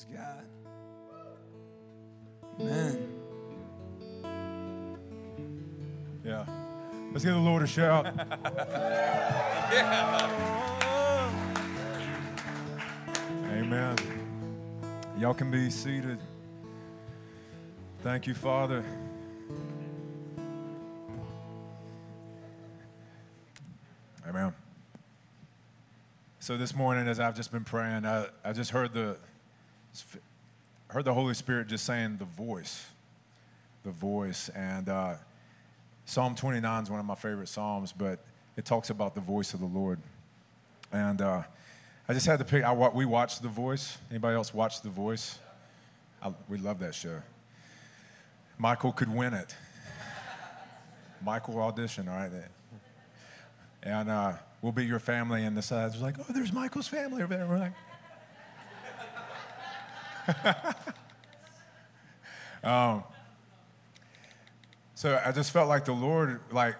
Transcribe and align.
Praise 0.00 0.18
God. 0.18 0.44
Amen. 2.60 3.08
Yeah. 6.24 6.44
Let's 7.12 7.24
give 7.24 7.34
the 7.34 7.40
Lord 7.40 7.62
a 7.62 7.66
shout. 7.66 8.06
yeah. 9.72 10.30
Amen. 13.50 13.96
Y'all 15.18 15.34
can 15.34 15.50
be 15.50 15.68
seated. 15.70 16.18
Thank 18.02 18.26
you, 18.26 18.34
Father. 18.34 18.84
Amen. 24.26 24.54
So 26.38 26.56
this 26.56 26.74
morning, 26.74 27.06
as 27.08 27.20
I've 27.20 27.34
just 27.34 27.52
been 27.52 27.64
praying, 27.64 28.06
I, 28.06 28.28
I 28.44 28.52
just 28.52 28.70
heard 28.70 28.94
the 28.94 29.18
heard 30.88 31.04
the 31.04 31.14
Holy 31.14 31.34
Spirit 31.34 31.68
just 31.68 31.84
saying 31.84 32.16
the 32.18 32.24
voice, 32.24 32.86
the 33.84 33.90
voice, 33.90 34.48
and 34.50 34.88
uh, 34.88 35.14
Psalm 36.04 36.34
29 36.34 36.82
is 36.82 36.90
one 36.90 36.98
of 36.98 37.06
my 37.06 37.14
favorite 37.14 37.48
psalms, 37.48 37.92
but 37.92 38.18
it 38.56 38.64
talks 38.64 38.90
about 38.90 39.14
the 39.14 39.20
voice 39.20 39.54
of 39.54 39.60
the 39.60 39.66
Lord, 39.66 40.00
and 40.92 41.22
uh, 41.22 41.42
I 42.08 42.12
just 42.12 42.26
had 42.26 42.40
to 42.40 42.44
pick. 42.44 42.64
I, 42.64 42.72
we 42.72 43.04
watched 43.04 43.40
The 43.40 43.48
Voice. 43.48 43.96
Anybody 44.10 44.34
else 44.34 44.52
watch 44.52 44.82
The 44.82 44.88
Voice? 44.88 45.38
I, 46.20 46.32
we 46.48 46.58
love 46.58 46.80
that 46.80 46.92
show. 46.92 47.22
Michael 48.58 48.90
could 48.90 49.14
win 49.14 49.32
it. 49.32 49.54
Michael 51.24 51.60
audition, 51.60 52.08
all 52.08 52.16
right? 52.16 52.32
And 53.84 54.10
uh, 54.10 54.32
we'll 54.60 54.72
be 54.72 54.84
your 54.84 54.98
family, 54.98 55.44
and 55.44 55.56
the 55.56 55.62
sides 55.62 55.94
was 55.94 56.02
like, 56.02 56.16
oh, 56.18 56.32
there's 56.32 56.52
Michael's 56.52 56.88
family 56.88 57.22
over 57.22 57.36
there. 57.36 57.46
We're 57.46 57.58
like, 57.58 57.74
um, 62.64 63.04
so 64.94 65.20
I 65.24 65.32
just 65.32 65.52
felt 65.52 65.68
like 65.68 65.84
the 65.84 65.92
Lord, 65.92 66.40
like, 66.52 66.76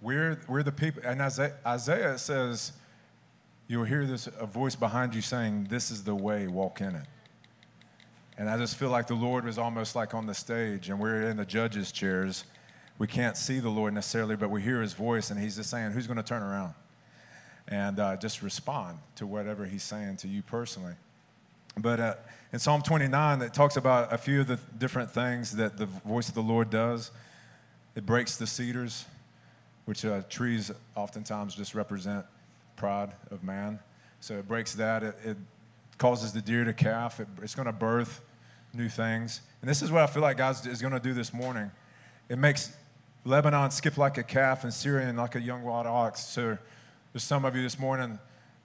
we're, 0.00 0.40
we're 0.48 0.62
the 0.62 0.72
people, 0.72 1.02
and 1.04 1.20
Isaiah, 1.20 1.54
Isaiah 1.64 2.18
says, 2.18 2.72
you'll 3.68 3.84
hear 3.84 4.06
this 4.06 4.28
a 4.38 4.46
voice 4.46 4.76
behind 4.76 5.14
you 5.14 5.22
saying, 5.22 5.66
This 5.70 5.90
is 5.90 6.04
the 6.04 6.14
way, 6.14 6.46
walk 6.46 6.80
in 6.80 6.94
it. 6.94 7.06
And 8.38 8.50
I 8.50 8.58
just 8.58 8.76
feel 8.76 8.90
like 8.90 9.06
the 9.06 9.14
Lord 9.14 9.44
was 9.44 9.58
almost 9.58 9.96
like 9.96 10.14
on 10.14 10.26
the 10.26 10.34
stage, 10.34 10.90
and 10.90 11.00
we're 11.00 11.22
in 11.22 11.36
the 11.36 11.46
judges' 11.46 11.90
chairs. 11.90 12.44
We 12.98 13.06
can't 13.06 13.36
see 13.36 13.60
the 13.60 13.68
Lord 13.68 13.94
necessarily, 13.94 14.36
but 14.36 14.50
we 14.50 14.62
hear 14.62 14.82
his 14.82 14.92
voice, 14.92 15.30
and 15.30 15.40
he's 15.40 15.56
just 15.56 15.70
saying, 15.70 15.92
Who's 15.92 16.06
going 16.06 16.18
to 16.18 16.22
turn 16.22 16.42
around? 16.42 16.74
And 17.68 17.98
uh, 17.98 18.16
just 18.16 18.42
respond 18.42 18.98
to 19.16 19.26
whatever 19.26 19.64
he's 19.64 19.82
saying 19.82 20.18
to 20.18 20.28
you 20.28 20.42
personally. 20.42 20.94
But 21.78 22.00
uh, 22.00 22.14
in 22.54 22.58
Psalm 22.58 22.80
29, 22.80 23.42
it 23.42 23.52
talks 23.52 23.76
about 23.76 24.10
a 24.10 24.16
few 24.16 24.40
of 24.40 24.46
the 24.46 24.58
different 24.78 25.10
things 25.10 25.56
that 25.56 25.76
the 25.76 25.84
voice 25.84 26.28
of 26.28 26.34
the 26.34 26.42
Lord 26.42 26.70
does. 26.70 27.10
It 27.94 28.06
breaks 28.06 28.36
the 28.36 28.46
cedars, 28.46 29.04
which 29.84 30.04
uh, 30.04 30.22
trees 30.30 30.72
oftentimes 30.94 31.54
just 31.54 31.74
represent 31.74 32.24
pride 32.76 33.10
of 33.30 33.44
man. 33.44 33.78
So 34.20 34.38
it 34.38 34.48
breaks 34.48 34.74
that. 34.76 35.02
It, 35.02 35.16
it 35.22 35.36
causes 35.98 36.32
the 36.32 36.40
deer 36.40 36.64
to 36.64 36.72
calf. 36.72 37.20
It, 37.20 37.28
it's 37.42 37.54
going 37.54 37.66
to 37.66 37.72
birth 37.72 38.22
new 38.72 38.88
things. 38.88 39.42
And 39.60 39.68
this 39.68 39.82
is 39.82 39.92
what 39.92 40.02
I 40.02 40.06
feel 40.06 40.22
like 40.22 40.38
God 40.38 40.66
is 40.66 40.80
going 40.80 40.94
to 40.94 41.00
do 41.00 41.12
this 41.12 41.34
morning. 41.34 41.70
It 42.30 42.38
makes 42.38 42.74
Lebanon 43.26 43.70
skip 43.70 43.98
like 43.98 44.16
a 44.16 44.22
calf 44.22 44.64
and 44.64 44.72
Sirion 44.72 45.16
like 45.16 45.34
a 45.34 45.40
young 45.42 45.62
wild 45.62 45.86
ox. 45.86 46.24
So 46.24 46.56
there's 47.12 47.22
some 47.22 47.44
of 47.44 47.54
you 47.54 47.62
this 47.62 47.78
morning, 47.78 48.18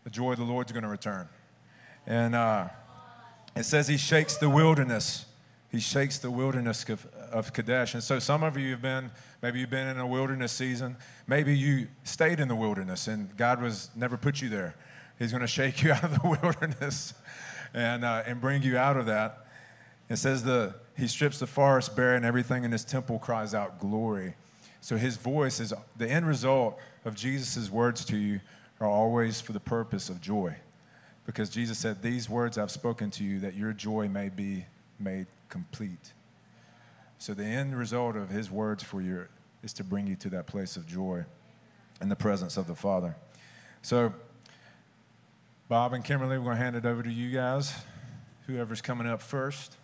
the 0.06 0.10
joy 0.10 0.32
of 0.32 0.38
the 0.38 0.46
Lord's 0.46 0.72
going 0.72 0.84
to 0.84 0.90
return. 0.90 1.28
And 2.08 2.36
uh, 2.36 2.70
it 3.56 3.64
says 3.64 3.88
he 3.88 3.98
shakes 3.98 4.38
the 4.38 4.50
wilderness. 4.50 5.26
He 5.72 5.80
shakes 5.80 6.18
the 6.20 6.32
wilderness 6.32 6.88
of, 6.90 7.06
of 7.32 7.54
Kadesh. 7.54 7.94
And 7.94 8.04
so 8.04 8.20
some 8.20 8.44
of 8.44 8.58
you 8.58 8.72
have 8.72 8.82
been, 8.82 9.12
maybe 9.42 9.60
you've 9.60 9.70
been 9.70 9.88
in 9.88 10.00
a 10.00 10.08
wilderness 10.08 10.52
season. 10.52 10.98
Maybe 11.28 11.58
you 11.58 11.88
stayed 12.04 12.40
in 12.40 12.48
the 12.48 12.56
wilderness 12.56 13.08
and 13.08 13.36
God 13.38 13.62
was 13.62 13.90
never 13.96 14.18
put 14.18 14.42
you 14.42 14.50
there. 14.50 14.76
He's 15.18 15.32
going 15.32 15.42
to 15.42 15.48
shake 15.48 15.82
you 15.82 15.92
out 15.94 16.04
of 16.04 16.22
the 16.22 16.28
wilderness 16.28 17.14
and, 17.74 18.04
uh, 18.04 18.24
and 18.26 18.42
bring 18.42 18.64
you 18.64 18.78
out 18.78 18.98
of 18.98 19.06
that. 19.06 19.46
It 20.10 20.18
says 20.18 20.44
the, 20.44 20.76
he 20.98 21.08
strips 21.08 21.40
the 21.40 21.48
forest 21.48 21.96
bare 21.96 22.16
and 22.16 22.26
everything 22.26 22.66
in 22.66 22.72
his 22.72 22.84
temple 22.84 23.20
cries 23.20 23.54
out 23.54 23.80
glory. 23.80 24.36
So 24.82 24.98
his 24.98 25.16
voice 25.16 25.60
is 25.60 25.74
the 25.96 26.10
end 26.10 26.28
result 26.28 26.80
of 27.06 27.16
Jesus' 27.16 27.70
words 27.70 28.04
to 28.06 28.18
you 28.18 28.42
are 28.80 28.88
always 28.88 29.40
for 29.40 29.54
the 29.54 29.60
purpose 29.60 30.10
of 30.10 30.20
joy. 30.20 30.56
Because 31.26 31.50
Jesus 31.50 31.78
said, 31.78 32.02
These 32.02 32.30
words 32.30 32.58
I've 32.58 32.72
spoken 32.72 33.12
to 33.12 33.24
you 33.24 33.40
that 33.40 33.56
your 33.56 33.74
joy 33.74 34.08
may 34.08 34.30
be 34.30 34.66
made 35.00 35.28
complete. 35.50 36.14
So 37.18 37.34
the 37.34 37.46
end 37.46 37.78
result 37.78 38.16
of 38.16 38.30
his 38.30 38.50
words 38.50 38.84
for 38.84 39.02
you 39.02 39.28
is 39.64 39.74
to 39.74 39.84
bring 39.84 40.08
you 40.08 40.16
to 40.18 40.30
that 40.30 40.48
place 40.48 40.76
of 40.76 40.88
joy 40.88 41.24
in 42.02 42.10
the 42.10 42.16
presence 42.16 42.58
of 42.58 42.66
the 42.68 42.76
Father. 42.76 43.16
So, 43.84 44.14
Bob 45.70 45.94
and 45.94 46.04
Kimberly, 46.04 46.38
we're 46.38 46.46
going 46.46 46.58
to 46.58 46.64
hand 46.64 46.76
it 46.76 46.86
over 46.86 47.04
to 47.04 47.12
you 47.12 47.32
guys. 47.32 47.74
Whoever's 48.48 48.82
coming 48.82 49.08
up 49.08 49.22
first. 49.22 49.78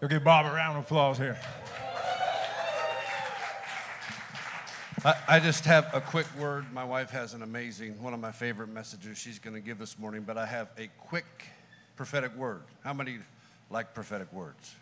You'll 0.00 0.10
give 0.10 0.24
Bob 0.24 0.46
a 0.46 0.54
round 0.54 0.78
of 0.78 0.84
applause 0.84 1.18
here. 1.18 1.38
I, 5.06 5.14
I 5.28 5.38
just 5.38 5.66
have 5.66 5.88
a 5.94 6.00
quick 6.00 6.26
word. 6.36 6.64
My 6.72 6.82
wife 6.82 7.10
has 7.10 7.32
an 7.32 7.42
amazing, 7.42 8.02
one 8.02 8.12
of 8.12 8.18
my 8.18 8.32
favorite 8.32 8.70
messages 8.70 9.16
she's 9.16 9.38
going 9.38 9.54
to 9.54 9.60
give 9.60 9.78
this 9.78 10.00
morning, 10.00 10.24
but 10.26 10.36
I 10.36 10.44
have 10.46 10.66
a 10.76 10.88
quick 10.98 11.46
prophetic 11.94 12.34
word. 12.34 12.62
How 12.82 12.92
many 12.92 13.18
like 13.70 13.94
prophetic 13.94 14.32
words? 14.32 14.74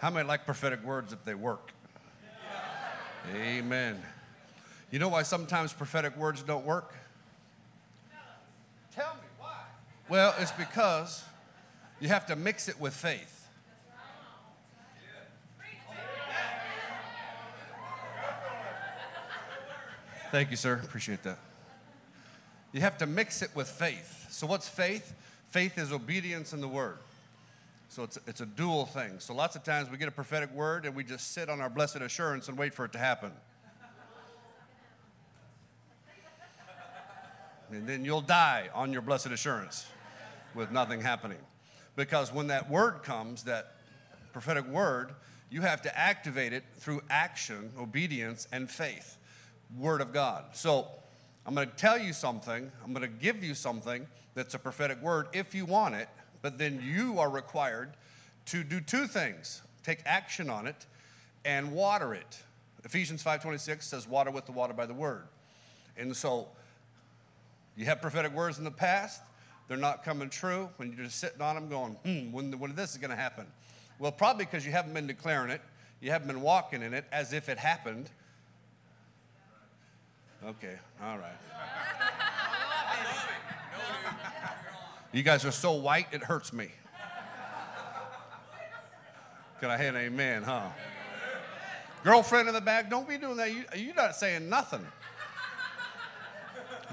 How 0.00 0.08
many 0.08 0.26
like 0.26 0.46
prophetic 0.46 0.82
words 0.82 1.12
if 1.12 1.22
they 1.22 1.34
work? 1.34 1.72
Amen. 3.36 4.00
You 4.90 5.00
know 5.00 5.10
why 5.10 5.22
sometimes 5.22 5.74
prophetic 5.74 6.16
words 6.16 6.42
don't 6.42 6.64
work? 6.64 6.94
Tell 8.96 9.12
me 9.16 9.28
why. 9.38 9.64
Well, 10.08 10.34
it's 10.38 10.52
because 10.52 11.22
you 12.00 12.08
have 12.08 12.24
to 12.28 12.36
mix 12.36 12.70
it 12.70 12.80
with 12.80 12.94
faith. 12.94 13.33
Thank 20.34 20.50
you, 20.50 20.56
sir. 20.56 20.80
Appreciate 20.82 21.22
that. 21.22 21.38
You 22.72 22.80
have 22.80 22.98
to 22.98 23.06
mix 23.06 23.40
it 23.40 23.50
with 23.54 23.68
faith. 23.68 24.26
So, 24.30 24.48
what's 24.48 24.68
faith? 24.68 25.14
Faith 25.50 25.78
is 25.78 25.92
obedience 25.92 26.52
in 26.52 26.60
the 26.60 26.66
word. 26.66 26.98
So, 27.88 28.02
it's, 28.02 28.18
it's 28.26 28.40
a 28.40 28.46
dual 28.46 28.84
thing. 28.84 29.20
So, 29.20 29.32
lots 29.32 29.54
of 29.54 29.62
times 29.62 29.92
we 29.92 29.96
get 29.96 30.08
a 30.08 30.10
prophetic 30.10 30.52
word 30.52 30.86
and 30.86 30.96
we 30.96 31.04
just 31.04 31.34
sit 31.34 31.48
on 31.48 31.60
our 31.60 31.70
blessed 31.70 31.98
assurance 31.98 32.48
and 32.48 32.58
wait 32.58 32.74
for 32.74 32.84
it 32.84 32.90
to 32.94 32.98
happen. 32.98 33.30
And 37.70 37.86
then 37.86 38.04
you'll 38.04 38.20
die 38.20 38.70
on 38.74 38.92
your 38.92 39.02
blessed 39.02 39.28
assurance 39.28 39.86
with 40.52 40.72
nothing 40.72 41.00
happening. 41.00 41.38
Because 41.94 42.32
when 42.32 42.48
that 42.48 42.68
word 42.68 43.04
comes, 43.04 43.44
that 43.44 43.74
prophetic 44.32 44.66
word, 44.66 45.12
you 45.48 45.60
have 45.60 45.80
to 45.82 45.96
activate 45.96 46.52
it 46.52 46.64
through 46.78 47.02
action, 47.08 47.70
obedience, 47.78 48.48
and 48.50 48.68
faith. 48.68 49.16
Word 49.76 50.00
of 50.00 50.12
God. 50.12 50.44
So 50.52 50.88
I'm 51.46 51.54
going 51.54 51.68
to 51.68 51.76
tell 51.76 51.98
you 51.98 52.12
something, 52.12 52.70
I'm 52.84 52.92
going 52.92 53.02
to 53.02 53.16
give 53.18 53.42
you 53.42 53.54
something 53.54 54.06
that's 54.34 54.54
a 54.54 54.58
prophetic 54.58 55.00
word 55.02 55.28
if 55.32 55.54
you 55.54 55.64
want 55.64 55.94
it, 55.94 56.08
but 56.42 56.58
then 56.58 56.82
you 56.82 57.18
are 57.18 57.30
required 57.30 57.92
to 58.46 58.62
do 58.62 58.80
two 58.80 59.06
things 59.06 59.62
take 59.82 60.00
action 60.06 60.48
on 60.48 60.66
it 60.66 60.86
and 61.44 61.72
water 61.72 62.14
it. 62.14 62.42
Ephesians 62.84 63.22
5:26 63.22 63.82
says 63.82 64.08
water 64.08 64.30
with 64.30 64.46
the 64.46 64.52
water 64.52 64.72
by 64.72 64.86
the 64.86 64.94
word. 64.94 65.28
And 65.96 66.16
so 66.16 66.48
you 67.76 67.84
have 67.84 68.00
prophetic 68.00 68.32
words 68.32 68.58
in 68.58 68.64
the 68.64 68.70
past, 68.70 69.20
they're 69.68 69.76
not 69.76 70.02
coming 70.04 70.30
true 70.30 70.70
when 70.76 70.92
you're 70.92 71.04
just 71.04 71.18
sitting 71.18 71.40
on 71.40 71.54
them 71.54 71.68
going, 71.68 71.92
hmm, 72.04 72.32
when, 72.32 72.58
when 72.58 72.74
this 72.74 72.92
is 72.92 72.98
going 72.98 73.10
to 73.10 73.16
happen? 73.16 73.46
Well, 73.98 74.12
probably 74.12 74.44
because 74.44 74.66
you 74.66 74.72
haven't 74.72 74.92
been 74.92 75.06
declaring 75.06 75.50
it, 75.50 75.60
you 76.00 76.10
haven't 76.10 76.28
been 76.28 76.42
walking 76.42 76.82
in 76.82 76.92
it 76.92 77.04
as 77.12 77.32
if 77.32 77.48
it 77.48 77.58
happened, 77.58 78.10
Okay, 80.46 80.76
all 81.02 81.16
right. 81.16 81.32
You 85.12 85.22
guys 85.22 85.44
are 85.44 85.52
so 85.52 85.72
white, 85.72 86.08
it 86.12 86.22
hurts 86.22 86.52
me. 86.52 86.68
Can 89.60 89.70
I 89.70 89.78
hear 89.78 89.88
an 89.88 89.96
amen, 89.96 90.42
huh? 90.42 90.68
Girlfriend 92.02 92.48
in 92.48 92.54
the 92.54 92.60
back, 92.60 92.90
don't 92.90 93.08
be 93.08 93.16
doing 93.16 93.36
that. 93.38 93.54
You, 93.54 93.64
you're 93.74 93.94
not 93.94 94.16
saying 94.16 94.50
nothing. 94.50 94.84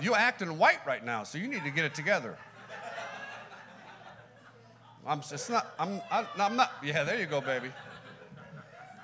You're 0.01 0.15
acting 0.15 0.57
white 0.57 0.85
right 0.87 1.03
now, 1.03 1.23
so 1.23 1.37
you 1.37 1.47
need 1.47 1.65
to 1.65 1.71
get 1.71 1.83
it 1.83 1.93
together. 1.93 2.37
I'm 5.05 5.19
it's 5.19 5.49
not, 5.49 5.73
I'm, 5.77 5.99
I'm 6.37 6.55
not, 6.55 6.71
yeah, 6.83 7.03
there 7.03 7.19
you 7.19 7.25
go, 7.25 7.41
baby. 7.41 7.71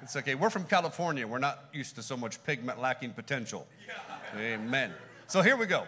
It's 0.01 0.15
okay. 0.15 0.35
We're 0.35 0.51
from 0.51 0.63
California. 0.63 1.27
We're 1.27 1.39
not 1.39 1.65
used 1.73 1.95
to 1.95 2.03
so 2.03 2.15
much 2.15 2.41
pigment 2.45 2.79
lacking 2.79 3.11
potential. 3.11 3.67
Amen. 4.35 4.93
So 5.27 5.41
here 5.41 5.55
we 5.55 5.65
go. 5.65 5.87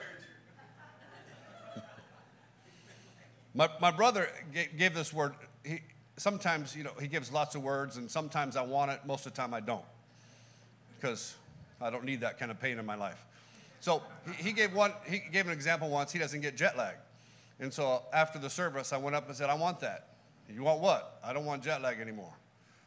My, 3.54 3.68
my 3.82 3.92
brother 3.92 4.30
gave, 4.54 4.78
gave 4.78 4.94
this 4.94 5.12
word. 5.12 5.34
He, 5.64 5.80
sometimes, 6.18 6.76
you 6.76 6.84
know, 6.84 6.92
he 7.02 7.08
gives 7.08 7.32
lots 7.32 7.56
of 7.56 7.64
words, 7.64 7.98
and 7.98 8.10
sometimes 8.10 8.56
I 8.56 8.62
want 8.62 8.92
it, 8.92 9.00
most 9.06 9.26
of 9.26 9.34
the 9.34 9.38
time 9.42 9.54
I 9.54 9.60
don't, 9.60 9.84
because 10.96 11.36
I 11.82 11.90
don't 11.90 12.04
need 12.04 12.22
that 12.22 12.38
kind 12.38 12.52
of 12.52 12.60
pain 12.60 12.78
in 12.78 12.86
my 12.86 12.96
life. 12.96 13.26
So 13.80 14.04
he, 14.26 14.44
he 14.44 14.52
gave 14.52 14.74
one. 14.74 14.94
He 15.06 15.20
gave 15.32 15.48
an 15.48 15.54
example 15.54 15.90
once. 15.90 16.12
He 16.12 16.20
doesn't 16.20 16.42
get 16.42 16.56
jet 16.56 16.78
lag, 16.78 16.96
and 17.60 17.74
so 17.74 18.04
after 18.14 18.38
the 18.40 18.50
service, 18.50 18.94
I 18.94 18.98
went 18.98 19.16
up 19.16 19.28
and 19.28 19.36
said, 19.36 19.50
"I 19.50 19.56
want 19.56 19.80
that." 19.80 20.10
You 20.52 20.64
want 20.64 20.80
what? 20.80 21.20
I 21.24 21.34
don't 21.34 21.46
want 21.46 21.64
jet 21.64 21.82
lag 21.82 22.00
anymore. 22.00 22.34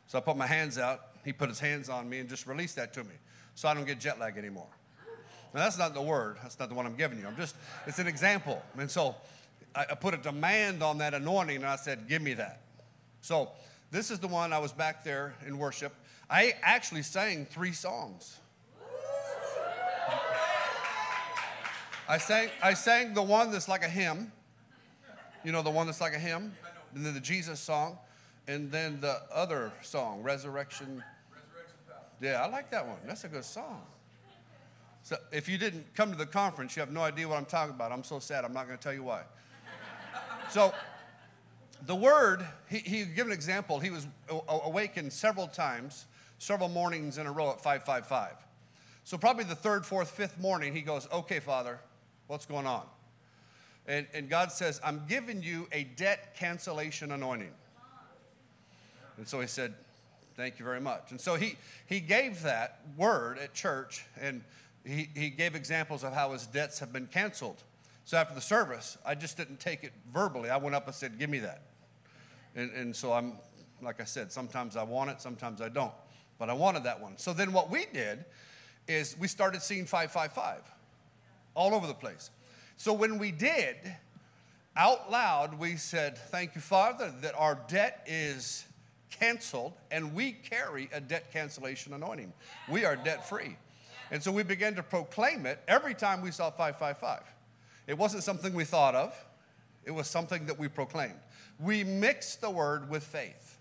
So 0.09 0.19
I 0.19 0.21
put 0.21 0.37
my 0.37 0.47
hands 0.47 0.79
out. 0.79 1.01
He 1.25 1.33
put 1.33 1.49
his 1.49 1.61
hands 1.61 1.89
on 1.89 2.09
me 2.09 2.19
and 2.19 2.29
just 2.29 2.47
released 2.47 2.77
that 2.77 2.93
to 2.95 3.05
me, 3.05 3.15
so 3.55 3.69
I 3.69 3.75
don't 3.75 3.87
get 3.87 4.01
jet 4.01 4.19
lag 4.19 4.37
anymore. 4.37 4.69
Now 5.55 5.61
that's 5.61 5.79
not 5.79 5.95
the 5.95 6.03
word. 6.03 6.37
That's 6.43 6.59
not 6.59 6.69
the 6.69 6.75
one 6.75 6.87
I'm 6.87 6.97
giving 6.97 7.19
you. 7.19 7.27
I'm 7.27 7.37
just. 7.37 7.57
It's 7.87 7.99
an 7.99 8.07
example, 8.07 8.63
and 8.79 8.91
so 8.91 9.15
I, 9.75 9.87
I 9.91 9.95
put 9.95 10.15
a 10.15 10.17
demand 10.17 10.83
on 10.83 10.99
that 10.99 11.15
anointing, 11.15 11.57
and 11.57 11.67
I 11.67 11.77
said, 11.77 12.09
"Give 12.09 12.23
me 12.23 12.35
that." 12.35 12.63
So 13.21 13.51
this 13.91 14.11
is 14.11 14.19
the 14.19 14.29
one 14.29 14.53
I 14.53 14.59
was 14.59 14.73
back 14.73 15.05
there 15.05 15.35
in 15.47 15.59
worship. 15.59 15.95
I 16.31 16.55
actually 16.63 17.03
sang 17.03 17.45
three 17.45 17.73
songs. 17.73 18.39
I 22.09 22.19
sang, 22.19 22.49
I 22.63 22.75
sang 22.75 23.15
the 23.15 23.23
one 23.23 23.53
that's 23.53 23.69
like 23.69 23.85
a 23.85 23.89
hymn. 23.89 24.33
You 25.45 25.53
know, 25.53 25.63
the 25.63 25.71
one 25.71 25.87
that's 25.87 26.01
like 26.01 26.15
a 26.15 26.19
hymn? 26.19 26.55
And 26.95 27.07
then 27.07 27.15
the 27.15 27.21
Jesus 27.21 27.61
song. 27.61 27.99
And 28.49 28.73
then 28.73 29.01
the 29.01 29.21
other 29.33 29.73
song, 29.83 30.23
Resurrection. 30.23 31.03
Yeah, 32.21 32.43
I 32.43 32.49
like 32.49 32.71
that 32.71 32.87
one. 32.87 32.99
That's 33.07 33.25
a 33.25 33.29
good 33.29 33.45
song. 33.45 33.83
So 35.03 35.17
if 35.33 35.49
you 35.49 35.59
didn't 35.59 35.95
come 35.95 36.13
to 36.13 36.19
the 36.19 36.27
conference, 36.27 36.77
you 36.77 36.81
have 36.81 36.93
no 36.93 37.01
idea 37.01 37.29
what 37.29 37.39
I'm 37.39 37.45
talking 37.45 37.75
about. 37.75 37.93
I'm 37.93 38.05
so 38.05 38.19
sad. 38.19 38.45
I'm 38.45 38.53
not 38.53 38.67
going 38.67 38.79
to 38.79 38.83
tell 38.83 38.95
you 38.95 39.03
why. 39.03 39.23
So 40.51 40.73
the 41.87 41.97
word, 41.97 42.47
he, 42.69 42.79
he 42.79 43.05
give 43.05 43.27
an 43.27 43.33
example. 43.33 43.81
He 43.81 43.91
was 43.91 44.07
awakened 44.49 45.13
several 45.13 45.49
times, 45.49 46.07
several 46.39 46.69
mornings 46.69 47.19
in 47.19 47.27
a 47.27 47.33
row 47.33 47.51
at 47.51 47.61
555. 47.61 48.35
So 49.05 49.19
probably 49.19 49.45
the 49.45 49.55
third, 49.57 49.85
fourth, 49.85 50.11
fifth 50.11 50.39
morning, 50.39 50.75
he 50.75 50.83
goes, 50.83 51.09
okay, 51.13 51.41
Father, 51.41 51.81
What's 52.33 52.47
going 52.47 52.67
on? 52.67 52.85
And, 53.87 54.07
and 54.15 54.27
God 54.31 54.53
says, 54.53 54.81
I'm 54.83 55.03
giving 55.07 55.43
you 55.43 55.69
a 55.71 55.85
debt 55.85 56.35
cancellation 56.35 57.13
anointing. 57.13 57.53
And 59.19 59.29
so 59.29 59.39
he 59.39 59.47
said, 59.47 59.75
Thank 60.35 60.59
you 60.59 60.65
very 60.65 60.81
much. 60.81 61.11
And 61.11 61.21
so 61.21 61.35
he, 61.35 61.57
he 61.85 62.01
gave 62.01 62.41
that 62.45 62.81
word 62.97 63.39
at 63.39 63.53
church, 63.53 64.07
and 64.19 64.43
he, 64.85 65.09
he 65.15 65.31
gave 65.31 65.55
examples 65.55 66.05
of 66.05 66.13
how 66.13 66.33
his 66.33 66.47
debts 66.47 66.79
have 66.81 66.93
been 66.93 67.07
canceled. 67.07 67.63
So 68.05 68.17
after 68.17 68.35
the 68.35 68.41
service, 68.41 68.99
I 69.07 69.15
just 69.15 69.37
didn't 69.37 69.61
take 69.61 69.85
it 69.85 69.93
verbally. 70.13 70.51
I 70.51 70.57
went 70.57 70.75
up 70.75 70.87
and 70.87 70.95
said, 70.95 71.19
Give 71.19 71.31
me 71.31 71.39
that. 71.41 71.63
And, 72.55 72.71
and 72.73 72.97
so 72.97 73.13
I'm, 73.13 73.35
like 73.81 74.01
I 74.01 74.05
said, 74.05 74.33
sometimes 74.33 74.77
I 74.77 74.83
want 74.83 75.11
it, 75.11 75.21
sometimes 75.21 75.61
I 75.61 75.69
don't. 75.69 75.93
But 76.39 76.51
I 76.51 76.53
wanted 76.55 76.85
that 76.85 77.01
one. 77.01 77.17
So 77.17 77.33
then 77.33 77.53
what 77.53 77.71
we 77.71 77.87
did 77.93 78.25
is 78.89 79.17
we 79.19 79.29
started 79.29 79.63
seeing 79.63 79.87
555 79.87 80.63
all 81.55 81.75
over 81.75 81.87
the 81.87 81.95
place. 81.95 82.31
So 82.77 82.93
when 82.93 83.19
we 83.19 83.31
did, 83.31 83.77
out 84.77 85.11
loud, 85.11 85.59
we 85.59 85.77
said, 85.77 86.19
Thank 86.19 86.55
you, 86.55 86.61
Father, 86.61 87.13
that 87.21 87.35
our 87.37 87.59
debt 87.69 88.05
is 88.07 88.65
canceled 89.11 89.75
and 89.91 90.15
we 90.15 90.33
carry 90.33 90.89
a 90.93 91.01
debt 91.01 91.33
cancellation 91.33 91.93
anointing. 91.93 92.33
We 92.69 92.85
are 92.85 92.97
debt 92.97 93.29
free. 93.29 93.57
And 94.13 94.23
so 94.23 94.31
we 94.31 94.43
began 94.43 94.75
to 94.75 94.83
proclaim 94.83 95.47
it 95.47 95.59
every 95.67 95.95
time 95.95 96.21
we 96.21 96.31
saw 96.31 96.51
555. 96.51 97.23
It 97.87 97.97
wasn't 97.97 98.23
something 98.23 98.53
we 98.53 98.65
thought 98.65 98.95
of, 98.95 99.17
it 99.85 99.91
was 99.91 100.07
something 100.07 100.45
that 100.47 100.59
we 100.59 100.69
proclaimed. 100.69 101.19
We 101.59 101.83
mixed 101.83 102.43
the 102.43 102.51
word 102.51 102.91
with 102.91 103.03
faith. 103.03 103.59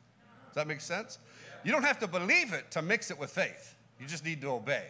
Does 0.50 0.56
that 0.56 0.68
make 0.68 0.82
sense? 0.82 1.20
You 1.64 1.72
don't 1.72 1.84
have 1.84 2.00
to 2.00 2.08
believe 2.08 2.52
it 2.52 2.70
to 2.72 2.82
mix 2.82 3.10
it 3.12 3.18
with 3.18 3.32
faith, 3.32 3.76
you 3.98 4.06
just 4.06 4.26
need 4.26 4.42
to 4.42 4.52
obey. 4.52 4.84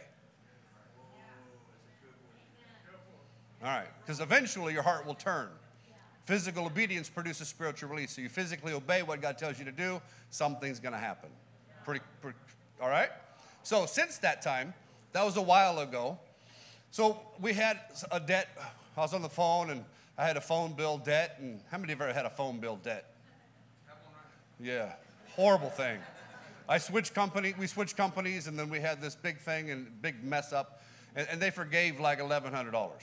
All 3.63 3.69
right, 3.69 3.87
because 4.03 4.19
eventually 4.19 4.73
your 4.73 4.81
heart 4.81 5.05
will 5.05 5.13
turn. 5.13 5.49
Physical 6.23 6.65
obedience 6.65 7.07
produces 7.07 7.47
spiritual 7.47 7.89
release. 7.89 8.15
So 8.15 8.23
you 8.23 8.29
physically 8.29 8.73
obey 8.73 9.03
what 9.03 9.21
God 9.21 9.37
tells 9.37 9.59
you 9.59 9.65
to 9.65 9.71
do, 9.71 10.01
something's 10.31 10.79
going 10.79 10.93
to 10.93 10.99
happen. 10.99 11.29
Pretty, 11.85 12.03
pretty, 12.19 12.37
all 12.81 12.89
right? 12.89 13.09
So 13.61 13.85
since 13.85 14.17
that 14.19 14.41
time, 14.41 14.73
that 15.13 15.25
was 15.25 15.37
a 15.37 15.41
while 15.41 15.79
ago. 15.79 16.19
So 16.91 17.21
we 17.39 17.53
had 17.53 17.79
a 18.11 18.19
debt. 18.19 18.49
I 18.97 19.01
was 19.01 19.13
on 19.13 19.21
the 19.21 19.29
phone 19.29 19.69
and 19.69 19.85
I 20.17 20.25
had 20.25 20.37
a 20.37 20.41
phone 20.41 20.73
bill 20.73 20.97
debt. 20.97 21.37
And 21.39 21.61
how 21.71 21.77
many 21.77 21.93
of 21.93 21.99
you 21.99 22.05
ever 22.05 22.13
had 22.13 22.25
a 22.25 22.29
phone 22.29 22.59
bill 22.59 22.77
debt? 22.77 23.13
Yeah, 24.59 24.93
horrible 25.35 25.69
thing. 25.69 25.99
I 26.69 26.77
switched 26.77 27.13
company. 27.13 27.53
We 27.57 27.67
switched 27.67 27.97
companies, 27.97 28.47
and 28.47 28.57
then 28.57 28.69
we 28.69 28.79
had 28.79 29.01
this 29.01 29.15
big 29.15 29.39
thing 29.39 29.71
and 29.71 30.01
big 30.01 30.23
mess 30.23 30.53
up, 30.53 30.83
and, 31.15 31.27
and 31.29 31.41
they 31.41 31.49
forgave 31.49 31.99
like 31.99 32.19
eleven 32.19 32.53
hundred 32.53 32.71
dollars. 32.71 33.01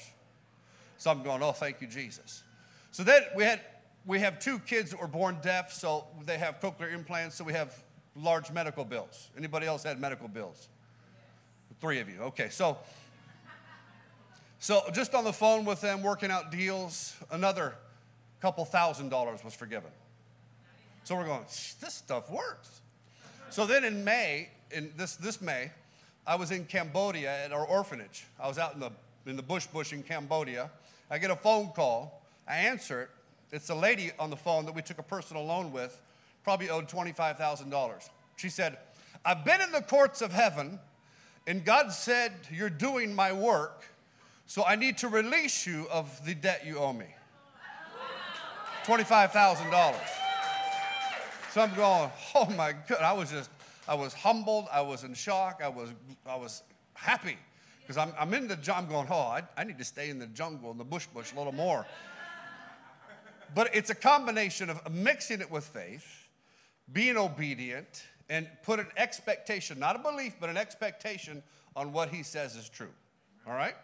So 0.96 1.10
I'm 1.10 1.22
going, 1.22 1.42
oh, 1.42 1.52
thank 1.52 1.80
you, 1.80 1.86
Jesus. 1.86 2.44
So 2.92 3.02
then 3.02 3.22
we 3.36 3.44
had 3.44 3.60
we 4.06 4.20
have 4.20 4.38
two 4.38 4.58
kids 4.60 4.92
that 4.92 5.00
were 5.00 5.08
born 5.08 5.38
deaf, 5.42 5.72
so 5.72 6.06
they 6.24 6.38
have 6.38 6.60
cochlear 6.60 6.94
implants, 6.94 7.36
so 7.36 7.44
we 7.44 7.52
have 7.52 7.82
large 8.16 8.50
medical 8.52 8.84
bills. 8.84 9.28
Anybody 9.36 9.66
else 9.66 9.82
had 9.82 10.00
medical 10.00 10.28
bills? 10.28 10.68
Three 11.80 12.00
of 12.00 12.08
you. 12.08 12.20
Okay, 12.20 12.48
so 12.48 12.78
so 14.58 14.82
just 14.92 15.14
on 15.14 15.24
the 15.24 15.32
phone 15.32 15.64
with 15.64 15.80
them, 15.80 16.02
working 16.02 16.30
out 16.30 16.50
deals, 16.50 17.16
another 17.30 17.74
couple 18.40 18.64
thousand 18.64 19.08
dollars 19.08 19.44
was 19.44 19.54
forgiven. 19.54 19.90
So 21.04 21.14
we're 21.14 21.24
going, 21.24 21.44
this 21.44 21.94
stuff 21.94 22.30
works. 22.30 22.80
So 23.50 23.64
then 23.66 23.84
in 23.84 24.04
May, 24.04 24.50
in 24.70 24.92
this 24.96 25.16
this 25.16 25.40
May, 25.40 25.70
I 26.26 26.34
was 26.34 26.50
in 26.50 26.64
Cambodia 26.64 27.44
at 27.44 27.52
our 27.52 27.64
orphanage. 27.64 28.26
I 28.38 28.48
was 28.48 28.58
out 28.58 28.74
in 28.74 28.80
the 28.80 28.90
in 29.26 29.36
the 29.36 29.42
bush 29.42 29.66
bush 29.66 29.92
in 29.92 30.02
Cambodia 30.02 30.70
I 31.10 31.18
get 31.18 31.30
a 31.30 31.36
phone 31.36 31.68
call. 31.68 32.22
I 32.46 32.56
answer 32.56 33.02
it. 33.02 33.10
It's 33.50 33.70
a 33.70 33.74
lady 33.74 34.12
on 34.18 34.30
the 34.30 34.36
phone 34.36 34.66
that 34.66 34.74
we 34.74 34.82
took 34.82 34.98
a 34.98 35.02
personal 35.02 35.44
loan 35.44 35.72
with, 35.72 36.00
probably 36.44 36.68
owed 36.68 36.88
$25,000. 36.88 38.08
She 38.36 38.50
said, 38.50 38.76
I've 39.24 39.44
been 39.44 39.60
in 39.60 39.72
the 39.72 39.80
courts 39.80 40.20
of 40.20 40.32
heaven, 40.32 40.78
and 41.48 41.64
God 41.64 41.92
said, 41.92 42.32
You're 42.52 42.70
doing 42.70 43.14
my 43.14 43.32
work, 43.32 43.86
so 44.46 44.64
I 44.64 44.76
need 44.76 44.98
to 44.98 45.08
release 45.08 45.66
you 45.66 45.88
of 45.90 46.24
the 46.24 46.34
debt 46.34 46.64
you 46.66 46.78
owe 46.78 46.92
me. 46.92 47.06
$25,000. 48.84 49.94
So 51.52 51.62
I'm 51.62 51.74
going, 51.74 52.10
Oh 52.34 52.50
my 52.50 52.74
God. 52.86 53.00
I 53.00 53.14
was 53.14 53.30
just, 53.30 53.50
I 53.88 53.94
was 53.94 54.12
humbled. 54.12 54.66
I 54.70 54.82
was 54.82 55.04
in 55.04 55.14
shock. 55.14 55.62
I 55.64 55.68
was, 55.68 55.88
I 56.26 56.36
was 56.36 56.62
happy. 56.92 57.38
Because 57.80 57.96
I'm, 57.96 58.12
I'm 58.20 58.34
in 58.34 58.46
the 58.46 58.56
jungle, 58.56 58.98
I'm 58.98 59.06
going, 59.06 59.18
oh, 59.18 59.28
I, 59.28 59.42
I 59.56 59.64
need 59.64 59.78
to 59.78 59.84
stay 59.84 60.10
in 60.10 60.18
the 60.18 60.26
jungle, 60.26 60.70
in 60.70 60.76
the 60.76 60.84
bush 60.84 61.06
bush 61.06 61.32
a 61.32 61.38
little 61.38 61.54
more. 61.54 61.86
but 63.54 63.74
it's 63.74 63.88
a 63.88 63.94
combination 63.94 64.68
of 64.68 64.92
mixing 64.92 65.40
it 65.40 65.50
with 65.50 65.64
faith, 65.64 66.28
being 66.92 67.16
obedient, 67.16 68.04
and 68.28 68.48
put 68.62 68.78
an 68.78 68.88
expectation, 68.96 69.78
not 69.78 69.96
a 69.96 69.98
belief, 69.98 70.34
but 70.40 70.50
an 70.50 70.56
expectation 70.56 71.42
on 71.74 71.92
what 71.92 72.10
he 72.10 72.22
says 72.22 72.56
is 72.56 72.68
true. 72.68 72.90
All 73.46 73.54
right? 73.54 73.74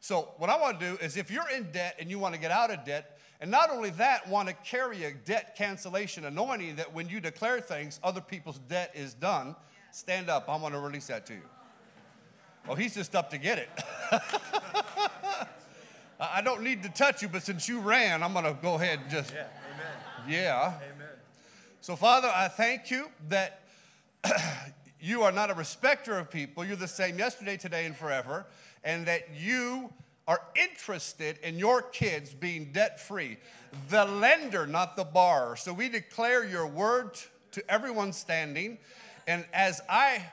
So, 0.00 0.28
what 0.38 0.50
I 0.50 0.58
want 0.58 0.80
to 0.80 0.90
do 0.90 0.98
is 1.02 1.16
if 1.16 1.30
you're 1.30 1.48
in 1.48 1.70
debt 1.72 1.96
and 1.98 2.10
you 2.10 2.18
want 2.18 2.34
to 2.34 2.40
get 2.40 2.50
out 2.50 2.70
of 2.70 2.84
debt, 2.84 3.18
and 3.40 3.50
not 3.50 3.70
only 3.70 3.90
that, 3.90 4.28
want 4.28 4.48
to 4.48 4.54
carry 4.54 5.04
a 5.04 5.12
debt 5.12 5.56
cancellation 5.56 6.24
anointing 6.24 6.76
that 6.76 6.94
when 6.94 7.08
you 7.08 7.20
declare 7.20 7.60
things, 7.60 8.00
other 8.02 8.20
people's 8.20 8.58
debt 8.58 8.92
is 8.94 9.14
done, 9.14 9.56
stand 9.92 10.30
up. 10.30 10.48
I 10.48 10.56
want 10.56 10.74
to 10.74 10.80
release 10.80 11.08
that 11.08 11.26
to 11.26 11.34
you. 11.34 11.42
Well, 12.66 12.76
he's 12.76 12.94
just 12.94 13.14
up 13.14 13.30
to 13.30 13.38
get 13.38 13.58
it. 13.58 13.68
I 16.20 16.40
don't 16.42 16.62
need 16.62 16.82
to 16.84 16.88
touch 16.88 17.20
you, 17.20 17.28
but 17.28 17.42
since 17.42 17.68
you 17.68 17.80
ran, 17.80 18.22
I'm 18.22 18.32
going 18.32 18.44
to 18.44 18.56
go 18.62 18.74
ahead 18.74 19.00
and 19.00 19.10
just. 19.10 19.34
Yeah. 19.34 19.46
Amen. 19.74 20.32
Yeah. 20.32 20.74
Amen. 20.94 21.08
So, 21.80 21.96
Father, 21.96 22.32
I 22.34 22.48
thank 22.48 22.90
you 22.90 23.10
that 23.28 23.63
you 25.00 25.22
are 25.22 25.32
not 25.32 25.50
a 25.50 25.54
respecter 25.54 26.18
of 26.18 26.30
people. 26.30 26.64
You're 26.64 26.76
the 26.76 26.88
same 26.88 27.18
yesterday, 27.18 27.56
today, 27.56 27.86
and 27.86 27.96
forever. 27.96 28.46
And 28.82 29.06
that 29.06 29.28
you 29.34 29.92
are 30.26 30.40
interested 30.56 31.38
in 31.42 31.58
your 31.58 31.82
kids 31.82 32.32
being 32.32 32.72
debt 32.72 33.00
free. 33.00 33.36
The 33.90 34.04
lender, 34.04 34.66
not 34.66 34.96
the 34.96 35.04
borrower. 35.04 35.56
So, 35.56 35.72
we 35.72 35.88
declare 35.88 36.44
your 36.44 36.66
word 36.66 37.18
to 37.52 37.70
everyone 37.70 38.12
standing. 38.12 38.78
And 39.26 39.44
as 39.52 39.80
I 39.88 40.24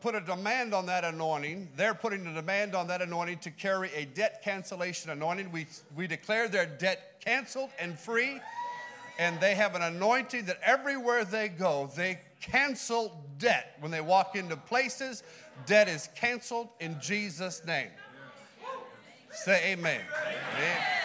put 0.00 0.14
a 0.14 0.20
demand 0.20 0.74
on 0.74 0.86
that 0.86 1.04
anointing. 1.04 1.68
They're 1.76 1.94
putting 1.94 2.26
a 2.26 2.34
demand 2.34 2.74
on 2.74 2.86
that 2.88 3.02
anointing 3.02 3.38
to 3.38 3.50
carry 3.50 3.90
a 3.94 4.04
debt 4.04 4.42
cancellation 4.44 5.10
anointing. 5.10 5.50
We, 5.50 5.66
we 5.96 6.06
declare 6.06 6.48
their 6.48 6.66
debt 6.66 7.20
canceled 7.24 7.70
and 7.78 7.98
free, 7.98 8.40
and 9.18 9.40
they 9.40 9.54
have 9.54 9.74
an 9.74 9.82
anointing 9.82 10.44
that 10.46 10.60
everywhere 10.62 11.24
they 11.24 11.48
go, 11.48 11.90
they 11.96 12.20
cancel 12.40 13.24
debt. 13.38 13.76
When 13.80 13.90
they 13.90 14.00
walk 14.00 14.36
into 14.36 14.56
places, 14.56 15.22
debt 15.66 15.88
is 15.88 16.08
canceled 16.14 16.68
in 16.80 16.96
Jesus' 17.00 17.64
name. 17.64 17.90
Say 19.30 19.72
amen. 19.72 20.00
amen. 20.00 20.38
amen. 20.56 20.96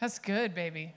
That's 0.00 0.18
good, 0.18 0.54
baby. 0.54 0.92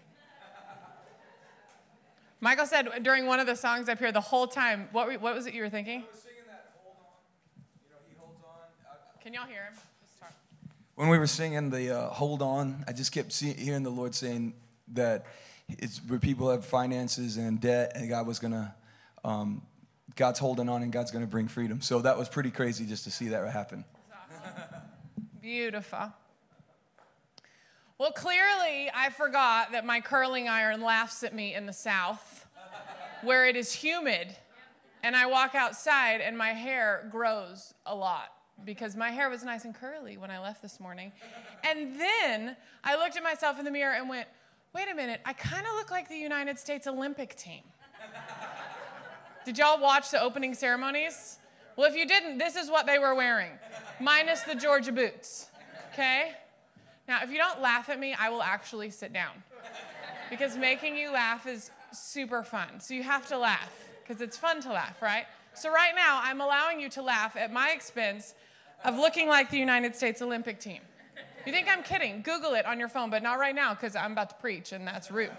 Michael 2.41 2.65
said 2.65 3.03
during 3.03 3.25
one 3.25 3.39
of 3.39 3.47
the 3.47 3.55
songs 3.55 3.89
up 3.89 3.99
here 3.99 4.11
the 4.11 4.21
whole 4.21 4.47
time, 4.47 4.87
what, 4.91 5.07
were, 5.07 5.13
what 5.13 5.35
was 5.35 5.45
it 5.45 5.53
you 5.53 5.61
were 5.61 5.69
thinking? 5.69 6.01
That, 6.01 6.71
you 8.09 8.15
know, 8.15 8.23
Can 9.21 9.33
y'all 9.33 9.45
hear 9.45 9.63
him? 9.63 9.73
When 10.99 11.07
we 11.07 11.17
were 11.17 11.27
singing 11.27 11.69
the 11.69 11.97
uh, 11.97 12.09
"Hold 12.09 12.41
On," 12.41 12.83
I 12.85 12.91
just 12.91 13.13
kept 13.13 13.31
see, 13.31 13.53
hearing 13.53 13.83
the 13.83 13.89
Lord 13.89 14.13
saying 14.13 14.53
that 14.89 15.27
it's 15.69 15.99
where 15.99 16.19
people 16.19 16.49
have 16.51 16.65
finances 16.65 17.37
and 17.37 17.61
debt, 17.61 17.93
and 17.95 18.09
God 18.09 18.27
was 18.27 18.37
gonna, 18.37 18.75
um, 19.23 19.61
God's 20.17 20.39
holding 20.39 20.67
on, 20.67 20.83
and 20.83 20.91
God's 20.91 21.11
gonna 21.11 21.25
bring 21.25 21.47
freedom. 21.47 21.79
So 21.79 22.01
that 22.01 22.17
was 22.17 22.27
pretty 22.27 22.51
crazy 22.51 22.85
just 22.85 23.05
to 23.05 23.11
see 23.11 23.29
that 23.29 23.49
happen. 23.49 23.85
Beautiful. 25.41 26.11
Well, 27.97 28.11
clearly, 28.11 28.91
I 28.93 29.09
forgot 29.11 29.71
that 29.71 29.85
my 29.85 30.01
curling 30.01 30.49
iron 30.49 30.81
laughs 30.81 31.23
at 31.23 31.33
me 31.33 31.55
in 31.55 31.65
the 31.65 31.71
South, 31.71 32.45
where 33.21 33.45
it 33.45 33.55
is 33.55 33.71
humid, 33.71 34.35
and 35.01 35.15
I 35.15 35.27
walk 35.27 35.55
outside 35.55 36.19
and 36.19 36.37
my 36.37 36.49
hair 36.49 37.07
grows 37.09 37.73
a 37.85 37.95
lot 37.95 38.33
because 38.65 38.95
my 38.95 39.09
hair 39.09 39.29
was 39.29 39.43
nice 39.43 39.65
and 39.65 39.75
curly 39.75 40.17
when 40.17 40.31
I 40.31 40.39
left 40.39 40.61
this 40.61 40.79
morning. 40.79 41.11
And 41.63 41.99
then 41.99 42.55
I 42.83 42.95
looked 42.95 43.17
at 43.17 43.23
myself 43.23 43.59
in 43.59 43.65
the 43.65 43.71
mirror 43.71 43.95
and 43.95 44.09
went, 44.09 44.27
wait 44.73 44.87
a 44.91 44.95
minute, 44.95 45.21
I 45.25 45.33
kind 45.33 45.65
of 45.65 45.73
look 45.75 45.91
like 45.91 46.09
the 46.09 46.17
United 46.17 46.59
States 46.59 46.87
Olympic 46.87 47.35
team. 47.35 47.61
Did 49.45 49.57
y'all 49.57 49.81
watch 49.81 50.11
the 50.11 50.21
opening 50.21 50.53
ceremonies? 50.53 51.39
Well, 51.75 51.89
if 51.89 51.95
you 51.95 52.05
didn't, 52.05 52.37
this 52.37 52.55
is 52.55 52.69
what 52.69 52.85
they 52.85 52.99
were 52.99 53.15
wearing, 53.15 53.51
minus 53.99 54.41
the 54.41 54.55
Georgia 54.55 54.91
boots. 54.91 55.47
Okay? 55.93 56.33
Now, 57.07 57.23
if 57.23 57.31
you 57.31 57.37
don't 57.37 57.61
laugh 57.61 57.89
at 57.89 57.99
me, 57.99 58.13
I 58.13 58.29
will 58.29 58.43
actually 58.43 58.91
sit 58.91 59.13
down 59.13 59.31
because 60.29 60.55
making 60.57 60.95
you 60.95 61.11
laugh 61.11 61.47
is 61.47 61.71
super 61.91 62.43
fun. 62.43 62.79
So 62.79 62.93
you 62.93 63.03
have 63.03 63.27
to 63.29 63.37
laugh 63.37 63.71
because 64.03 64.21
it's 64.21 64.37
fun 64.37 64.61
to 64.61 64.69
laugh, 64.69 65.01
right? 65.01 65.25
So 65.53 65.71
right 65.71 65.93
now, 65.95 66.19
I'm 66.23 66.41
allowing 66.41 66.79
you 66.79 66.89
to 66.89 67.01
laugh 67.01 67.35
at 67.35 67.51
my 67.51 67.71
expense 67.71 68.35
of 68.83 68.97
looking 68.97 69.27
like 69.27 69.49
the 69.49 69.57
United 69.57 69.95
States 69.95 70.21
Olympic 70.21 70.59
team. 70.59 70.81
You 71.45 71.53
think 71.53 71.67
I'm 71.69 71.83
kidding? 71.83 72.21
Google 72.21 72.53
it 72.53 72.65
on 72.65 72.79
your 72.79 72.89
phone, 72.89 73.09
but 73.09 73.23
not 73.23 73.39
right 73.39 73.55
now 73.55 73.73
because 73.73 73.95
I'm 73.95 74.11
about 74.11 74.29
to 74.29 74.35
preach 74.35 74.71
and 74.71 74.85
that's 74.87 75.09
rude. 75.09 75.31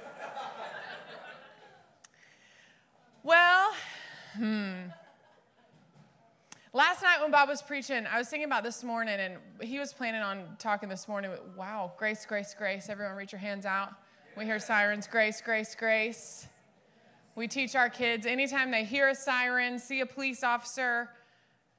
Well, 3.22 3.72
hmm. 4.36 4.72
Last 6.72 7.02
night 7.02 7.20
when 7.20 7.30
Bob 7.30 7.48
was 7.48 7.60
preaching, 7.62 8.06
I 8.06 8.16
was 8.16 8.28
thinking 8.28 8.46
about 8.46 8.62
this 8.62 8.84
morning, 8.84 9.18
and 9.18 9.38
he 9.60 9.80
was 9.80 9.92
planning 9.92 10.22
on 10.22 10.44
talking 10.58 10.88
this 10.88 11.08
morning. 11.08 11.32
Wow, 11.56 11.92
grace, 11.98 12.24
grace, 12.24 12.54
grace. 12.56 12.88
Everyone, 12.88 13.16
reach 13.16 13.32
your 13.32 13.40
hands 13.40 13.66
out. 13.66 13.92
We 14.38 14.44
hear 14.44 14.60
sirens, 14.60 15.08
grace, 15.08 15.40
grace, 15.40 15.74
grace. 15.74 16.46
We 17.34 17.48
teach 17.48 17.74
our 17.74 17.90
kids 17.90 18.24
anytime 18.24 18.70
they 18.70 18.84
hear 18.84 19.08
a 19.08 19.14
siren, 19.14 19.80
see 19.80 20.00
a 20.00 20.06
police 20.06 20.44
officer, 20.44 21.10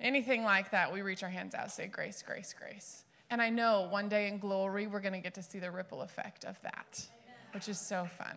anything 0.01 0.43
like 0.43 0.71
that, 0.71 0.91
we 0.91 1.01
reach 1.01 1.23
our 1.23 1.29
hands 1.29 1.55
out, 1.55 1.71
say 1.71 1.87
grace, 1.87 2.23
grace, 2.25 2.53
grace. 2.57 3.03
And 3.29 3.41
I 3.41 3.49
know 3.49 3.87
one 3.89 4.09
day 4.09 4.27
in 4.27 4.39
glory, 4.39 4.87
we're 4.87 4.99
going 4.99 5.13
to 5.13 5.19
get 5.19 5.33
to 5.35 5.43
see 5.43 5.59
the 5.59 5.71
ripple 5.71 6.01
effect 6.01 6.43
of 6.43 6.61
that, 6.63 7.05
which 7.53 7.69
is 7.69 7.79
so 7.79 8.07
fun. 8.17 8.35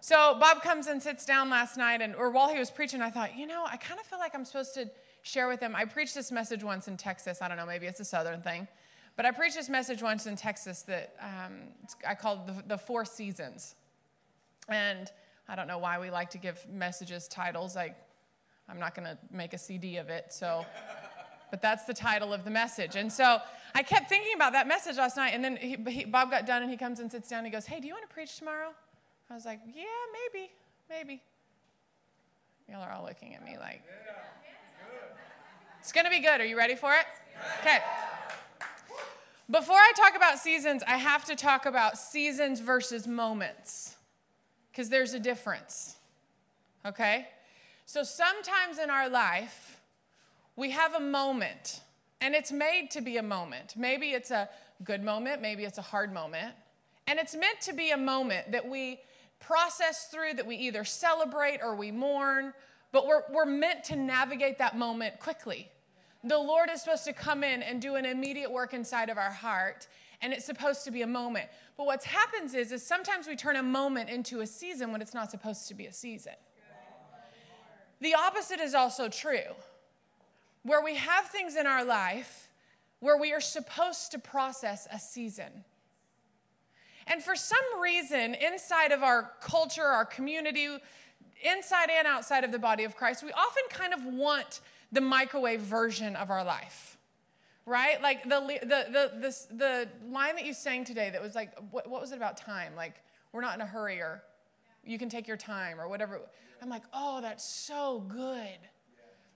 So 0.00 0.36
Bob 0.38 0.62
comes 0.62 0.88
and 0.88 1.02
sits 1.02 1.24
down 1.24 1.48
last 1.48 1.76
night, 1.76 2.02
and 2.02 2.14
or 2.16 2.30
while 2.30 2.52
he 2.52 2.58
was 2.58 2.70
preaching, 2.70 3.00
I 3.00 3.10
thought, 3.10 3.38
you 3.38 3.46
know, 3.46 3.64
I 3.64 3.76
kind 3.76 4.00
of 4.00 4.06
feel 4.06 4.18
like 4.18 4.34
I'm 4.34 4.44
supposed 4.44 4.74
to 4.74 4.90
share 5.22 5.46
with 5.48 5.60
him. 5.60 5.76
I 5.76 5.84
preached 5.84 6.14
this 6.14 6.32
message 6.32 6.64
once 6.64 6.88
in 6.88 6.96
Texas. 6.96 7.40
I 7.40 7.48
don't 7.48 7.56
know, 7.56 7.66
maybe 7.66 7.86
it's 7.86 8.00
a 8.00 8.04
southern 8.04 8.42
thing, 8.42 8.66
but 9.16 9.24
I 9.24 9.30
preached 9.30 9.54
this 9.54 9.68
message 9.68 10.02
once 10.02 10.26
in 10.26 10.34
Texas 10.34 10.82
that 10.82 11.14
um, 11.20 11.68
I 12.06 12.14
called 12.16 12.48
the, 12.48 12.62
the 12.66 12.78
Four 12.78 13.04
Seasons. 13.04 13.76
And 14.68 15.10
I 15.48 15.54
don't 15.54 15.68
know 15.68 15.78
why 15.78 15.98
we 15.98 16.10
like 16.10 16.30
to 16.30 16.38
give 16.38 16.66
messages 16.68 17.28
titles. 17.28 17.76
Like, 17.76 17.96
I'm 18.68 18.78
not 18.78 18.94
going 18.94 19.06
to 19.06 19.18
make 19.30 19.52
a 19.54 19.58
CD 19.58 19.96
of 19.96 20.08
it, 20.08 20.26
so. 20.32 20.64
But 21.50 21.60
that's 21.60 21.84
the 21.84 21.92
title 21.92 22.32
of 22.32 22.44
the 22.44 22.50
message. 22.50 22.96
And 22.96 23.12
so 23.12 23.38
I 23.74 23.82
kept 23.82 24.08
thinking 24.08 24.32
about 24.34 24.52
that 24.54 24.66
message 24.66 24.96
last 24.96 25.18
night. 25.18 25.32
And 25.34 25.44
then 25.44 25.56
he, 25.56 25.76
he, 25.86 26.04
Bob 26.06 26.30
got 26.30 26.46
done 26.46 26.62
and 26.62 26.70
he 26.70 26.78
comes 26.78 26.98
and 26.98 27.12
sits 27.12 27.28
down 27.28 27.40
and 27.40 27.46
he 27.46 27.52
goes, 27.52 27.66
Hey, 27.66 27.78
do 27.78 27.86
you 27.86 27.92
want 27.92 28.08
to 28.08 28.14
preach 28.14 28.38
tomorrow? 28.38 28.70
I 29.32 29.34
was 29.34 29.46
like, 29.46 29.60
yeah, 29.74 29.84
maybe, 30.12 30.50
maybe. 30.90 31.22
Y'all 32.68 32.82
are 32.82 32.92
all 32.92 33.02
looking 33.02 33.34
at 33.34 33.42
me 33.42 33.56
like, 33.58 33.82
it's 35.80 35.90
gonna 35.90 36.10
be 36.10 36.20
good. 36.20 36.38
Are 36.38 36.44
you 36.44 36.56
ready 36.56 36.74
for 36.74 36.92
it? 36.92 37.06
Okay. 37.60 37.78
Before 39.50 39.76
I 39.76 39.92
talk 39.96 40.16
about 40.16 40.38
seasons, 40.38 40.82
I 40.86 40.98
have 40.98 41.24
to 41.24 41.34
talk 41.34 41.64
about 41.64 41.96
seasons 41.96 42.60
versus 42.60 43.06
moments, 43.06 43.96
because 44.70 44.90
there's 44.90 45.14
a 45.14 45.18
difference. 45.18 45.96
Okay? 46.84 47.26
So 47.92 48.04
sometimes 48.04 48.78
in 48.78 48.88
our 48.88 49.10
life, 49.10 49.78
we 50.56 50.70
have 50.70 50.94
a 50.94 51.00
moment, 51.00 51.82
and 52.22 52.34
it's 52.34 52.50
made 52.50 52.90
to 52.92 53.02
be 53.02 53.18
a 53.18 53.22
moment. 53.22 53.74
Maybe 53.76 54.12
it's 54.12 54.30
a 54.30 54.48
good 54.82 55.02
moment, 55.02 55.42
maybe 55.42 55.64
it's 55.64 55.76
a 55.76 55.82
hard 55.82 56.10
moment. 56.10 56.54
And 57.06 57.18
it's 57.18 57.34
meant 57.34 57.60
to 57.60 57.74
be 57.74 57.90
a 57.90 57.98
moment 57.98 58.52
that 58.52 58.66
we 58.66 59.00
process 59.40 60.06
through, 60.06 60.32
that 60.36 60.46
we 60.46 60.56
either 60.56 60.84
celebrate 60.84 61.60
or 61.62 61.76
we 61.76 61.90
mourn, 61.90 62.54
but 62.92 63.06
we're, 63.06 63.24
we're 63.30 63.44
meant 63.44 63.84
to 63.84 63.96
navigate 63.96 64.56
that 64.56 64.74
moment 64.74 65.20
quickly. 65.20 65.68
The 66.24 66.38
Lord 66.38 66.70
is 66.72 66.80
supposed 66.80 67.04
to 67.04 67.12
come 67.12 67.44
in 67.44 67.62
and 67.62 67.82
do 67.82 67.96
an 67.96 68.06
immediate 68.06 68.50
work 68.50 68.72
inside 68.72 69.10
of 69.10 69.18
our 69.18 69.32
heart, 69.32 69.86
and 70.22 70.32
it's 70.32 70.46
supposed 70.46 70.84
to 70.84 70.90
be 70.90 71.02
a 71.02 71.06
moment. 71.06 71.50
But 71.76 71.84
what 71.84 72.02
happens 72.04 72.54
is, 72.54 72.72
is 72.72 72.82
sometimes 72.82 73.28
we 73.28 73.36
turn 73.36 73.56
a 73.56 73.62
moment 73.62 74.08
into 74.08 74.40
a 74.40 74.46
season 74.46 74.92
when 74.92 75.02
it's 75.02 75.12
not 75.12 75.30
supposed 75.30 75.68
to 75.68 75.74
be 75.74 75.84
a 75.84 75.92
season. 75.92 76.32
The 78.02 78.14
opposite 78.14 78.58
is 78.58 78.74
also 78.74 79.08
true, 79.08 79.54
where 80.64 80.82
we 80.82 80.96
have 80.96 81.26
things 81.26 81.54
in 81.54 81.68
our 81.68 81.84
life 81.84 82.50
where 82.98 83.16
we 83.16 83.32
are 83.32 83.40
supposed 83.40 84.10
to 84.10 84.18
process 84.18 84.88
a 84.92 84.98
season. 84.98 85.64
And 87.06 87.22
for 87.22 87.36
some 87.36 87.80
reason, 87.80 88.34
inside 88.34 88.90
of 88.90 89.04
our 89.04 89.30
culture, 89.40 89.84
our 89.84 90.04
community, 90.04 90.66
inside 91.44 91.90
and 91.96 92.08
outside 92.08 92.42
of 92.42 92.50
the 92.50 92.58
body 92.58 92.82
of 92.82 92.96
Christ, 92.96 93.22
we 93.22 93.30
often 93.30 93.62
kind 93.70 93.94
of 93.94 94.04
want 94.04 94.60
the 94.90 95.00
microwave 95.00 95.60
version 95.60 96.16
of 96.16 96.28
our 96.28 96.42
life. 96.42 96.98
Right? 97.66 98.02
Like 98.02 98.24
the, 98.24 98.40
the, 98.62 98.66
the, 98.66 99.12
the, 99.20 99.56
the 99.56 99.88
line 100.10 100.34
that 100.34 100.44
you 100.44 100.54
sang 100.54 100.84
today 100.84 101.10
that 101.10 101.22
was 101.22 101.36
like, 101.36 101.52
what, 101.70 101.88
what 101.88 102.00
was 102.00 102.10
it 102.10 102.16
about 102.16 102.36
time? 102.36 102.72
Like, 102.76 102.96
we're 103.30 103.42
not 103.42 103.54
in 103.54 103.60
a 103.60 103.66
hurry 103.66 104.00
or 104.00 104.24
you 104.84 104.98
can 104.98 105.08
take 105.08 105.28
your 105.28 105.36
time 105.36 105.80
or 105.80 105.86
whatever. 105.86 106.20
I'm 106.62 106.68
like, 106.68 106.84
oh, 106.92 107.20
that's 107.20 107.44
so 107.44 108.04
good. 108.08 108.58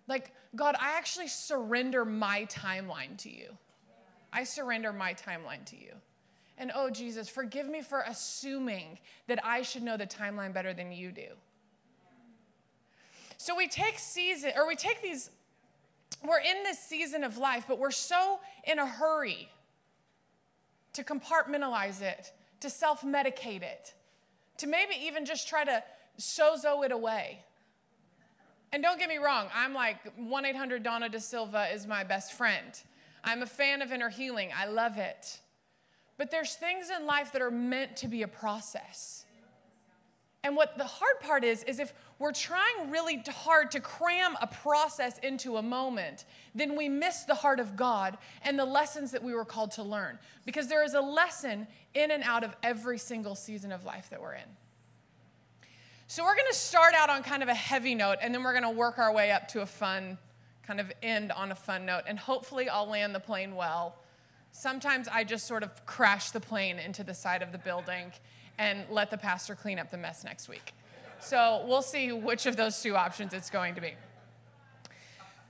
Like, 0.06 0.32
God, 0.54 0.76
I 0.78 0.96
actually 0.96 1.26
surrender 1.26 2.04
my 2.04 2.46
timeline 2.48 3.18
to 3.18 3.30
you. 3.30 3.48
I 4.32 4.44
surrender 4.44 4.92
my 4.92 5.12
timeline 5.12 5.64
to 5.66 5.76
you. 5.76 5.92
And 6.56 6.70
oh, 6.74 6.88
Jesus, 6.88 7.28
forgive 7.28 7.68
me 7.68 7.82
for 7.82 8.04
assuming 8.06 9.00
that 9.26 9.44
I 9.44 9.62
should 9.62 9.82
know 9.82 9.96
the 9.96 10.06
timeline 10.06 10.54
better 10.54 10.72
than 10.72 10.92
you 10.92 11.10
do. 11.10 11.28
So 13.38 13.56
we 13.56 13.66
take 13.66 13.98
season, 13.98 14.52
or 14.56 14.66
we 14.66 14.76
take 14.76 15.02
these, 15.02 15.30
we're 16.26 16.38
in 16.38 16.62
this 16.62 16.78
season 16.78 17.24
of 17.24 17.38
life, 17.38 17.64
but 17.66 17.78
we're 17.78 17.90
so 17.90 18.38
in 18.64 18.78
a 18.78 18.86
hurry 18.86 19.48
to 20.92 21.02
compartmentalize 21.02 22.00
it, 22.00 22.32
to 22.60 22.70
self 22.70 23.02
medicate 23.02 23.62
it, 23.62 23.94
to 24.58 24.66
maybe 24.66 24.94
even 25.02 25.26
just 25.26 25.48
try 25.48 25.64
to 25.64 25.82
sozo 26.18 26.84
it 26.84 26.92
away. 26.92 27.40
And 28.72 28.82
don't 28.82 28.98
get 28.98 29.08
me 29.08 29.18
wrong, 29.18 29.48
I'm 29.54 29.72
like 29.72 29.98
1 30.16 30.44
800 30.44 30.84
Dawna 30.84 31.10
De 31.10 31.20
Silva 31.20 31.68
is 31.72 31.86
my 31.86 32.04
best 32.04 32.32
friend. 32.32 32.66
I'm 33.24 33.42
a 33.42 33.46
fan 33.46 33.82
of 33.82 33.92
inner 33.92 34.10
healing, 34.10 34.50
I 34.56 34.66
love 34.66 34.98
it. 34.98 35.40
But 36.18 36.30
there's 36.30 36.54
things 36.54 36.88
in 36.90 37.06
life 37.06 37.32
that 37.32 37.42
are 37.42 37.50
meant 37.50 37.96
to 37.98 38.08
be 38.08 38.22
a 38.22 38.28
process. 38.28 39.24
And 40.46 40.54
what 40.54 40.78
the 40.78 40.84
hard 40.84 41.20
part 41.20 41.42
is, 41.42 41.64
is 41.64 41.80
if 41.80 41.92
we're 42.20 42.32
trying 42.32 42.90
really 42.90 43.20
hard 43.26 43.72
to 43.72 43.80
cram 43.80 44.36
a 44.40 44.46
process 44.46 45.18
into 45.18 45.56
a 45.56 45.62
moment, 45.62 46.24
then 46.54 46.76
we 46.76 46.88
miss 46.88 47.24
the 47.24 47.34
heart 47.34 47.58
of 47.58 47.76
God 47.76 48.16
and 48.42 48.56
the 48.56 48.64
lessons 48.64 49.10
that 49.10 49.24
we 49.24 49.34
were 49.34 49.44
called 49.44 49.72
to 49.72 49.82
learn. 49.82 50.18
Because 50.44 50.68
there 50.68 50.84
is 50.84 50.94
a 50.94 51.00
lesson 51.00 51.66
in 51.94 52.12
and 52.12 52.22
out 52.22 52.44
of 52.44 52.54
every 52.62 52.96
single 52.96 53.34
season 53.34 53.72
of 53.72 53.84
life 53.84 54.08
that 54.10 54.20
we're 54.20 54.34
in. 54.34 54.48
So 56.08 56.22
we're 56.22 56.36
going 56.36 56.46
to 56.48 56.56
start 56.56 56.94
out 56.94 57.10
on 57.10 57.24
kind 57.24 57.42
of 57.42 57.48
a 57.48 57.54
heavy 57.54 57.94
note, 57.96 58.18
and 58.22 58.32
then 58.32 58.44
we're 58.44 58.52
going 58.52 58.62
to 58.62 58.70
work 58.70 58.98
our 58.98 59.12
way 59.12 59.32
up 59.32 59.48
to 59.48 59.62
a 59.62 59.66
fun, 59.66 60.18
kind 60.64 60.78
of 60.78 60.92
end 61.02 61.32
on 61.32 61.50
a 61.50 61.54
fun 61.56 61.84
note. 61.84 62.02
And 62.06 62.16
hopefully, 62.16 62.68
I'll 62.68 62.88
land 62.88 63.12
the 63.12 63.20
plane 63.20 63.56
well. 63.56 63.96
Sometimes 64.52 65.08
I 65.08 65.24
just 65.24 65.48
sort 65.48 65.64
of 65.64 65.84
crash 65.84 66.30
the 66.30 66.38
plane 66.38 66.78
into 66.78 67.02
the 67.02 67.12
side 67.12 67.42
of 67.42 67.50
the 67.50 67.58
building 67.58 68.12
and 68.56 68.84
let 68.88 69.10
the 69.10 69.18
pastor 69.18 69.56
clean 69.56 69.80
up 69.80 69.90
the 69.90 69.96
mess 69.96 70.22
next 70.22 70.48
week. 70.48 70.74
So 71.20 71.64
we'll 71.66 71.82
see 71.82 72.12
which 72.12 72.46
of 72.46 72.56
those 72.56 72.80
two 72.80 72.94
options 72.94 73.34
it's 73.34 73.50
going 73.50 73.74
to 73.74 73.80
be. 73.80 73.94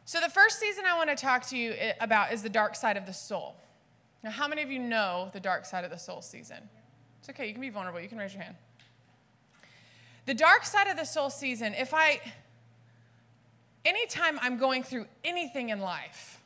So, 0.06 0.20
the 0.20 0.30
first 0.30 0.58
season 0.58 0.84
I 0.86 0.96
want 0.96 1.10
to 1.10 1.16
talk 1.16 1.46
to 1.48 1.56
you 1.58 1.74
about 2.00 2.32
is 2.32 2.42
the 2.42 2.48
dark 2.48 2.76
side 2.76 2.96
of 2.96 3.04
the 3.04 3.12
soul. 3.12 3.56
Now, 4.24 4.30
how 4.30 4.48
many 4.48 4.62
of 4.62 4.70
you 4.70 4.78
know 4.78 5.28
the 5.34 5.40
dark 5.40 5.66
side 5.66 5.84
of 5.84 5.90
the 5.90 5.98
soul 5.98 6.22
season? 6.22 6.68
It's 7.20 7.28
okay. 7.28 7.46
You 7.46 7.52
can 7.52 7.60
be 7.60 7.70
vulnerable. 7.70 8.00
You 8.00 8.08
can 8.08 8.16
raise 8.16 8.32
your 8.32 8.42
hand. 8.42 8.56
The 10.26 10.34
dark 10.34 10.64
side 10.64 10.88
of 10.88 10.96
the 10.96 11.04
soul 11.04 11.30
season, 11.30 11.72
if 11.74 11.94
I, 11.94 12.20
anytime 13.84 14.38
I'm 14.42 14.58
going 14.58 14.82
through 14.82 15.06
anything 15.24 15.68
in 15.68 15.80
life, 15.80 16.42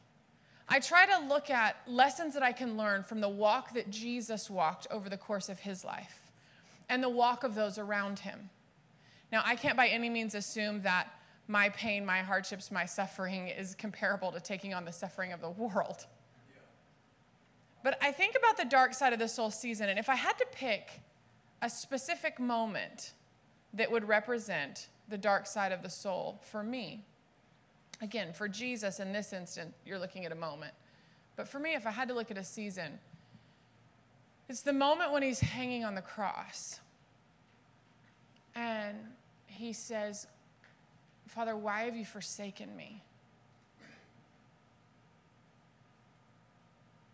I 0.69 0.81
try 0.81 1.07
to 1.07 1.27
look 1.27 1.51
at 1.51 1.77
lessons 1.87 2.35
that 2.35 2.43
I 2.43 2.53
can 2.53 2.77
learn 2.77 3.03
from 3.03 3.21
the 3.21 3.29
walk 3.29 3.73
that 3.75 3.91
Jesus 3.91 4.51
walked 4.51 4.87
over 4.91 5.09
the 5.09 5.17
course 5.17 5.49
of 5.49 5.61
his 5.61 5.83
life 5.83 6.31
and 6.91 7.03
the 7.03 7.09
walk 7.09 7.43
of 7.43 7.55
those 7.55 7.79
around 7.79 8.21
him. 8.21 8.51
Now, 9.33 9.43
I 9.45 9.57
can't 9.57 9.77
by 9.77 9.89
any 9.89 10.11
means 10.11 10.35
assume 10.35 10.83
that 10.83 11.09
my 11.49 11.71
pain, 11.71 12.05
my 12.05 12.19
hardships, 12.19 12.71
my 12.71 12.85
suffering 12.85 13.49
is 13.49 13.75
comparable 13.75 14.31
to 14.33 14.41
taking 14.41 14.75
on 14.75 14.85
the 14.85 14.93
suffering 14.93 15.33
of 15.33 15.41
the 15.41 15.51
world. 15.51 16.07
But 17.83 17.99
I 18.03 18.13
think 18.13 18.37
about 18.37 18.59
the 18.59 18.67
dark 18.67 18.93
side 18.93 19.15
of 19.15 19.19
the 19.19 19.27
soul 19.27 19.51
season, 19.51 19.89
and 19.89 19.99
if 19.99 20.11
I 20.11 20.17
had 20.17 20.37
to 20.39 20.47
pick 20.53 21.01
a 21.63 21.71
specific 21.71 22.39
moment 22.39 23.15
that 23.75 23.91
would 23.91 24.07
represent 24.09 24.89
the 25.09 25.19
dark 25.19 25.47
side 25.47 25.73
of 25.73 25.83
the 25.83 25.91
soul 25.91 26.41
for 26.43 26.63
me, 26.63 27.05
Again, 28.03 28.33
for 28.33 28.49
Jesus 28.49 28.99
in 28.99 29.13
this 29.13 29.33
instant, 29.33 29.75
you're 29.85 29.99
looking 29.99 30.25
at 30.25 30.33
a 30.33 30.37
moment. 30.37 30.73
But 31.37 31.49
for 31.49 31.59
me, 31.59 31.75
if 31.75 31.87
I 31.87 31.91
had 31.91 32.09
to 32.09 32.15
look 32.15 32.31
at 32.31 32.39
a 32.39 32.45
season, 32.45 32.99
it's 34.49 34.63
the 34.63 34.73
moment 34.73 35.13
when 35.13 35.23
he's 35.23 35.41
hanging 35.41 35.85
on 35.85 35.95
the 35.95 36.03
cross. 36.03 36.81
And 38.55 38.97
he 39.47 39.73
says, 39.73 40.27
Father, 41.27 41.57
why 41.57 41.83
have 41.83 41.95
you 41.95 42.07
forsaken 42.07 42.75
me? 42.75 43.03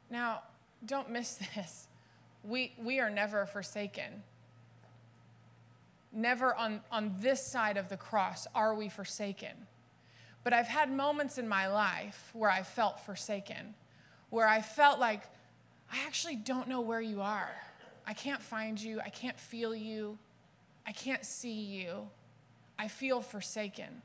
Now, 0.08 0.42
don't 0.84 1.10
miss 1.10 1.34
this. 1.56 1.88
We, 2.44 2.74
we 2.78 3.00
are 3.00 3.10
never 3.10 3.44
forsaken. 3.44 4.22
Never 6.16 6.54
on, 6.54 6.80
on 6.90 7.14
this 7.20 7.46
side 7.46 7.76
of 7.76 7.90
the 7.90 7.96
cross 7.98 8.46
are 8.54 8.74
we 8.74 8.88
forsaken. 8.88 9.50
But 10.44 10.54
I've 10.54 10.66
had 10.66 10.90
moments 10.90 11.36
in 11.36 11.46
my 11.46 11.68
life 11.68 12.30
where 12.32 12.50
I 12.50 12.62
felt 12.62 13.00
forsaken, 13.00 13.74
where 14.30 14.48
I 14.48 14.62
felt 14.62 14.98
like, 14.98 15.24
I 15.92 15.98
actually 16.06 16.36
don't 16.36 16.68
know 16.68 16.80
where 16.80 17.02
you 17.02 17.20
are. 17.20 17.54
I 18.06 18.14
can't 18.14 18.40
find 18.40 18.80
you. 18.80 18.98
I 19.04 19.10
can't 19.10 19.38
feel 19.38 19.74
you. 19.74 20.16
I 20.86 20.92
can't 20.92 21.22
see 21.22 21.52
you. 21.52 22.08
I 22.78 22.88
feel 22.88 23.20
forsaken. 23.20 24.00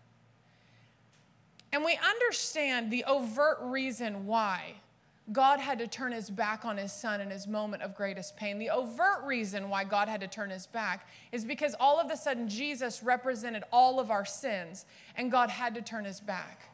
And 1.71 1.85
we 1.85 1.97
understand 2.03 2.91
the 2.91 3.05
overt 3.05 3.59
reason 3.61 4.25
why 4.25 4.73
God 5.31 5.59
had 5.59 5.79
to 5.79 5.87
turn 5.87 6.11
his 6.11 6.29
back 6.29 6.65
on 6.65 6.77
his 6.77 6.91
son 6.91 7.21
in 7.21 7.29
his 7.29 7.47
moment 7.47 7.83
of 7.83 7.95
greatest 7.95 8.35
pain. 8.35 8.57
The 8.57 8.69
overt 8.69 9.23
reason 9.23 9.69
why 9.69 9.83
God 9.83 10.09
had 10.09 10.21
to 10.21 10.27
turn 10.27 10.49
his 10.49 10.67
back 10.67 11.07
is 11.31 11.45
because 11.45 11.75
all 11.79 11.99
of 11.99 12.09
a 12.09 12.17
sudden 12.17 12.49
Jesus 12.49 13.03
represented 13.03 13.63
all 13.71 13.99
of 13.99 14.11
our 14.11 14.25
sins 14.25 14.85
and 15.15 15.31
God 15.31 15.49
had 15.49 15.75
to 15.75 15.81
turn 15.81 16.05
his 16.05 16.19
back. 16.19 16.69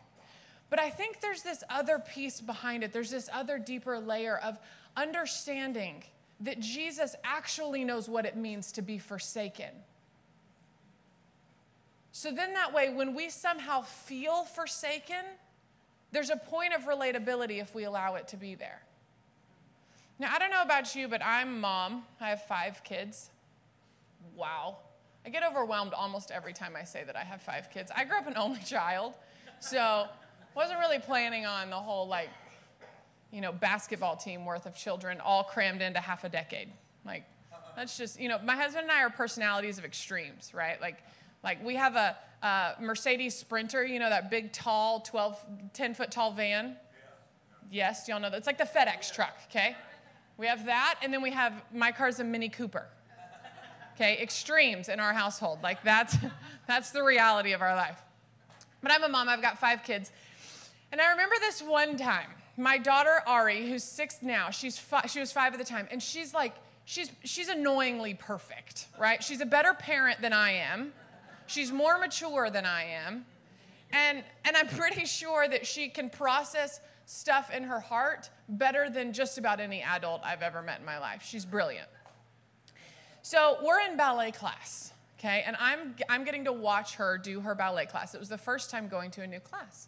But 0.69 0.79
I 0.79 0.89
think 0.89 1.21
there's 1.21 1.43
this 1.43 1.63
other 1.69 1.99
piece 1.99 2.41
behind 2.41 2.83
it. 2.83 2.93
There's 2.93 3.11
this 3.11 3.29
other 3.31 3.59
deeper 3.59 3.99
layer 3.99 4.37
of 4.37 4.59
understanding 4.95 6.03
that 6.41 6.59
Jesus 6.59 7.15
actually 7.23 7.83
knows 7.83 8.09
what 8.09 8.25
it 8.25 8.35
means 8.35 8.71
to 8.73 8.81
be 8.81 8.97
forsaken. 8.97 9.69
So 12.11 12.31
then, 12.31 12.53
that 12.53 12.73
way, 12.73 12.89
when 12.89 13.13
we 13.13 13.29
somehow 13.29 13.81
feel 13.81 14.43
forsaken, 14.43 15.23
there's 16.11 16.29
a 16.29 16.37
point 16.37 16.73
of 16.73 16.83
relatability 16.83 17.61
if 17.61 17.75
we 17.75 17.83
allow 17.83 18.15
it 18.15 18.27
to 18.29 18.37
be 18.37 18.55
there. 18.55 18.81
Now, 20.19 20.33
I 20.33 20.39
don't 20.39 20.49
know 20.49 20.63
about 20.63 20.95
you, 20.95 21.07
but 21.07 21.23
I'm 21.23 21.59
mom. 21.61 22.03
I 22.19 22.29
have 22.29 22.43
five 22.45 22.83
kids. 22.83 23.29
Wow. 24.35 24.77
I 25.25 25.29
get 25.29 25.43
overwhelmed 25.43 25.93
almost 25.93 26.31
every 26.31 26.53
time 26.53 26.75
I 26.75 26.83
say 26.83 27.03
that 27.03 27.15
I 27.15 27.23
have 27.23 27.41
five 27.41 27.69
kids. 27.69 27.91
I 27.95 28.05
grew 28.05 28.17
up 28.17 28.27
an 28.27 28.37
only 28.37 28.61
child, 28.61 29.13
so 29.59 30.07
wasn't 30.55 30.79
really 30.79 30.99
planning 30.99 31.45
on 31.45 31.69
the 31.69 31.75
whole 31.75 32.07
like, 32.07 32.29
you 33.31 33.41
know, 33.41 33.51
basketball 33.51 34.15
team 34.15 34.45
worth 34.45 34.65
of 34.65 34.75
children 34.75 35.19
all 35.19 35.43
crammed 35.43 35.81
into 35.81 35.99
half 35.99 36.23
a 36.23 36.29
decade. 36.29 36.69
Like, 37.05 37.25
that's 37.75 37.95
just, 37.95 38.19
you 38.19 38.27
know, 38.27 38.39
my 38.43 38.55
husband 38.55 38.83
and 38.83 38.91
I 38.91 39.03
are 39.03 39.09
personalities 39.09 39.77
of 39.77 39.85
extremes, 39.85 40.51
right? 40.53 40.81
Like, 40.81 41.03
like 41.43 41.63
we 41.63 41.75
have 41.75 41.95
a, 41.95 42.17
a 42.43 42.75
Mercedes 42.79 43.35
Sprinter, 43.35 43.85
you 43.85 43.99
know, 43.99 44.09
that 44.09 44.29
big, 44.29 44.51
tall, 44.51 45.01
12, 45.01 45.39
10 45.73 45.93
foot 45.93 46.11
tall 46.11 46.31
van. 46.33 46.75
Yes, 47.71 48.07
y'all 48.07 48.19
know 48.19 48.29
that. 48.29 48.37
It's 48.37 48.47
like 48.47 48.57
the 48.57 48.63
FedEx 48.63 49.13
truck, 49.13 49.37
okay? 49.49 49.75
We 50.37 50.47
have 50.47 50.65
that, 50.65 50.99
and 51.01 51.11
then 51.11 51.21
we 51.21 51.31
have 51.31 51.63
my 51.73 51.91
car's 51.91 52.19
a 52.19 52.23
Mini 52.23 52.49
Cooper. 52.49 52.87
Okay, 53.95 54.21
extremes 54.21 54.89
in 54.89 54.99
our 54.99 55.11
household. 55.11 55.59
Like 55.63 55.83
that's 55.83 56.15
that's 56.67 56.91
the 56.91 57.03
reality 57.03 57.53
of 57.53 57.61
our 57.61 57.75
life. 57.75 57.99
But 58.83 58.91
I'm 58.91 59.03
a 59.03 59.09
mom, 59.09 59.27
I've 59.27 59.41
got 59.41 59.57
five 59.57 59.83
kids. 59.83 60.11
And 60.91 61.01
I 61.01 61.09
remember 61.11 61.35
this 61.39 61.63
one 61.63 61.97
time, 61.97 62.29
my 62.57 62.77
daughter 62.77 63.21
Ari, 63.25 63.67
who's 63.67 63.83
six 63.83 64.19
now, 64.21 64.51
she's 64.51 64.77
five, 64.77 65.09
she 65.09 65.19
was 65.19 65.31
five 65.31 65.53
at 65.53 65.59
the 65.59 65.65
time, 65.65 65.87
and 65.89 66.01
she's 66.01 66.33
like, 66.33 66.53
she's 66.85 67.11
she's 67.23 67.49
annoyingly 67.49 68.13
perfect, 68.13 68.87
right? 68.99 69.23
She's 69.23 69.41
a 69.41 69.45
better 69.45 69.73
parent 69.73 70.21
than 70.21 70.31
I 70.31 70.51
am. 70.51 70.93
She's 71.47 71.71
more 71.71 71.97
mature 71.97 72.49
than 72.49 72.65
I 72.65 72.83
am. 72.83 73.25
And, 73.91 74.23
and 74.45 74.57
I'm 74.57 74.67
pretty 74.67 75.05
sure 75.05 75.47
that 75.47 75.65
she 75.65 75.89
can 75.89 76.09
process 76.09 76.81
stuff 77.05 77.49
in 77.53 77.63
her 77.63 77.79
heart 77.79 78.29
better 78.49 78.89
than 78.89 79.13
just 79.13 79.37
about 79.37 79.59
any 79.59 79.81
adult 79.81 80.21
I've 80.25 80.41
ever 80.41 80.61
met 80.61 80.79
in 80.79 80.85
my 80.85 80.99
life. 80.99 81.23
She's 81.23 81.45
brilliant. 81.45 81.87
So 83.21 83.57
we're 83.63 83.79
in 83.81 83.97
ballet 83.97 84.31
class, 84.31 84.91
okay? 85.17 85.43
And 85.45 85.55
I'm, 85.59 85.95
I'm 86.09 86.25
getting 86.25 86.45
to 86.45 86.53
watch 86.53 86.95
her 86.95 87.17
do 87.17 87.39
her 87.41 87.55
ballet 87.55 87.85
class. 87.85 88.13
It 88.13 88.19
was 88.19 88.29
the 88.29 88.37
first 88.37 88.69
time 88.69 88.87
going 88.89 89.11
to 89.11 89.21
a 89.21 89.27
new 89.27 89.39
class. 89.39 89.87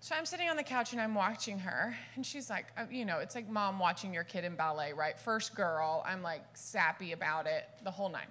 So 0.00 0.14
I'm 0.14 0.26
sitting 0.26 0.48
on 0.48 0.56
the 0.56 0.62
couch 0.62 0.92
and 0.92 1.00
I'm 1.00 1.14
watching 1.14 1.58
her, 1.60 1.96
and 2.14 2.24
she's 2.24 2.50
like, 2.50 2.66
uh, 2.76 2.84
you 2.90 3.04
know, 3.04 3.18
it's 3.18 3.34
like 3.34 3.48
mom 3.48 3.78
watching 3.78 4.12
your 4.12 4.24
kid 4.24 4.44
in 4.44 4.54
ballet, 4.54 4.92
right? 4.92 5.18
First 5.18 5.54
girl, 5.54 6.04
I'm 6.06 6.22
like 6.22 6.42
sappy 6.54 7.12
about 7.12 7.46
it, 7.46 7.68
the 7.82 7.90
whole 7.90 8.08
nine. 8.08 8.26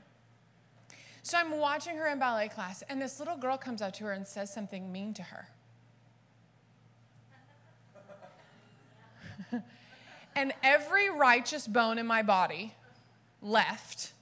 So 1.25 1.39
I'm 1.39 1.57
watching 1.57 1.97
her 1.97 2.07
in 2.07 2.19
ballet 2.19 2.49
class, 2.49 2.83
and 2.87 3.01
this 3.01 3.17
little 3.17 3.35
girl 3.35 3.57
comes 3.57 3.81
up 3.81 3.93
to 3.93 4.03
her 4.03 4.11
and 4.11 4.27
says 4.27 4.53
something 4.53 4.91
mean 4.91 5.11
to 5.15 5.23
her. 5.23 5.49
and 10.35 10.53
every 10.61 11.09
righteous 11.09 11.67
bone 11.67 11.97
in 11.97 12.05
my 12.05 12.21
body 12.21 12.75
left. 13.41 14.13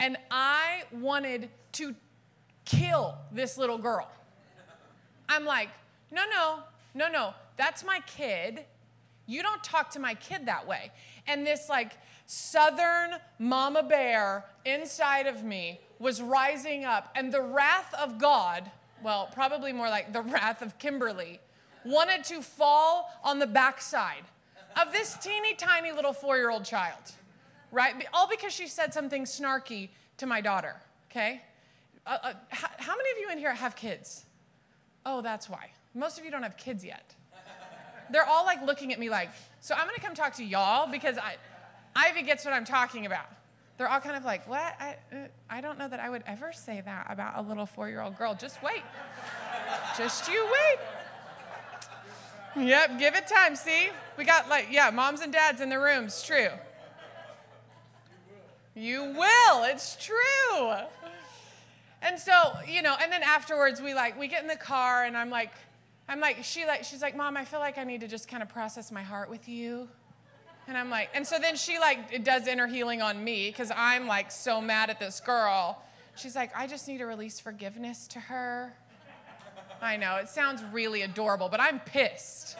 And 0.00 0.16
I 0.28 0.82
wanted 0.90 1.48
to 1.74 1.94
kill 2.64 3.14
this 3.30 3.56
little 3.56 3.78
girl. 3.78 4.10
I'm 5.28 5.44
like, 5.44 5.68
no, 6.10 6.22
no, 6.32 6.64
no, 6.94 7.08
no, 7.08 7.32
that's 7.56 7.84
my 7.84 8.00
kid. 8.08 8.64
You 9.26 9.44
don't 9.44 9.62
talk 9.62 9.90
to 9.92 10.00
my 10.00 10.14
kid 10.14 10.46
that 10.46 10.66
way. 10.66 10.90
And 11.28 11.46
this, 11.46 11.68
like, 11.68 11.92
southern 12.26 13.16
mama 13.38 13.82
bear 13.82 14.44
inside 14.64 15.26
of 15.26 15.44
me 15.44 15.80
was 15.98 16.20
rising 16.20 16.84
up, 16.84 17.10
and 17.14 17.32
the 17.32 17.42
wrath 17.42 17.94
of 17.94 18.18
God, 18.18 18.70
well, 19.02 19.30
probably 19.32 19.72
more 19.72 19.88
like 19.88 20.12
the 20.12 20.22
wrath 20.22 20.62
of 20.62 20.78
Kimberly, 20.78 21.40
wanted 21.84 22.24
to 22.24 22.42
fall 22.42 23.10
on 23.22 23.38
the 23.38 23.46
backside 23.46 24.24
of 24.80 24.92
this 24.92 25.14
teeny 25.16 25.54
tiny 25.54 25.92
little 25.92 26.12
four 26.12 26.36
year 26.36 26.50
old 26.50 26.64
child, 26.64 27.12
right? 27.70 27.94
All 28.12 28.28
because 28.28 28.52
she 28.52 28.66
said 28.66 28.92
something 28.92 29.24
snarky 29.24 29.90
to 30.18 30.26
my 30.26 30.40
daughter, 30.40 30.76
okay? 31.10 31.42
Uh, 32.06 32.18
uh, 32.22 32.32
how, 32.48 32.68
how 32.78 32.96
many 32.96 33.10
of 33.12 33.18
you 33.18 33.30
in 33.30 33.38
here 33.38 33.54
have 33.54 33.76
kids? 33.76 34.24
Oh, 35.06 35.22
that's 35.22 35.48
why. 35.48 35.70
Most 35.94 36.18
of 36.18 36.24
you 36.24 36.30
don't 36.30 36.42
have 36.42 36.56
kids 36.56 36.84
yet. 36.84 37.14
They're 38.10 38.26
all 38.26 38.44
like 38.44 38.62
looking 38.62 38.92
at 38.92 38.98
me 38.98 39.08
like, 39.08 39.30
so 39.60 39.74
I'm 39.74 39.86
gonna 39.86 39.98
come 39.98 40.14
talk 40.14 40.34
to 40.34 40.44
y'all 40.44 40.90
because 40.90 41.16
I, 41.16 41.36
Ivy 41.96 42.22
gets 42.22 42.44
what 42.44 42.54
I'm 42.54 42.64
talking 42.64 43.06
about. 43.06 43.26
They're 43.76 43.88
all 43.88 44.00
kind 44.00 44.16
of 44.16 44.24
like, 44.24 44.48
what? 44.48 44.74
I, 44.80 44.96
uh, 45.12 45.16
I 45.50 45.60
don't 45.60 45.78
know 45.78 45.88
that 45.88 45.98
I 45.98 46.08
would 46.08 46.22
ever 46.26 46.52
say 46.52 46.80
that 46.84 47.06
about 47.10 47.38
a 47.38 47.42
little 47.42 47.66
four 47.66 47.88
year 47.88 48.00
old 48.00 48.16
girl. 48.16 48.34
Just 48.34 48.62
wait. 48.62 48.82
Just 49.96 50.28
you 50.28 50.44
wait. 50.44 50.78
Yep, 52.66 52.98
give 53.00 53.14
it 53.16 53.26
time. 53.26 53.56
See? 53.56 53.88
We 54.16 54.24
got 54.24 54.48
like, 54.48 54.68
yeah, 54.70 54.90
moms 54.90 55.20
and 55.20 55.32
dads 55.32 55.60
in 55.60 55.68
the 55.68 55.78
room. 55.78 56.04
It's 56.04 56.24
true. 56.24 56.50
You 58.76 59.04
will. 59.04 59.64
It's 59.64 59.96
true. 59.96 60.72
And 62.02 62.18
so, 62.18 62.32
you 62.68 62.82
know, 62.82 62.94
and 63.00 63.10
then 63.10 63.22
afterwards 63.22 63.80
we 63.80 63.94
like, 63.94 64.18
we 64.18 64.28
get 64.28 64.42
in 64.42 64.48
the 64.48 64.56
car 64.56 65.04
and 65.04 65.16
I'm 65.16 65.30
like, 65.30 65.52
I'm 66.08 66.20
like, 66.20 66.44
she 66.44 66.66
like, 66.66 66.84
she's 66.84 67.00
like, 67.02 67.16
Mom, 67.16 67.36
I 67.36 67.44
feel 67.44 67.60
like 67.60 67.78
I 67.78 67.84
need 67.84 68.02
to 68.02 68.08
just 68.08 68.28
kind 68.28 68.42
of 68.42 68.48
process 68.48 68.92
my 68.92 69.02
heart 69.02 69.30
with 69.30 69.48
you. 69.48 69.88
And 70.66 70.76
I'm 70.76 70.88
like, 70.88 71.10
and 71.14 71.26
so 71.26 71.38
then 71.38 71.56
she 71.56 71.78
like 71.78 72.24
does 72.24 72.46
inner 72.46 72.66
healing 72.66 73.02
on 73.02 73.22
me 73.22 73.48
because 73.50 73.70
I'm 73.74 74.06
like 74.06 74.30
so 74.30 74.60
mad 74.60 74.90
at 74.90 74.98
this 74.98 75.20
girl. 75.20 75.82
She's 76.16 76.34
like, 76.34 76.56
I 76.56 76.66
just 76.66 76.88
need 76.88 76.98
to 76.98 77.06
release 77.06 77.40
forgiveness 77.40 78.06
to 78.08 78.20
her. 78.20 78.72
I 79.82 79.96
know, 79.96 80.16
it 80.16 80.28
sounds 80.28 80.62
really 80.72 81.02
adorable, 81.02 81.48
but 81.48 81.60
I'm 81.60 81.80
pissed. 81.80 82.56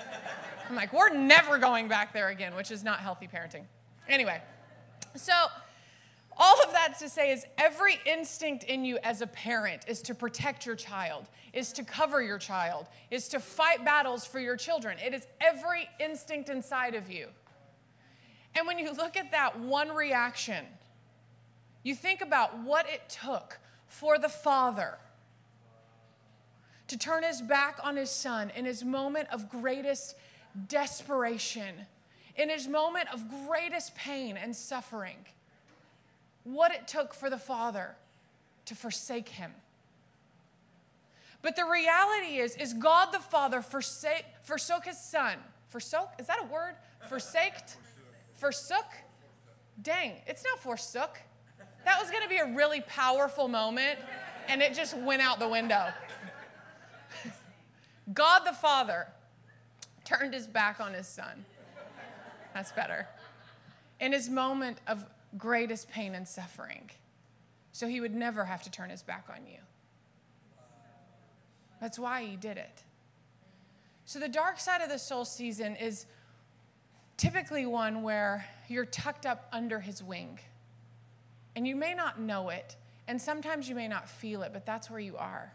I'm 0.69 0.77
like, 0.77 0.93
we're 0.93 1.15
never 1.15 1.59
going 1.59 1.89
back 1.89 2.13
there 2.13 2.29
again, 2.29 2.55
which 2.55 2.71
is 2.71 2.85
not 2.85 3.01
healthy 3.01 3.29
parenting. 3.29 3.63
Anyway, 4.09 4.43
So, 5.17 5.33
all 6.37 6.61
of 6.63 6.73
that 6.73 6.99
to 6.99 7.09
say 7.09 7.31
is 7.31 7.47
every 7.57 8.01
instinct 8.05 8.65
in 8.65 8.85
you 8.85 8.99
as 9.05 9.21
a 9.21 9.27
parent 9.29 9.83
is 9.87 10.03
to 10.03 10.15
protect 10.15 10.67
your 10.67 10.75
child, 10.75 11.29
is 11.53 11.73
to 11.75 11.85
cover 11.85 12.21
your 12.21 12.39
child, 12.39 12.89
is 13.11 13.29
to 13.29 13.39
fight 13.39 13.85
battles 13.85 14.27
for 14.27 14.41
your 14.41 14.57
children. 14.57 14.99
It 14.99 15.15
is 15.15 15.29
every 15.41 15.89
instinct 16.01 16.49
inside 16.49 16.97
of 16.97 17.09
you. 17.11 17.29
And 18.57 18.67
when 18.67 18.79
you 18.79 18.93
look 18.93 19.17
at 19.17 19.33
that 19.33 19.59
one 19.59 19.91
reaction, 19.91 20.65
you 21.83 21.95
think 21.95 22.21
about 22.21 22.59
what 22.63 22.89
it 22.89 23.09
took 23.09 23.59
for 23.89 24.19
the 24.19 24.29
father 24.29 24.99
to 26.89 26.99
turn 26.99 27.23
his 27.23 27.43
back 27.43 27.79
on 27.83 27.97
his 27.97 28.11
son 28.11 28.51
in 28.55 28.65
his 28.65 28.85
moment 28.85 29.29
of 29.33 29.49
greatest 29.49 30.17
desperation, 30.69 31.75
in 32.37 32.49
his 32.49 32.69
moment 32.69 33.09
of 33.13 33.25
greatest 33.47 33.95
pain 33.97 34.37
and 34.37 34.55
suffering. 34.55 35.17
What 36.45 36.73
it 36.73 36.87
took 36.87 37.15
for 37.15 37.31
the 37.31 37.39
father 37.39 37.97
to 38.67 38.75
forsake 38.75 39.31
him. 39.31 39.53
But 41.43 41.57
the 41.57 41.65
reality 41.65 42.39
is, 42.39 42.57
is 42.57 42.73
God 42.73 43.13
the 43.13 43.19
Father 43.19 43.61
forsake, 43.61 44.25
forsook 44.43 44.87
his 44.87 44.99
son. 44.99 45.37
Forsook? 45.69 46.11
Is 46.19 46.27
that 46.27 46.39
a 46.41 46.47
word? 46.53 46.75
Forsaked? 47.09 47.77
Forsook? 48.45 48.85
Dang, 49.81 50.17
it's 50.27 50.45
not 50.45 50.59
forsook. 50.59 51.19
That 51.87 51.99
was 51.99 52.11
gonna 52.11 52.29
be 52.29 52.37
a 52.37 52.55
really 52.55 52.83
powerful 52.83 53.49
moment, 53.49 53.99
and 54.49 54.61
it 54.61 54.75
just 54.75 54.95
went 54.99 55.23
out 55.23 55.39
the 55.39 55.49
window. 55.49 55.87
God 58.13 58.41
the 58.41 58.53
Father 58.53 59.07
turned 60.05 60.35
his 60.35 60.47
back 60.47 60.79
on 60.79 60.93
his 60.93 61.07
son. 61.07 61.47
That's 62.53 62.71
better. 62.71 63.09
In 63.99 64.13
his 64.13 64.29
moment 64.29 64.77
of 64.87 65.07
greatest 65.39 65.91
pain 65.91 66.15
and 66.15 66.29
suffering, 66.29 66.91
so 67.73 67.89
he 67.89 67.99
would 68.03 68.15
never 68.15 68.45
have 68.45 68.63
to 68.65 68.71
turn 68.71 68.91
his 68.91 69.03
back 69.03 69.25
on 69.31 69.47
you. 69.47 69.61
That's 71.81 71.99
why 71.99 72.25
he 72.25 72.37
did 72.37 72.59
it. 72.59 72.83
So, 74.05 74.19
the 74.19 74.29
dark 74.29 74.61
side 74.61 74.83
of 74.83 74.91
the 74.91 74.99
soul 74.99 75.25
season 75.25 75.77
is 75.77 76.05
typically 77.17 77.67
one 77.67 78.03
where 78.03 78.47
you're 78.69 78.85
tucked 78.85 79.27
up 79.27 79.49
under 79.53 79.81
his 79.81 80.03
wing. 80.03 80.39
And 81.57 81.67
you 81.67 81.77
may 81.77 81.95
not 81.95 82.21
know 82.21 82.49
it, 82.49 82.77
and 83.07 83.21
sometimes 83.21 83.69
you 83.69 83.75
may 83.75 83.89
not 83.89 84.09
feel 84.09 84.43
it, 84.43 84.53
but 84.53 84.67
that's 84.67 84.91
where 84.91 85.01
you 85.01 85.17
are. 85.17 85.53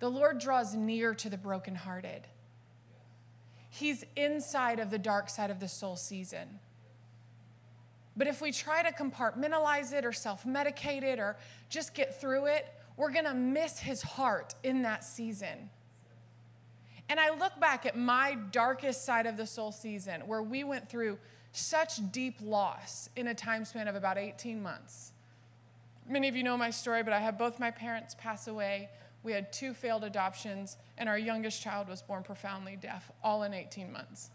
The 0.00 0.08
Lord 0.08 0.38
draws 0.38 0.74
near 0.74 1.14
to 1.14 1.28
the 1.28 1.38
brokenhearted. 1.38 2.26
He's 3.70 4.04
inside 4.16 4.78
of 4.78 4.90
the 4.90 4.98
dark 4.98 5.28
side 5.28 5.50
of 5.50 5.60
the 5.60 5.68
soul 5.68 5.96
season. 5.96 6.60
But 8.16 8.26
if 8.26 8.40
we 8.40 8.50
try 8.50 8.82
to 8.82 8.92
compartmentalize 8.92 9.92
it 9.92 10.04
or 10.04 10.12
self 10.12 10.44
medicate 10.44 11.04
it 11.04 11.20
or 11.20 11.36
just 11.68 11.94
get 11.94 12.20
through 12.20 12.46
it, 12.46 12.66
we're 12.96 13.12
gonna 13.12 13.34
miss 13.34 13.78
his 13.78 14.02
heart 14.02 14.54
in 14.64 14.82
that 14.82 15.04
season. 15.04 15.70
And 17.08 17.18
I 17.18 17.30
look 17.30 17.58
back 17.58 17.86
at 17.86 17.96
my 17.96 18.36
darkest 18.50 19.04
side 19.04 19.26
of 19.26 19.36
the 19.36 19.46
soul 19.46 19.72
season 19.72 20.22
where 20.26 20.42
we 20.42 20.64
went 20.64 20.88
through 20.88 21.18
such 21.52 22.12
deep 22.12 22.36
loss 22.42 23.08
in 23.16 23.28
a 23.28 23.34
time 23.34 23.64
span 23.64 23.88
of 23.88 23.94
about 23.94 24.18
18 24.18 24.62
months. 24.62 25.12
Many 26.06 26.28
of 26.28 26.36
you 26.36 26.42
know 26.42 26.56
my 26.56 26.70
story, 26.70 27.02
but 27.02 27.12
I 27.12 27.20
had 27.20 27.38
both 27.38 27.58
my 27.58 27.70
parents 27.70 28.14
pass 28.18 28.48
away. 28.48 28.88
We 29.22 29.32
had 29.32 29.52
two 29.52 29.74
failed 29.74 30.04
adoptions, 30.04 30.76
and 30.96 31.08
our 31.08 31.18
youngest 31.18 31.62
child 31.62 31.88
was 31.88 32.02
born 32.02 32.22
profoundly 32.22 32.76
deaf, 32.76 33.10
all 33.22 33.42
in 33.42 33.52
18 33.52 33.92
months. 33.92 34.30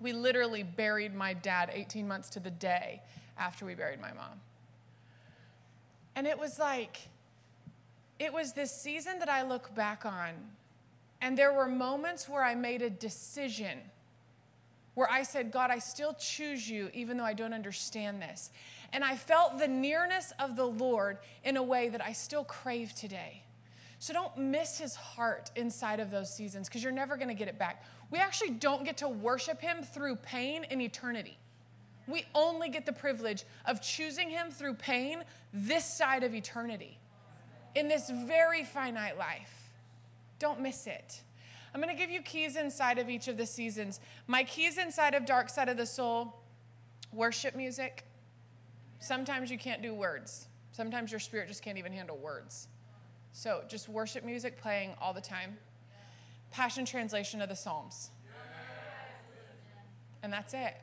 We 0.00 0.12
literally 0.12 0.62
buried 0.62 1.14
my 1.14 1.34
dad 1.34 1.70
18 1.72 2.06
months 2.06 2.30
to 2.30 2.40
the 2.40 2.50
day 2.50 3.02
after 3.38 3.64
we 3.64 3.74
buried 3.74 4.00
my 4.00 4.12
mom. 4.12 4.40
And 6.14 6.26
it 6.26 6.38
was 6.38 6.58
like, 6.58 6.98
it 8.18 8.32
was 8.32 8.52
this 8.52 8.70
season 8.70 9.18
that 9.18 9.28
I 9.28 9.42
look 9.42 9.74
back 9.74 10.04
on, 10.04 10.34
and 11.20 11.36
there 11.36 11.52
were 11.52 11.66
moments 11.66 12.28
where 12.28 12.44
I 12.44 12.54
made 12.54 12.82
a 12.82 12.90
decision 12.90 13.78
where 14.94 15.10
I 15.10 15.22
said, 15.22 15.52
God, 15.52 15.70
I 15.70 15.78
still 15.78 16.14
choose 16.14 16.68
you 16.68 16.90
even 16.92 17.16
though 17.16 17.24
I 17.24 17.32
don't 17.32 17.54
understand 17.54 18.20
this. 18.20 18.50
And 18.92 19.04
I 19.04 19.16
felt 19.16 19.58
the 19.58 19.68
nearness 19.68 20.32
of 20.38 20.56
the 20.56 20.64
Lord 20.64 21.18
in 21.44 21.56
a 21.56 21.62
way 21.62 21.88
that 21.88 22.04
I 22.04 22.12
still 22.12 22.44
crave 22.44 22.94
today. 22.94 23.44
So 23.98 24.12
don't 24.12 24.36
miss 24.36 24.78
his 24.78 24.94
heart 24.94 25.50
inside 25.56 26.00
of 26.00 26.10
those 26.10 26.34
seasons 26.34 26.68
because 26.68 26.82
you're 26.82 26.92
never 26.92 27.16
going 27.16 27.28
to 27.28 27.34
get 27.34 27.48
it 27.48 27.58
back. 27.58 27.84
We 28.10 28.18
actually 28.18 28.50
don't 28.50 28.84
get 28.84 28.96
to 28.98 29.08
worship 29.08 29.60
him 29.60 29.82
through 29.82 30.16
pain 30.16 30.64
in 30.64 30.80
eternity. 30.80 31.38
We 32.08 32.24
only 32.34 32.70
get 32.70 32.86
the 32.86 32.92
privilege 32.92 33.44
of 33.66 33.80
choosing 33.80 34.28
him 34.28 34.50
through 34.50 34.74
pain 34.74 35.22
this 35.52 35.84
side 35.84 36.24
of 36.24 36.34
eternity 36.34 36.98
in 37.74 37.88
this 37.88 38.10
very 38.10 38.64
finite 38.64 39.16
life. 39.16 39.59
Don't 40.40 40.60
miss 40.60 40.88
it. 40.88 41.22
I'm 41.72 41.80
going 41.80 41.94
to 41.94 42.00
give 42.00 42.10
you 42.10 42.20
keys 42.22 42.56
inside 42.56 42.98
of 42.98 43.08
each 43.08 43.28
of 43.28 43.36
the 43.36 43.46
seasons. 43.46 44.00
My 44.26 44.42
keys 44.42 44.76
inside 44.76 45.14
of 45.14 45.24
Dark 45.24 45.48
Side 45.48 45.68
of 45.68 45.76
the 45.76 45.86
Soul 45.86 46.34
worship 47.12 47.54
music. 47.54 48.04
Sometimes 48.98 49.50
you 49.50 49.58
can't 49.58 49.80
do 49.80 49.94
words, 49.94 50.48
sometimes 50.72 51.12
your 51.12 51.20
spirit 51.20 51.48
just 51.48 51.62
can't 51.62 51.78
even 51.78 51.92
handle 51.92 52.18
words. 52.18 52.66
So 53.32 53.62
just 53.68 53.88
worship 53.88 54.24
music 54.24 54.60
playing 54.60 54.94
all 55.00 55.14
the 55.14 55.20
time. 55.20 55.56
Passion 56.50 56.84
translation 56.84 57.40
of 57.40 57.48
the 57.48 57.54
Psalms. 57.54 58.10
And 60.22 60.32
that's 60.32 60.52
it. 60.52 60.76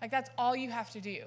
Like, 0.00 0.10
that's 0.10 0.30
all 0.38 0.56
you 0.56 0.70
have 0.70 0.90
to 0.92 1.00
do. 1.00 1.24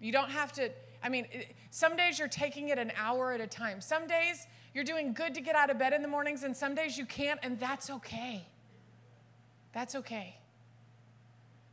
You 0.00 0.12
don't 0.12 0.30
have 0.30 0.52
to, 0.52 0.70
I 1.02 1.08
mean, 1.08 1.26
some 1.70 1.96
days 1.96 2.18
you're 2.18 2.28
taking 2.28 2.68
it 2.68 2.78
an 2.78 2.92
hour 2.96 3.32
at 3.32 3.40
a 3.40 3.46
time. 3.46 3.80
Some 3.80 4.06
days 4.06 4.46
you're 4.74 4.84
doing 4.84 5.12
good 5.12 5.34
to 5.34 5.40
get 5.40 5.54
out 5.54 5.70
of 5.70 5.78
bed 5.78 5.92
in 5.92 6.02
the 6.02 6.08
mornings, 6.08 6.42
and 6.44 6.56
some 6.56 6.74
days 6.74 6.96
you 6.96 7.04
can't, 7.04 7.40
and 7.42 7.58
that's 7.58 7.90
okay. 7.90 8.46
That's 9.72 9.94
okay. 9.96 10.36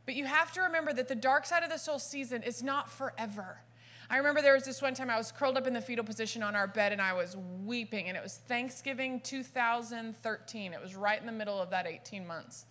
But 0.06 0.14
you 0.14 0.24
have 0.24 0.52
to 0.52 0.62
remember 0.62 0.92
that 0.92 1.08
the 1.08 1.14
dark 1.14 1.46
side 1.46 1.62
of 1.62 1.70
the 1.70 1.78
soul 1.78 1.98
season 1.98 2.42
is 2.42 2.62
not 2.62 2.90
forever. 2.90 3.60
I 4.08 4.16
remember 4.16 4.42
there 4.42 4.54
was 4.54 4.64
this 4.64 4.82
one 4.82 4.94
time 4.94 5.08
I 5.08 5.16
was 5.16 5.30
curled 5.30 5.56
up 5.56 5.68
in 5.68 5.72
the 5.72 5.80
fetal 5.80 6.04
position 6.04 6.42
on 6.42 6.56
our 6.56 6.66
bed 6.66 6.90
and 6.90 7.00
I 7.00 7.12
was 7.12 7.36
weeping, 7.64 8.08
and 8.08 8.16
it 8.16 8.22
was 8.22 8.40
Thanksgiving 8.48 9.20
2013. 9.20 10.72
It 10.72 10.82
was 10.82 10.96
right 10.96 11.20
in 11.20 11.26
the 11.26 11.32
middle 11.32 11.60
of 11.60 11.70
that 11.70 11.86
18 11.86 12.26
months. 12.26 12.66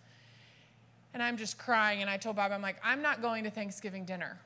And 1.14 1.24
I'm 1.24 1.38
just 1.38 1.58
crying, 1.58 2.02
and 2.02 2.10
I 2.10 2.18
told 2.18 2.36
Bob, 2.36 2.52
I'm 2.52 2.62
like, 2.62 2.76
I'm 2.84 3.02
not 3.02 3.22
going 3.22 3.46
to 3.46 3.50
Thanksgiving 3.50 4.06
dinner. 4.06 4.40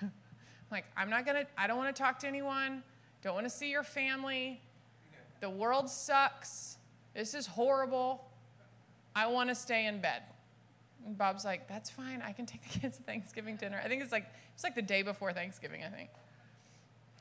Like, 0.70 0.84
I'm 0.96 1.10
not 1.10 1.24
gonna, 1.24 1.46
I 1.56 1.66
don't 1.66 1.78
wanna 1.78 1.92
talk 1.92 2.18
to 2.20 2.26
anyone, 2.26 2.82
don't 3.22 3.34
wanna 3.34 3.50
see 3.50 3.70
your 3.70 3.82
family. 3.82 4.60
The 5.40 5.50
world 5.50 5.88
sucks. 5.88 6.78
This 7.14 7.34
is 7.34 7.46
horrible. 7.46 8.24
I 9.14 9.26
want 9.26 9.48
to 9.48 9.54
stay 9.54 9.86
in 9.86 10.00
bed. 10.00 10.22
And 11.06 11.16
Bob's 11.16 11.44
like, 11.44 11.68
that's 11.68 11.90
fine. 11.90 12.22
I 12.24 12.32
can 12.32 12.46
take 12.46 12.62
the 12.62 12.78
kids 12.80 12.96
to 12.98 13.02
Thanksgiving 13.02 13.56
dinner. 13.56 13.80
I 13.82 13.88
think 13.88 14.02
it's 14.02 14.12
like 14.12 14.26
it's 14.54 14.64
like 14.64 14.74
the 14.74 14.82
day 14.82 15.02
before 15.02 15.32
Thanksgiving, 15.32 15.82
I 15.84 15.88
think. 15.88 16.10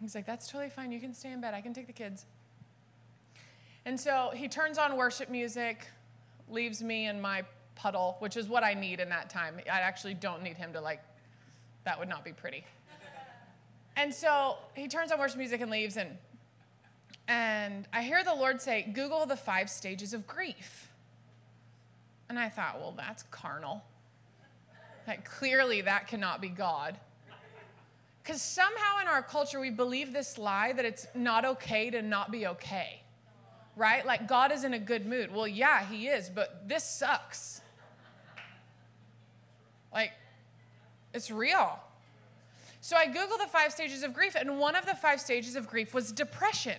He's 0.02 0.16
like, 0.16 0.26
that's 0.26 0.48
totally 0.48 0.70
fine. 0.70 0.92
You 0.92 1.00
can 1.00 1.14
stay 1.14 1.32
in 1.32 1.42
bed. 1.42 1.54
I 1.54 1.62
can 1.62 1.74
take 1.74 1.88
the 1.88 1.94
kids. 1.94 2.26
And 3.86 4.00
so 4.00 4.32
he 4.34 4.48
turns 4.48 4.78
on 4.78 4.96
worship 4.98 5.30
music, 5.30 5.88
leaves 6.50 6.84
me 6.84 7.08
in 7.08 7.20
my 7.22 7.44
puddle, 7.76 8.18
which 8.20 8.38
is 8.38 8.48
what 8.48 8.64
I 8.64 8.74
need 8.74 9.00
in 9.00 9.10
that 9.10 9.30
time. 9.30 9.56
I 9.72 9.80
actually 9.80 10.14
don't 10.14 10.44
need 10.44 10.58
him 10.58 10.74
to 10.74 10.82
like, 10.82 11.02
that 11.86 11.98
would 11.98 12.10
not 12.10 12.26
be 12.26 12.34
pretty. 12.34 12.64
And 13.98 14.14
so 14.14 14.58
he 14.76 14.88
turns 14.88 15.12
on 15.12 15.20
worship 15.20 15.38
music 15.38 15.60
and 15.60 15.70
leaves, 15.70 15.98
and 15.98 16.18
and 17.28 17.88
I 17.92 18.04
hear 18.04 18.24
the 18.24 18.34
Lord 18.34 18.62
say, 18.62 18.84
Google 18.94 19.26
the 19.26 19.36
five 19.36 19.70
stages 19.70 20.14
of 20.14 20.26
grief. 20.26 20.90
And 22.30 22.40
I 22.40 22.48
thought, 22.48 22.80
well, 22.80 22.94
that's 22.96 23.24
carnal. 23.24 23.84
Like, 25.08 25.26
clearly, 25.26 25.82
that 25.82 26.08
cannot 26.08 26.42
be 26.42 26.50
God. 26.50 26.98
Because 28.24 28.42
somehow 28.42 29.02
in 29.02 29.08
our 29.08 29.22
culture, 29.22 29.60
we 29.60 29.70
believe 29.70 30.14
this 30.14 30.38
lie 30.38 30.74
that 30.74 30.86
it's 30.86 31.08
not 31.14 31.44
okay 31.44 31.90
to 31.90 32.02
not 32.02 32.32
be 32.32 32.48
okay, 32.48 33.02
right? 33.76 34.06
Like, 34.06 34.28
God 34.28 34.52
is 34.52 34.64
in 34.64 34.74
a 34.74 34.80
good 34.80 35.06
mood. 35.06 35.34
Well, 35.34 35.48
yeah, 35.48 35.86
He 35.86 36.08
is, 36.08 36.30
but 36.30 36.68
this 36.68 36.84
sucks. 36.84 37.62
Like, 39.94 40.12
it's 41.14 41.32
real. 41.32 41.80
So 42.88 42.96
I 42.96 43.06
Googled 43.08 43.40
the 43.40 43.50
five 43.52 43.74
stages 43.74 44.02
of 44.02 44.14
grief, 44.14 44.34
and 44.40 44.60
one 44.60 44.74
of 44.74 44.86
the 44.86 44.96
five 44.96 45.20
stages 45.20 45.58
of 45.58 45.68
grief 45.68 45.94
was 45.94 46.14
depression. 46.14 46.78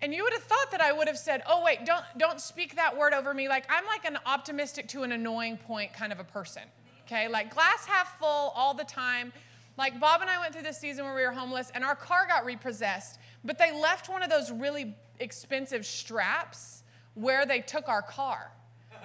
And 0.00 0.14
you 0.14 0.22
would 0.22 0.32
have 0.32 0.44
thought 0.44 0.70
that 0.70 0.80
I 0.80 0.92
would 0.92 1.08
have 1.08 1.18
said, 1.18 1.42
"Oh 1.44 1.64
wait, 1.64 1.84
don't 1.84 2.04
don't 2.18 2.40
speak 2.40 2.76
that 2.76 2.96
word 2.96 3.12
over 3.12 3.34
me." 3.34 3.48
Like 3.48 3.66
I'm 3.68 3.84
like 3.86 4.04
an 4.04 4.16
optimistic 4.26 4.86
to 4.90 5.02
an 5.02 5.10
annoying 5.10 5.56
point 5.56 5.92
kind 5.92 6.12
of 6.12 6.20
a 6.20 6.24
person. 6.24 6.62
Okay? 7.04 7.26
Like 7.26 7.52
glass 7.52 7.84
half 7.84 8.16
full 8.20 8.52
all 8.54 8.72
the 8.72 8.84
time. 8.84 9.32
Like 9.76 9.98
Bob 9.98 10.20
and 10.20 10.30
I 10.30 10.38
went 10.38 10.52
through 10.52 10.62
this 10.62 10.78
season 10.78 11.04
where 11.04 11.16
we 11.16 11.22
were 11.22 11.32
homeless 11.32 11.72
and 11.74 11.82
our 11.82 11.96
car 11.96 12.28
got 12.28 12.44
repossessed, 12.44 13.18
but 13.42 13.58
they 13.58 13.72
left 13.72 14.08
one 14.08 14.22
of 14.22 14.30
those 14.30 14.52
really 14.52 14.94
expensive 15.18 15.84
straps 15.84 16.84
where 17.14 17.44
they 17.44 17.58
took 17.58 17.88
our 17.88 18.02
car. 18.02 18.52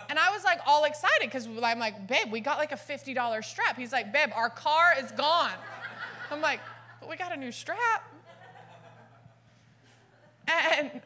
And 0.10 0.20
I 0.20 0.32
was 0.32 0.44
like 0.44 0.60
all 0.66 0.84
excited 0.86 1.22
because 1.22 1.48
I'm 1.48 1.80
like, 1.80 2.08
babe, 2.08 2.32
we 2.32 2.40
got 2.40 2.58
like 2.58 2.72
a 2.72 2.76
$50 2.76 3.44
strap. 3.44 3.78
He's 3.78 3.92
like, 3.92 4.14
babe, 4.14 4.30
our 4.36 4.50
car 4.50 4.94
is 5.02 5.12
gone. 5.12 5.54
I'm 6.32 6.42
like, 6.42 6.60
but 7.00 7.10
we 7.10 7.16
got 7.16 7.32
a 7.32 7.38
new 7.38 7.52
strap. 7.52 8.04
And 10.48 11.02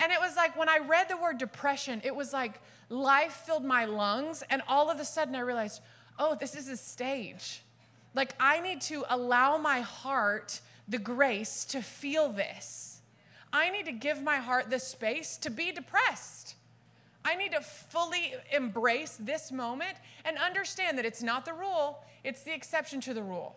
and 0.00 0.12
it 0.12 0.20
was 0.20 0.36
like 0.36 0.56
when 0.56 0.68
I 0.68 0.78
read 0.78 1.08
the 1.08 1.16
word 1.16 1.38
depression, 1.38 2.00
it 2.04 2.14
was 2.14 2.32
like 2.32 2.60
life 2.88 3.32
filled 3.46 3.64
my 3.64 3.84
lungs, 3.84 4.42
and 4.48 4.62
all 4.68 4.90
of 4.90 5.00
a 5.00 5.04
sudden 5.04 5.34
I 5.34 5.40
realized, 5.40 5.82
oh, 6.18 6.36
this 6.38 6.54
is 6.54 6.68
a 6.68 6.76
stage. 6.76 7.62
Like 8.14 8.34
I 8.38 8.60
need 8.60 8.80
to 8.82 9.04
allow 9.08 9.58
my 9.58 9.80
heart 9.80 10.60
the 10.88 10.98
grace 10.98 11.64
to 11.66 11.82
feel 11.82 12.30
this. 12.30 13.00
I 13.52 13.70
need 13.70 13.86
to 13.86 13.92
give 13.92 14.22
my 14.22 14.36
heart 14.36 14.70
the 14.70 14.78
space 14.78 15.36
to 15.38 15.50
be 15.50 15.72
depressed. 15.72 16.54
I 17.28 17.34
need 17.34 17.52
to 17.52 17.60
fully 17.60 18.32
embrace 18.50 19.18
this 19.20 19.52
moment 19.52 19.98
and 20.24 20.38
understand 20.38 20.96
that 20.96 21.04
it's 21.04 21.22
not 21.22 21.44
the 21.44 21.52
rule, 21.52 22.02
it's 22.24 22.42
the 22.42 22.54
exception 22.54 23.02
to 23.02 23.12
the 23.12 23.22
rule. 23.22 23.54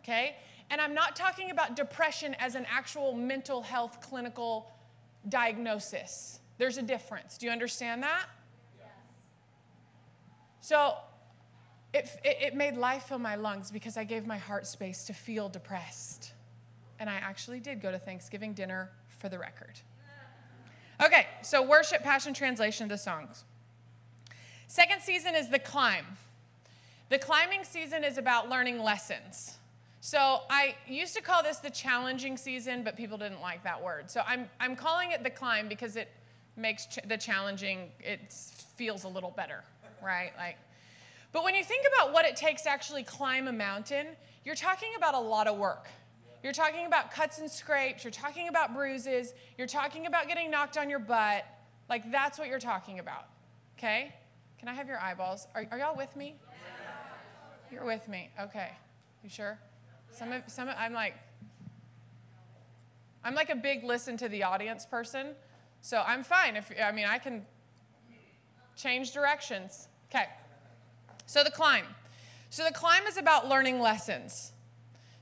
Okay? 0.00 0.34
And 0.70 0.80
I'm 0.80 0.92
not 0.92 1.14
talking 1.14 1.52
about 1.52 1.76
depression 1.76 2.34
as 2.40 2.56
an 2.56 2.66
actual 2.68 3.14
mental 3.14 3.62
health 3.62 4.00
clinical 4.00 4.72
diagnosis. 5.28 6.40
There's 6.58 6.76
a 6.76 6.82
difference. 6.82 7.38
Do 7.38 7.46
you 7.46 7.52
understand 7.52 8.02
that? 8.02 8.26
Yes. 8.76 8.88
So 10.60 10.94
it, 11.92 12.08
it, 12.24 12.38
it 12.40 12.54
made 12.56 12.76
life 12.76 13.04
fill 13.04 13.20
my 13.20 13.36
lungs 13.36 13.70
because 13.70 13.96
I 13.96 14.02
gave 14.02 14.26
my 14.26 14.38
heart 14.38 14.66
space 14.66 15.04
to 15.04 15.12
feel 15.12 15.48
depressed. 15.48 16.32
And 16.98 17.08
I 17.08 17.14
actually 17.14 17.60
did 17.60 17.80
go 17.80 17.92
to 17.92 18.00
Thanksgiving 18.00 18.52
dinner 18.52 18.90
for 19.06 19.28
the 19.28 19.38
record. 19.38 19.78
Okay, 21.02 21.26
so 21.42 21.62
worship, 21.62 22.02
passion, 22.02 22.34
translation 22.34 22.84
of 22.84 22.90
the 22.90 22.98
songs. 22.98 23.44
Second 24.68 25.02
season 25.02 25.34
is 25.34 25.48
the 25.48 25.58
climb. 25.58 26.04
The 27.08 27.18
climbing 27.18 27.64
season 27.64 28.04
is 28.04 28.18
about 28.18 28.48
learning 28.48 28.78
lessons. 28.82 29.58
So 30.00 30.40
I 30.50 30.74
used 30.86 31.14
to 31.16 31.22
call 31.22 31.42
this 31.42 31.58
the 31.58 31.70
challenging 31.70 32.36
season, 32.36 32.82
but 32.82 32.96
people 32.96 33.16
didn't 33.16 33.40
like 33.40 33.64
that 33.64 33.82
word. 33.82 34.10
So 34.10 34.22
I'm, 34.26 34.48
I'm 34.60 34.76
calling 34.76 35.12
it 35.12 35.22
the 35.22 35.30
climb 35.30 35.68
because 35.68 35.96
it 35.96 36.10
makes 36.56 36.86
ch- 36.86 36.98
the 37.06 37.16
challenging, 37.16 37.90
it 38.00 38.32
feels 38.76 39.04
a 39.04 39.08
little 39.08 39.30
better, 39.30 39.64
right? 40.02 40.32
Like, 40.36 40.58
but 41.32 41.42
when 41.42 41.54
you 41.54 41.64
think 41.64 41.86
about 41.94 42.12
what 42.12 42.24
it 42.24 42.36
takes 42.36 42.62
to 42.62 42.70
actually 42.70 43.02
climb 43.02 43.48
a 43.48 43.52
mountain, 43.52 44.08
you're 44.44 44.54
talking 44.54 44.90
about 44.96 45.14
a 45.14 45.18
lot 45.18 45.46
of 45.46 45.56
work. 45.56 45.88
You're 46.44 46.52
talking 46.52 46.84
about 46.84 47.10
cuts 47.10 47.38
and 47.38 47.50
scrapes, 47.50 48.04
you're 48.04 48.10
talking 48.10 48.48
about 48.48 48.74
bruises, 48.74 49.32
you're 49.56 49.66
talking 49.66 50.04
about 50.04 50.28
getting 50.28 50.50
knocked 50.50 50.76
on 50.76 50.90
your 50.90 50.98
butt. 50.98 51.46
Like, 51.88 52.12
that's 52.12 52.38
what 52.38 52.48
you're 52.48 52.58
talking 52.58 52.98
about, 52.98 53.24
okay? 53.78 54.14
Can 54.58 54.68
I 54.68 54.74
have 54.74 54.86
your 54.86 55.00
eyeballs? 55.00 55.48
Are, 55.54 55.64
are 55.70 55.78
y'all 55.78 55.96
with 55.96 56.14
me? 56.16 56.36
You're 57.72 57.86
with 57.86 58.06
me, 58.08 58.28
okay. 58.38 58.72
You 59.22 59.30
sure? 59.30 59.58
Some 60.10 60.32
of, 60.32 60.42
some 60.46 60.68
of, 60.68 60.74
I'm 60.78 60.92
like, 60.92 61.14
I'm 63.24 63.34
like 63.34 63.48
a 63.48 63.56
big 63.56 63.82
listen 63.82 64.18
to 64.18 64.28
the 64.28 64.42
audience 64.42 64.84
person, 64.84 65.28
so 65.80 66.04
I'm 66.06 66.22
fine. 66.22 66.56
If 66.56 66.70
I 66.82 66.92
mean, 66.92 67.06
I 67.06 67.16
can 67.16 67.46
change 68.76 69.12
directions. 69.12 69.88
Okay. 70.10 70.26
So 71.24 71.42
the 71.42 71.50
climb. 71.50 71.86
So 72.50 72.64
the 72.64 72.72
climb 72.74 73.06
is 73.06 73.16
about 73.16 73.48
learning 73.48 73.80
lessons. 73.80 74.52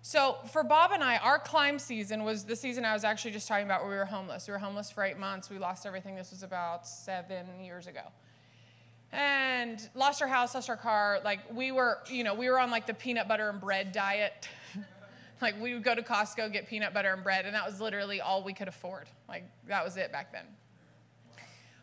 So 0.04 0.38
for 0.50 0.64
Bob 0.64 0.90
and 0.90 1.02
I, 1.02 1.18
our 1.18 1.38
climb 1.38 1.78
season 1.78 2.24
was 2.24 2.42
the 2.42 2.56
season 2.56 2.84
I 2.84 2.92
was 2.92 3.04
actually 3.04 3.30
just 3.30 3.46
talking 3.46 3.66
about 3.66 3.82
where 3.82 3.90
we 3.90 3.96
were 3.96 4.04
homeless. 4.04 4.48
We 4.48 4.52
were 4.52 4.58
homeless 4.58 4.90
for 4.90 5.04
eight 5.04 5.16
months. 5.16 5.48
We 5.48 5.58
lost 5.58 5.86
everything. 5.86 6.16
This 6.16 6.32
was 6.32 6.42
about 6.42 6.88
seven 6.88 7.46
years 7.62 7.86
ago. 7.86 8.02
And 9.12 9.88
lost 9.94 10.20
our 10.20 10.26
house, 10.26 10.56
lost 10.56 10.68
our 10.68 10.76
car. 10.76 11.20
Like 11.24 11.38
we 11.54 11.70
were, 11.70 11.98
you 12.10 12.24
know, 12.24 12.34
we 12.34 12.50
were 12.50 12.58
on 12.58 12.68
like 12.68 12.88
the 12.88 12.94
peanut 12.94 13.28
butter 13.28 13.48
and 13.48 13.60
bread 13.60 13.92
diet. 13.92 14.48
like 15.40 15.60
we 15.60 15.72
would 15.72 15.84
go 15.84 15.94
to 15.94 16.02
Costco, 16.02 16.52
get 16.52 16.66
peanut 16.66 16.92
butter 16.92 17.12
and 17.12 17.22
bread, 17.22 17.46
and 17.46 17.54
that 17.54 17.64
was 17.64 17.80
literally 17.80 18.20
all 18.20 18.42
we 18.42 18.54
could 18.54 18.68
afford. 18.68 19.08
Like 19.28 19.44
that 19.68 19.84
was 19.84 19.96
it 19.96 20.10
back 20.10 20.32
then. 20.32 20.46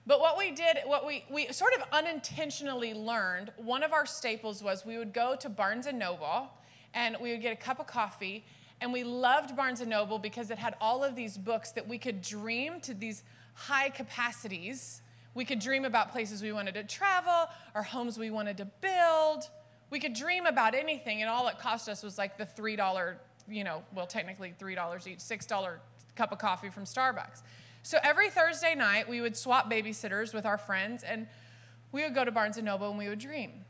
But 0.05 0.19
what 0.19 0.37
we 0.37 0.51
did, 0.51 0.79
what 0.85 1.07
we, 1.07 1.23
we 1.31 1.47
sort 1.53 1.73
of 1.73 1.83
unintentionally 1.93 2.93
learned, 2.93 3.51
one 3.55 3.81
of 3.81 3.93
our 3.93 4.05
staples 4.05 4.61
was 4.61 4.85
we 4.85 4.97
would 4.97 5.13
go 5.13 5.37
to 5.39 5.47
Barnes 5.47 5.85
and 5.85 5.97
Noble 5.97 6.49
and 6.93 7.17
we 7.21 7.31
would 7.31 7.41
get 7.41 7.53
a 7.53 7.55
cup 7.55 7.79
of 7.79 7.87
coffee. 7.87 8.45
And 8.81 8.93
we 8.93 9.03
loved 9.03 9.55
Barnes 9.55 9.81
and 9.81 9.89
Noble 9.89 10.19
because 10.19 10.51
it 10.51 10.57
had 10.57 10.75
all 10.79 11.03
of 11.03 11.15
these 11.15 11.37
books 11.37 11.71
that 11.73 11.87
we 11.87 11.97
could 11.97 12.21
dream 12.21 12.79
to 12.81 12.93
these 12.93 13.23
high 13.53 13.89
capacities. 13.89 15.01
We 15.33 15.43
could 15.45 15.59
dream 15.59 15.85
about 15.85 16.11
places 16.11 16.41
we 16.41 16.51
wanted 16.51 16.75
to 16.75 16.83
travel 16.83 17.47
or 17.75 17.83
homes 17.83 18.17
we 18.17 18.31
wanted 18.31 18.57
to 18.57 18.65
build. 18.65 19.49
We 19.89 19.99
could 19.99 20.13
dream 20.13 20.45
about 20.45 20.75
anything, 20.75 21.21
and 21.21 21.29
all 21.29 21.47
it 21.47 21.57
cost 21.59 21.89
us 21.89 22.03
was 22.03 22.17
like 22.17 22.37
the 22.37 22.45
$3, 22.45 23.15
you 23.49 23.63
know, 23.63 23.83
well, 23.93 24.05
technically 24.05 24.53
$3 24.59 25.07
each, 25.07 25.19
$6 25.19 25.77
cup 26.15 26.31
of 26.31 26.37
coffee 26.37 26.69
from 26.69 26.83
Starbucks. 26.83 27.41
So 27.81 27.97
every 28.03 28.29
Thursday 28.29 28.75
night, 28.75 29.09
we 29.09 29.21
would 29.21 29.35
swap 29.35 29.71
babysitters 29.71 30.33
with 30.33 30.45
our 30.45 30.57
friends, 30.57 31.03
and 31.03 31.27
we 31.91 32.03
would 32.03 32.13
go 32.13 32.23
to 32.23 32.31
Barnes 32.31 32.57
and 32.57 32.65
Noble 32.65 32.89
and 32.89 32.97
we 32.97 33.09
would 33.09 33.19
dream. 33.19 33.65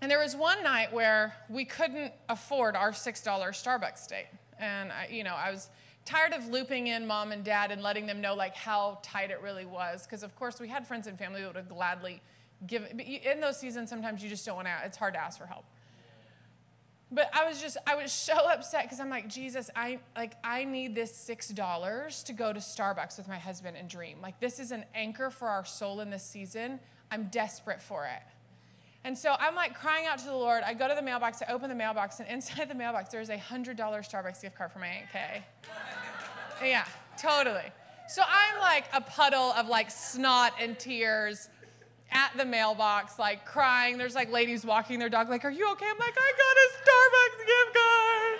And 0.00 0.10
there 0.10 0.18
was 0.18 0.36
one 0.36 0.62
night 0.62 0.92
where 0.92 1.34
we 1.48 1.64
couldn't 1.64 2.12
afford 2.28 2.76
our 2.76 2.92
$6 2.92 3.24
Starbucks 3.24 4.08
date. 4.08 4.28
And, 4.58 4.92
I, 4.92 5.08
you 5.10 5.24
know, 5.24 5.34
I 5.34 5.50
was 5.50 5.70
tired 6.04 6.32
of 6.32 6.48
looping 6.48 6.86
in 6.86 7.06
mom 7.06 7.32
and 7.32 7.44
dad 7.44 7.70
and 7.70 7.82
letting 7.82 8.06
them 8.06 8.20
know, 8.20 8.34
like, 8.34 8.54
how 8.54 8.98
tight 9.02 9.30
it 9.30 9.40
really 9.42 9.66
was. 9.66 10.04
Because, 10.04 10.22
of 10.22 10.34
course, 10.36 10.60
we 10.60 10.68
had 10.68 10.86
friends 10.86 11.06
and 11.06 11.18
family 11.18 11.42
that 11.42 11.54
would 11.54 11.68
gladly 11.68 12.22
give. 12.66 12.86
But 12.94 13.06
in 13.06 13.40
those 13.40 13.58
seasons, 13.58 13.90
sometimes 13.90 14.22
you 14.22 14.28
just 14.28 14.46
don't 14.46 14.56
want 14.56 14.68
to, 14.68 14.74
it's 14.84 14.96
hard 14.96 15.14
to 15.14 15.20
ask 15.20 15.38
for 15.38 15.46
help. 15.46 15.64
But 17.10 17.30
I 17.32 17.48
was 17.48 17.60
just, 17.60 17.78
I 17.86 17.94
was 17.94 18.12
so 18.12 18.34
upset 18.52 18.82
because 18.84 19.00
I'm 19.00 19.10
like, 19.10 19.28
Jesus, 19.28 19.70
I 19.74 19.98
like 20.16 20.34
I 20.44 20.64
need 20.64 20.94
this 20.94 21.14
six 21.14 21.48
dollars 21.48 22.22
to 22.24 22.32
go 22.32 22.52
to 22.52 22.60
Starbucks 22.60 23.16
with 23.16 23.28
my 23.28 23.38
husband 23.38 23.76
and 23.76 23.88
dream. 23.88 24.18
Like 24.22 24.40
this 24.40 24.58
is 24.58 24.72
an 24.72 24.84
anchor 24.94 25.30
for 25.30 25.48
our 25.48 25.64
soul 25.64 26.00
in 26.00 26.10
this 26.10 26.24
season. 26.24 26.80
I'm 27.10 27.24
desperate 27.24 27.80
for 27.80 28.04
it. 28.04 28.22
And 29.08 29.16
so 29.16 29.36
I'm 29.40 29.54
like 29.54 29.72
crying 29.72 30.04
out 30.04 30.18
to 30.18 30.26
the 30.26 30.36
Lord. 30.36 30.62
I 30.66 30.74
go 30.74 30.86
to 30.86 30.94
the 30.94 31.00
mailbox, 31.00 31.40
I 31.40 31.50
open 31.50 31.70
the 31.70 31.74
mailbox, 31.74 32.20
and 32.20 32.28
inside 32.28 32.68
the 32.68 32.74
mailbox, 32.74 33.08
there's 33.08 33.30
a 33.30 33.38
$100 33.38 33.74
Starbucks 33.74 34.42
gift 34.42 34.54
card 34.54 34.70
for 34.70 34.80
my 34.80 34.86
Aunt 34.86 35.10
Kay. 35.10 35.42
yeah, 36.62 36.84
totally. 37.16 37.72
So 38.06 38.20
I'm 38.28 38.60
like 38.60 38.84
a 38.92 39.00
puddle 39.00 39.52
of 39.52 39.66
like 39.66 39.90
snot 39.90 40.52
and 40.60 40.78
tears 40.78 41.48
at 42.12 42.32
the 42.36 42.44
mailbox, 42.44 43.18
like 43.18 43.46
crying. 43.46 43.96
There's 43.96 44.14
like 44.14 44.30
ladies 44.30 44.66
walking 44.66 44.98
their 44.98 45.08
dog, 45.08 45.30
like, 45.30 45.46
Are 45.46 45.50
you 45.50 45.72
okay? 45.72 45.86
I'm 45.90 45.98
like, 45.98 46.14
I 46.14 46.32
got 46.44 46.56
a 46.60 46.68
Starbucks 46.84 47.46
gift 47.46 47.74
card. 47.78 48.38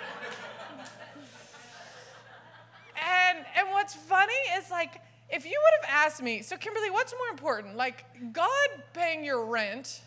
and, 2.95 3.45
and 3.57 3.69
what's 3.71 3.95
funny 3.95 4.33
is 4.55 4.69
like, 4.69 5.01
if 5.31 5.45
you 5.45 5.59
would 5.59 5.87
have 5.87 6.05
asked 6.05 6.21
me, 6.21 6.43
so 6.43 6.57
Kimberly, 6.57 6.91
what's 6.91 7.15
more 7.17 7.31
important? 7.31 7.75
Like, 7.75 8.05
God 8.33 8.69
paying 8.93 9.23
your 9.25 9.47
rent 9.47 10.01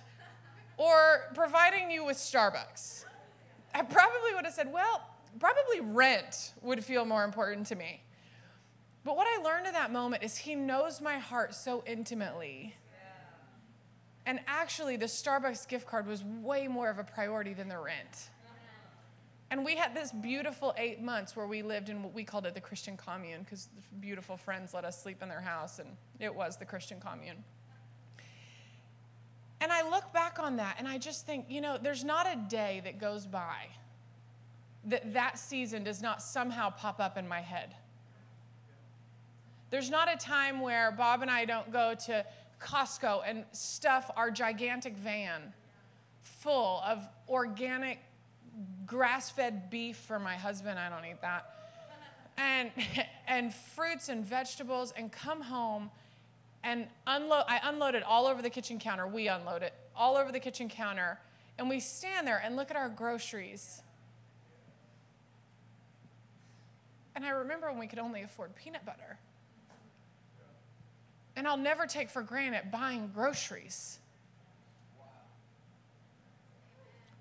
or 0.83 1.33
providing 1.35 1.91
you 1.91 2.05
with 2.05 2.17
Starbucks? 2.17 3.05
I 3.75 3.83
probably 3.83 4.35
would 4.35 4.45
have 4.45 4.55
said, 4.55 4.73
well, 4.73 5.09
probably 5.39 5.81
rent 5.81 6.53
would 6.61 6.85
feel 6.85 7.05
more 7.05 7.25
important 7.25 7.67
to 7.69 7.77
me. 7.77 8.03
But 9.05 9.17
what 9.17 9.27
I 9.27 9.43
learned 9.43 9.67
in 9.67 9.73
that 9.73 9.93
moment 9.93 10.23
is 10.23 10.37
he 10.37 10.55
knows 10.55 11.01
my 11.01 11.19
heart 11.19 11.55
so 11.55 11.83
intimately. 11.87 12.75
And 14.27 14.41
actually, 14.47 14.97
the 14.97 15.07
Starbucks 15.07 15.67
gift 15.67 15.87
card 15.87 16.07
was 16.07 16.23
way 16.23 16.69
more 16.69 16.89
of 16.89 16.99
a 16.99 17.05
priority 17.05 17.55
than 17.55 17.69
the 17.69 17.79
rent. 17.79 18.31
And 19.51 19.65
we 19.65 19.77
had 19.77 19.95
this 19.95 20.13
beautiful 20.13 20.73
eight 20.79 21.03
months 21.03 21.37
where 21.37 21.47
we 21.47 21.63
lived 21.63 21.89
in 21.89 22.03
what 22.03 22.15
we 22.15 22.25
called 22.25 22.47
it 22.47 22.55
the 22.55 22.61
Christian 22.61 22.97
commune 22.97 23.43
because 23.43 23.69
beautiful 24.01 24.37
friends 24.37 24.73
let 24.73 24.85
us 24.85 25.03
sleep 25.03 25.23
in 25.23 25.29
their 25.29 25.41
house, 25.41 25.79
and 25.79 25.91
it 26.21 26.35
was 26.35 26.57
the 26.57 26.65
Christian 26.65 27.01
commune. 27.01 27.45
And 29.63 29.71
I 29.71 29.89
look 29.89 30.13
back 30.13 30.41
on 30.41 30.57
that 30.57 30.75
and 30.81 30.89
I 30.89 30.99
just 30.99 31.25
think, 31.25 31.47
you 31.49 31.61
know, 31.61 31.79
there's 31.81 32.03
not 32.03 32.27
a 32.27 32.35
day 32.51 32.83
that 32.85 32.99
goes 32.99 33.27
by 33.27 33.69
that 34.87 35.13
that 35.13 35.39
season 35.39 35.85
does 35.85 36.03
not 36.03 36.21
somehow 36.21 36.71
pop 36.71 36.99
up 36.99 37.17
in 37.17 37.29
my 37.29 37.41
head. 37.41 37.73
There's 39.71 39.89
not 39.89 40.13
a 40.13 40.17
time 40.17 40.61
where 40.61 40.91
Bob 40.91 41.23
and 41.23 41.31
I 41.31 41.45
don't 41.45 41.73
go 41.73 41.95
to 42.07 42.27
Costco 42.61 43.23
and 43.25 43.45
stuff 43.53 44.11
our 44.17 44.33
gigantic 44.33 44.97
van 44.97 45.55
full 46.23 46.83
of 46.85 47.09
organic 47.29 48.01
grass 48.85 49.31
fed 49.31 49.71
beef 49.71 49.97
for 49.97 50.19
my 50.19 50.35
husband. 50.35 50.77
I 50.77 50.89
don't 50.89 51.09
eat 51.09 51.21
that. 51.23 51.47
And, 52.37 52.73
and 53.29 53.55
fruits 53.55 54.09
and 54.09 54.27
vegetables 54.27 54.93
and 54.97 55.13
come 55.13 55.41
home 55.41 55.93
and 56.65 56.87
unload, 57.07 57.45
I 57.49 57.61
unloaded 57.65 58.03
all 58.03 58.27
over 58.27 58.41
the 58.41 58.51
kitchen 58.51 58.79
counter. 58.79 59.07
We 59.07 59.29
unload 59.29 59.63
it 59.63 59.75
all 59.97 60.17
over 60.17 60.31
the 60.31 60.41
kitchen 60.41 60.69
counter. 60.69 61.19
And 61.59 61.69
we 61.69 61.81
stand 61.81 62.27
there 62.27 62.41
and 62.45 62.57
look 62.57 62.71
at 62.71 62.77
our 62.77 62.89
groceries. 62.89 63.83
And 67.15 67.25
I 67.25 67.31
remember 67.31 67.69
when 67.69 67.79
we 67.79 67.87
could 67.87 67.99
only 67.99 68.23
afford 68.23 68.55
peanut 68.57 68.85
butter. 68.87 69.19
And 71.37 71.49
I'll 71.49 71.57
never 71.57 71.87
take 71.87 72.11
for 72.11 72.23
granted 72.23 72.71
buying 72.71 73.11
groceries. 73.15 73.99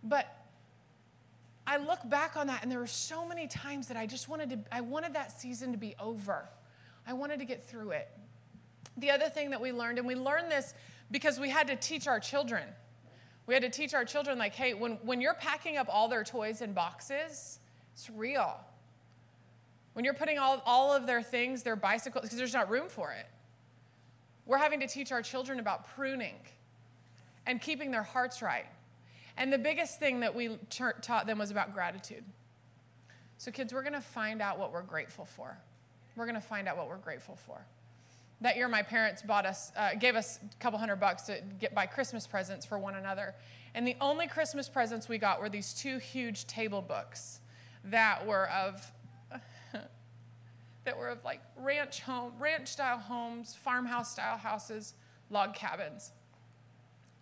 But 0.04 0.28
I 1.66 1.78
look 1.78 2.08
back 2.10 2.36
on 2.36 2.48
that 2.48 2.64
and 2.64 2.72
there 2.72 2.80
were 2.80 2.88
so 2.88 3.26
many 3.26 3.48
times 3.48 3.88
that 3.88 3.98
I 3.98 4.06
just 4.06 4.28
wanted 4.28 4.50
to 4.50 4.60
I 4.72 4.82
wanted 4.82 5.14
that 5.14 5.40
season 5.40 5.72
to 5.72 5.78
be 5.78 5.96
over. 6.00 6.50
I 7.08 7.14
wanted 7.14 7.40
to 7.40 7.46
get 7.46 7.64
through 7.64 7.92
it. 7.92 8.10
The 8.98 9.12
other 9.12 9.30
thing 9.30 9.50
that 9.52 9.62
we 9.62 9.72
learned 9.72 9.98
and 9.98 10.08
we 10.08 10.16
learned 10.16 10.52
this 10.52 10.74
because 11.12 11.40
we 11.40 11.50
had 11.50 11.68
to 11.68 11.76
teach 11.76 12.08
our 12.08 12.20
children. 12.20 12.64
We 13.48 13.54
had 13.54 13.64
to 13.64 13.70
teach 13.70 13.94
our 13.94 14.06
children 14.06 14.38
like, 14.38 14.54
hey, 14.54 14.74
when, 14.74 14.94
when 15.04 15.22
you're 15.22 15.34
packing 15.34 15.78
up 15.78 15.88
all 15.90 16.08
their 16.08 16.24
toys 16.24 16.62
in 16.62 16.74
boxes, 16.74 17.60
it's 17.94 18.10
real. 18.10 18.56
When 19.94 20.06
you're 20.06 20.14
putting 20.14 20.40
all, 20.40 20.62
all 20.66 20.94
of 20.94 21.06
their 21.06 21.22
things, 21.22 21.64
their 21.64 21.76
bicycles, 21.76 22.24
because 22.24 22.38
there's 22.38 22.54
not 22.54 22.70
room 22.70 22.88
for 22.88 23.12
it. 23.12 23.26
We're 24.46 24.58
having 24.58 24.80
to 24.80 24.88
teach 24.88 25.12
our 25.12 25.22
children 25.22 25.60
about 25.60 25.88
pruning 25.96 26.36
and 27.46 27.62
keeping 27.62 27.92
their 27.92 28.04
hearts 28.04 28.42
right. 28.42 28.66
And 29.38 29.52
the 29.52 29.58
biggest 29.58 30.00
thing 30.00 30.22
that 30.22 30.36
we 30.36 30.58
taught 30.70 31.26
them 31.26 31.40
was 31.40 31.52
about 31.52 31.74
gratitude. 31.74 32.24
So, 33.38 33.52
kids, 33.52 33.74
we're 33.74 33.82
going 33.82 33.94
to 33.94 34.02
find 34.02 34.42
out 34.42 34.60
what 34.60 34.72
we're 34.72 34.82
grateful 34.84 35.26
for. 35.26 35.58
We're 36.16 36.26
going 36.26 36.36
to 36.36 36.42
find 36.42 36.68
out 36.68 36.78
what 36.78 36.88
we're 36.88 36.98
grateful 36.98 37.36
for. 37.36 37.66
That 38.42 38.58
year, 38.58 38.68
my 38.68 38.82
parents 38.82 39.22
bought 39.22 39.46
us, 39.46 39.72
uh, 39.78 39.96
gave 39.96 40.16
us 40.16 40.40
a 40.44 40.62
couple 40.62 40.80
hundred 40.80 40.98
bucks 40.98 41.24
to 41.24 41.42
get 41.60 41.76
buy 41.76 41.86
Christmas 41.86 42.26
presents 42.26 42.66
for 42.66 42.78
one 42.80 42.96
another. 42.96 43.36
And 43.74 43.88
the 43.88 43.96
only 44.02 44.28
Christmas 44.28 44.68
presents 44.68 45.08
we 45.08 45.18
got 45.18 45.40
were 45.40 45.50
these 45.50 45.74
two 45.74 45.98
huge 46.00 46.48
table 46.48 46.82
books 46.82 47.40
that 47.86 48.26
were 48.26 48.50
of 48.50 48.92
that 50.84 50.98
were 50.98 51.10
of 51.10 51.24
like 51.24 51.42
ranch 51.56 52.02
home, 52.02 52.34
ranch 52.40 52.70
style 52.70 52.98
homes, 52.98 53.56
farmhouse 53.56 54.12
style 54.12 54.38
houses, 54.38 54.96
log 55.30 55.54
cabins. 55.54 56.12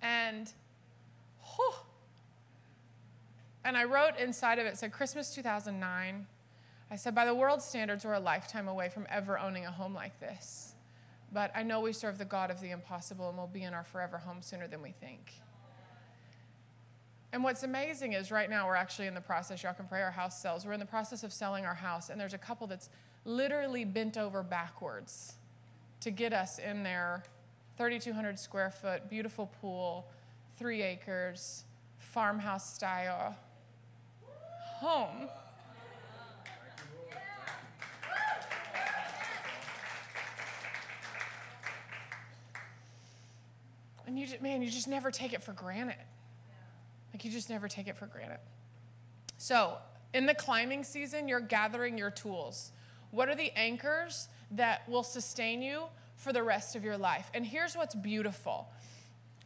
And 0.01 0.51
whew, 1.55 1.73
and 3.63 3.77
I 3.77 3.83
wrote 3.83 4.17
inside 4.17 4.59
of 4.59 4.65
it, 4.65 4.77
said 4.77 4.91
Christmas 4.91 5.33
2009. 5.35 6.25
I 6.91 6.95
said, 6.95 7.13
by 7.13 7.25
the 7.25 7.35
world 7.35 7.61
standards, 7.61 8.03
we're 8.03 8.13
a 8.13 8.19
lifetime 8.19 8.67
away 8.67 8.89
from 8.89 9.05
ever 9.09 9.37
owning 9.37 9.65
a 9.65 9.71
home 9.71 9.93
like 9.93 10.19
this. 10.19 10.68
But 11.31 11.51
I 11.55 11.63
know 11.63 11.81
we 11.81 11.93
serve 11.93 12.17
the 12.17 12.25
God 12.25 12.49
of 12.49 12.59
the 12.59 12.71
impossible 12.71 13.29
and 13.29 13.37
we'll 13.37 13.47
be 13.47 13.63
in 13.63 13.73
our 13.73 13.83
forever 13.83 14.17
home 14.17 14.41
sooner 14.41 14.67
than 14.67 14.81
we 14.81 14.91
think. 14.91 15.33
And 17.31 17.43
what's 17.43 17.61
amazing 17.61 18.13
is 18.13 18.31
right 18.31 18.49
now 18.49 18.67
we're 18.67 18.75
actually 18.75 19.07
in 19.07 19.13
the 19.13 19.21
process, 19.21 19.61
y'all 19.61 19.73
can 19.73 19.85
pray 19.85 20.01
our 20.01 20.11
house 20.11 20.41
sells. 20.41 20.65
We're 20.65 20.73
in 20.73 20.79
the 20.79 20.85
process 20.85 21.23
of 21.23 21.31
selling 21.31 21.63
our 21.65 21.75
house, 21.75 22.09
and 22.09 22.19
there's 22.19 22.33
a 22.33 22.39
couple 22.39 22.65
that's 22.65 22.89
literally 23.23 23.85
bent 23.85 24.17
over 24.17 24.41
backwards 24.41 25.35
to 26.01 26.09
get 26.09 26.33
us 26.33 26.57
in 26.57 26.81
their 26.81 27.23
3,200 27.77 28.39
square 28.39 28.71
foot, 28.71 29.09
beautiful 29.09 29.51
pool, 29.61 30.07
three 30.57 30.81
acres, 30.81 31.65
farmhouse 31.99 32.73
style 32.73 33.37
home. 34.79 35.29
And 44.09 44.17
you 44.17 44.25
just, 44.25 44.41
man, 44.41 44.63
you 44.63 44.71
just 44.71 44.87
never 44.87 45.11
take 45.11 45.33
it 45.33 45.43
for 45.43 45.53
granted. 45.53 45.95
Like 47.13 47.23
you 47.23 47.29
just 47.29 47.47
never 47.47 47.67
take 47.67 47.87
it 47.87 47.95
for 47.95 48.07
granted. 48.07 48.39
So, 49.37 49.77
in 50.15 50.25
the 50.25 50.33
climbing 50.33 50.83
season, 50.83 51.27
you're 51.27 51.39
gathering 51.39 51.95
your 51.95 52.09
tools. 52.09 52.71
What 53.11 53.29
are 53.29 53.35
the 53.35 53.51
anchors 53.55 54.27
that 54.49 54.89
will 54.89 55.03
sustain 55.03 55.61
you 55.61 55.83
for 56.15 56.33
the 56.33 56.41
rest 56.41 56.75
of 56.75 56.83
your 56.83 56.97
life? 56.97 57.29
And 57.35 57.45
here's 57.45 57.77
what's 57.77 57.93
beautiful. 57.93 58.67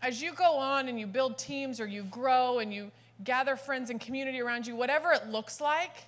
As 0.01 0.21
you 0.21 0.31
go 0.33 0.55
on 0.55 0.87
and 0.87 0.97
you 0.97 1.07
build 1.07 1.37
teams 1.37 1.81
or 1.81 1.85
you 1.85 2.03
grow 2.03 2.59
and 2.59 2.73
you 2.73 2.89
gather 3.21 3.57
friends 3.57 3.89
and 3.89 3.99
community 3.99 4.39
around 4.39 4.65
you, 4.65 4.77
whatever 4.77 5.11
it 5.11 5.27
looks 5.27 5.59
like, 5.59 6.05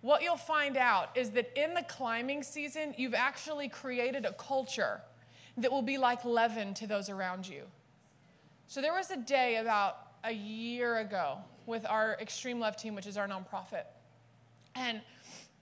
what 0.00 0.22
you'll 0.22 0.38
find 0.38 0.78
out 0.78 1.14
is 1.14 1.28
that 1.32 1.52
in 1.62 1.74
the 1.74 1.82
climbing 1.82 2.42
season, 2.42 2.94
you've 2.96 3.12
actually 3.12 3.68
created 3.68 4.24
a 4.24 4.32
culture 4.32 5.02
that 5.58 5.70
will 5.70 5.82
be 5.82 5.98
like 5.98 6.24
leaven 6.24 6.72
to 6.72 6.86
those 6.86 7.10
around 7.10 7.46
you. 7.46 7.64
So 8.70 8.82
there 8.82 8.92
was 8.92 9.10
a 9.10 9.16
day 9.16 9.56
about 9.56 9.96
a 10.24 10.30
year 10.30 10.98
ago 10.98 11.38
with 11.64 11.86
our 11.88 12.18
Extreme 12.20 12.60
Love 12.60 12.76
team, 12.76 12.94
which 12.94 13.06
is 13.06 13.16
our 13.16 13.26
nonprofit. 13.26 13.84
And 14.74 15.00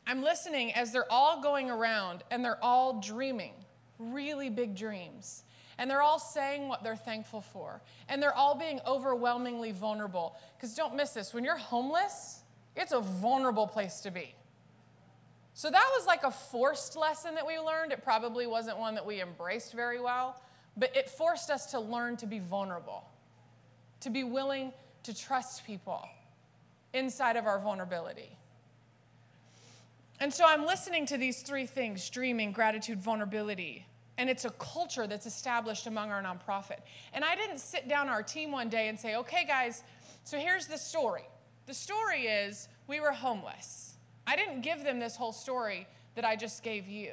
I'm 0.09 0.25
listening 0.25 0.73
as 0.75 0.91
they're 0.91 1.11
all 1.11 1.41
going 1.41 1.71
around 1.71 2.25
and 2.33 2.45
they're 2.45 2.63
all 2.63 2.99
dreaming 2.99 3.53
really 4.01 4.51
big 4.51 4.75
dreams. 4.75 5.45
And 5.79 5.89
they're 5.89 6.03
all 6.03 6.19
saying 6.19 6.67
what 6.67 6.83
they're 6.83 6.97
thankful 6.97 7.43
for. 7.43 7.81
And 8.09 8.21
they're 8.21 8.35
all 8.35 8.57
being 8.57 8.81
overwhelmingly 8.85 9.71
vulnerable. 9.71 10.35
Because 10.57 10.75
don't 10.75 10.97
miss 10.97 11.11
this 11.11 11.33
when 11.33 11.45
you're 11.45 11.57
homeless, 11.57 12.41
it's 12.75 12.91
a 12.91 13.01
vulnerable 13.01 13.69
place 13.69 14.01
to 14.01 14.11
be. 14.11 14.35
So 15.55 15.71
that 15.71 15.91
was 15.97 16.09
like 16.09 16.25
a 16.25 16.33
forced 16.33 16.97
lesson 16.97 17.37
that 17.37 17.47
we 17.47 17.57
learned. 17.61 17.93
It 17.93 18.03
probably 18.03 18.49
wasn't 18.49 18.79
one 18.79 18.97
that 18.97 19.07
we 19.07 19.23
embraced 19.23 19.75
very 19.75 20.01
well, 20.01 20.41
but 20.77 20.95
it 20.97 21.09
forced 21.09 21.51
us 21.51 21.67
to 21.67 21.81
learn 21.81 22.17
to 22.19 22.27
be 22.27 22.39
vulnerable, 22.39 23.05
to 24.01 24.11
be 24.11 24.25
willing 24.25 24.73
to 25.05 25.15
trust 25.15 25.67
people 25.67 26.07
inside 26.93 27.37
of 27.37 27.47
our 27.47 27.59
vulnerability. 27.59 28.37
And 30.21 30.33
so 30.33 30.45
I'm 30.47 30.65
listening 30.65 31.07
to 31.07 31.19
these 31.19 31.43
three 31.43 31.67
things 31.67 32.09
dreaming, 32.09 32.53
gratitude, 32.53 33.01
vulnerability. 33.01 33.87
And 34.19 34.31
it's 34.31 34.47
a 34.47 34.51
culture 34.51 35.07
that's 35.07 35.27
established 35.27 35.87
among 35.87 36.11
our 36.11 36.23
nonprofit. 36.23 36.79
And 37.13 37.23
I 37.23 37.37
didn't 37.37 37.59
sit 37.59 37.87
down 37.87 38.09
our 38.09 38.23
team 38.23 38.51
one 38.51 38.71
day 38.71 38.89
and 38.89 38.99
say, 38.99 39.17
okay, 39.17 39.45
guys, 39.45 39.83
so 40.25 40.39
here's 40.39 40.67
the 40.67 40.79
story. 40.79 41.25
The 41.67 41.75
story 41.75 42.23
is 42.23 42.69
we 42.87 42.99
were 42.99 43.13
homeless. 43.13 43.95
I 44.27 44.37
didn't 44.37 44.63
give 44.63 44.85
them 44.85 44.99
this 44.99 45.17
whole 45.17 45.33
story 45.33 45.87
that 46.15 46.25
I 46.25 46.35
just 46.35 46.63
gave 46.63 46.89
you. 46.89 47.13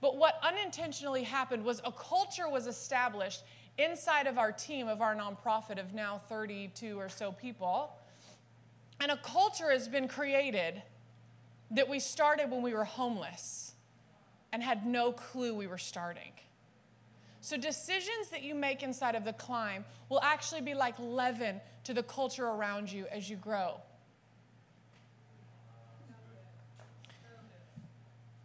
But 0.00 0.16
what 0.16 0.40
unintentionally 0.42 1.24
happened 1.24 1.64
was 1.64 1.80
a 1.84 1.92
culture 1.92 2.48
was 2.48 2.66
established 2.66 3.42
inside 3.78 4.26
of 4.26 4.38
our 4.38 4.52
team 4.52 4.88
of 4.88 5.00
our 5.00 5.14
nonprofit 5.14 5.78
of 5.78 5.94
now 5.94 6.20
32 6.28 6.98
or 6.98 7.08
so 7.08 7.32
people. 7.32 7.92
And 9.00 9.10
a 9.10 9.16
culture 9.16 9.70
has 9.70 9.88
been 9.88 10.08
created 10.08 10.82
that 11.70 11.88
we 11.88 12.00
started 12.00 12.50
when 12.50 12.62
we 12.62 12.74
were 12.74 12.84
homeless 12.84 13.74
and 14.52 14.62
had 14.62 14.86
no 14.86 15.12
clue 15.12 15.54
we 15.54 15.66
were 15.66 15.78
starting. 15.78 16.32
So, 17.42 17.56
decisions 17.56 18.28
that 18.30 18.42
you 18.42 18.54
make 18.54 18.82
inside 18.82 19.14
of 19.14 19.24
the 19.24 19.32
climb 19.32 19.84
will 20.10 20.20
actually 20.20 20.60
be 20.60 20.74
like 20.74 20.94
leaven 20.98 21.60
to 21.84 21.94
the 21.94 22.02
culture 22.02 22.46
around 22.46 22.92
you 22.92 23.06
as 23.10 23.30
you 23.30 23.36
grow. 23.36 23.80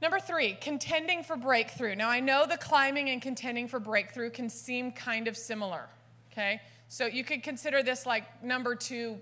Number 0.06 0.20
three, 0.20 0.56
contending 0.62 1.24
for 1.24 1.36
breakthrough. 1.36 1.96
Now, 1.96 2.12
I 2.12 2.20
know 2.20 2.46
the 2.46 2.58
climbing 2.58 3.10
and 3.10 3.20
contending 3.20 3.68
for 3.68 3.80
breakthrough 3.80 4.30
can 4.30 4.50
seem 4.52 4.92
kind 4.92 5.28
of 5.28 5.36
similar, 5.36 5.88
okay? 6.32 6.62
So, 6.90 7.08
you 7.08 7.24
could 7.24 7.42
consider 7.42 7.82
this 7.82 8.06
like 8.06 8.44
number 8.44 8.76
two 8.76 9.18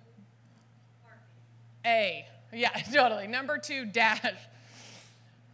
A. 1.86 2.26
Yeah, 2.52 2.70
totally. 2.94 3.28
Number 3.28 3.58
two 3.58 3.86
dash. 3.86 4.26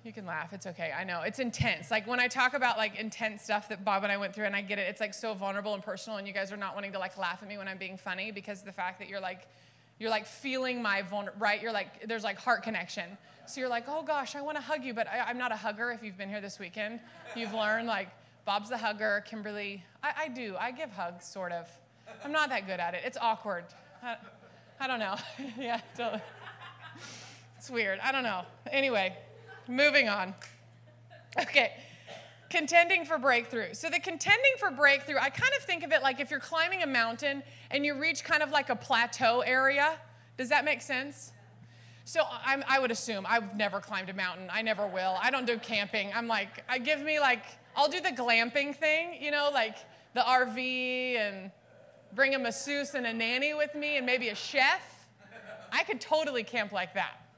You 0.04 0.12
can 0.12 0.26
laugh. 0.26 0.52
It's 0.52 0.66
okay. 0.66 0.92
I 0.98 1.04
know. 1.04 1.22
It's 1.22 1.38
intense. 1.38 1.92
Like 1.92 2.08
when 2.08 2.20
I 2.20 2.28
talk 2.28 2.56
about 2.56 2.80
like 2.80 3.00
intense 3.00 3.44
stuff 3.44 3.70
that 3.70 3.86
Bob 3.86 4.02
and 4.02 4.12
I 4.12 4.18
went 4.18 4.34
through 4.34 4.46
and 4.46 4.56
I 4.56 4.62
get 4.62 4.80
it, 4.80 4.88
it's 4.90 5.00
like 5.00 5.14
so 5.14 5.36
vulnerable 5.36 5.76
and 5.76 5.84
personal 5.84 6.18
and 6.18 6.28
you 6.28 6.34
guys 6.34 6.52
are 6.52 6.58
not 6.58 6.74
wanting 6.74 6.94
to 6.94 6.98
like 6.98 7.20
laugh 7.20 7.44
at 7.44 7.48
me 7.48 7.60
when 7.60 7.68
I'm 7.68 7.78
being 7.78 7.98
funny 7.98 8.32
because 8.32 8.64
the 8.64 8.72
fact 8.72 8.98
that 8.98 9.08
you're 9.08 9.20
like 9.20 9.48
you're 10.00 10.10
like 10.10 10.26
feeling 10.26 10.82
my 10.82 11.04
vulner 11.04 11.30
right? 11.38 11.62
You're 11.62 11.72
like 11.72 12.08
there's 12.08 12.24
like 12.24 12.40
heart 12.40 12.64
connection. 12.64 13.16
So 13.50 13.60
you're 13.60 13.70
like, 13.70 13.86
oh 13.88 14.04
gosh, 14.04 14.36
I 14.36 14.42
want 14.42 14.58
to 14.58 14.62
hug 14.62 14.84
you, 14.84 14.94
but 14.94 15.08
I, 15.08 15.32
am 15.32 15.40
not 15.40 15.52
a 15.52 15.56
hugger. 15.56 15.90
If 15.92 16.04
you've 16.04 16.18
been 16.18 16.30
here 16.30 16.40
this 16.40 16.60
weekend, 16.60 17.00
you've 17.36 17.54
learned 17.54 17.88
like 17.88 18.10
Bob's 18.46 18.70
the 18.70 18.78
hugger. 18.78 19.24
Kimberly, 19.26 19.84
I, 20.04 20.12
I 20.18 20.28
do. 20.28 20.56
I 20.60 20.70
give 20.70 20.92
hugs, 20.92 21.26
sort 21.26 21.52
of. 21.52 21.68
I'm 22.24 22.32
not 22.32 22.50
that 22.50 22.68
good 22.68 22.80
at 22.80 22.94
it. 22.94 23.02
It's 23.04 23.18
awkward. 23.20 23.66
I, 24.04 24.18
I 24.80 24.86
don't 24.86 25.00
know. 25.00 25.16
yeah, 25.60 25.82
totally. 25.98 26.22
It's 27.58 27.72
weird. 27.72 28.00
I 28.04 28.12
don't 28.12 28.22
know. 28.22 28.44
Anyway. 28.72 29.18
Moving 29.68 30.10
on. 30.10 30.36
Okay. 31.40 31.74
Contending 32.52 33.04
for 33.04 33.18
breakthrough. 33.18 33.74
So, 33.74 33.90
the 33.90 34.00
contending 34.00 34.54
for 34.60 34.72
breakthrough, 34.72 35.18
I 35.18 35.30
kind 35.30 35.54
of 35.58 35.64
think 35.64 35.84
of 35.84 35.92
it 35.92 36.04
like 36.04 36.20
if 36.20 36.30
you're 36.32 36.40
climbing 36.40 36.84
a 36.84 36.88
mountain 36.88 37.44
and 37.72 37.84
you 37.84 38.00
reach 38.00 38.24
kind 38.24 38.44
of 38.44 38.52
like 38.52 38.70
a 38.70 38.76
plateau 38.76 39.42
area. 39.42 39.98
Does 40.38 40.50
that 40.50 40.66
make 40.66 40.82
sense? 40.82 41.34
So, 42.10 42.24
I'm, 42.44 42.64
i 42.68 42.80
would 42.80 42.90
assume 42.90 43.28
I've 43.30 43.56
never 43.56 43.80
climbed 43.80 44.10
a 44.10 44.14
mountain. 44.14 44.48
I 44.52 44.64
never 44.64 44.88
will. 44.88 45.16
I 45.22 45.30
don't 45.30 45.46
do 45.46 45.60
camping. 45.60 46.12
I'm 46.12 46.28
like, 46.28 46.64
I 46.68 46.80
give 46.80 47.04
me 47.04 47.20
like, 47.20 47.44
I'll 47.76 47.88
do 47.88 48.02
the 48.02 48.10
glamping 48.10 48.76
thing, 48.76 49.22
you 49.22 49.30
know, 49.30 49.52
like 49.54 49.78
the 50.16 50.22
RV 50.22 50.58
and 51.18 51.52
bring 52.16 52.34
a 52.34 52.40
masseuse 52.40 52.96
and 52.96 53.06
a 53.06 53.14
nanny 53.14 53.54
with 53.54 53.76
me 53.76 53.98
and 53.98 54.08
maybe 54.08 54.30
a 54.30 54.36
chef. 54.36 55.08
I 55.72 55.84
could 55.84 56.02
totally 56.02 56.42
camp 56.42 56.72
like 56.72 56.96
that. 56.96 57.30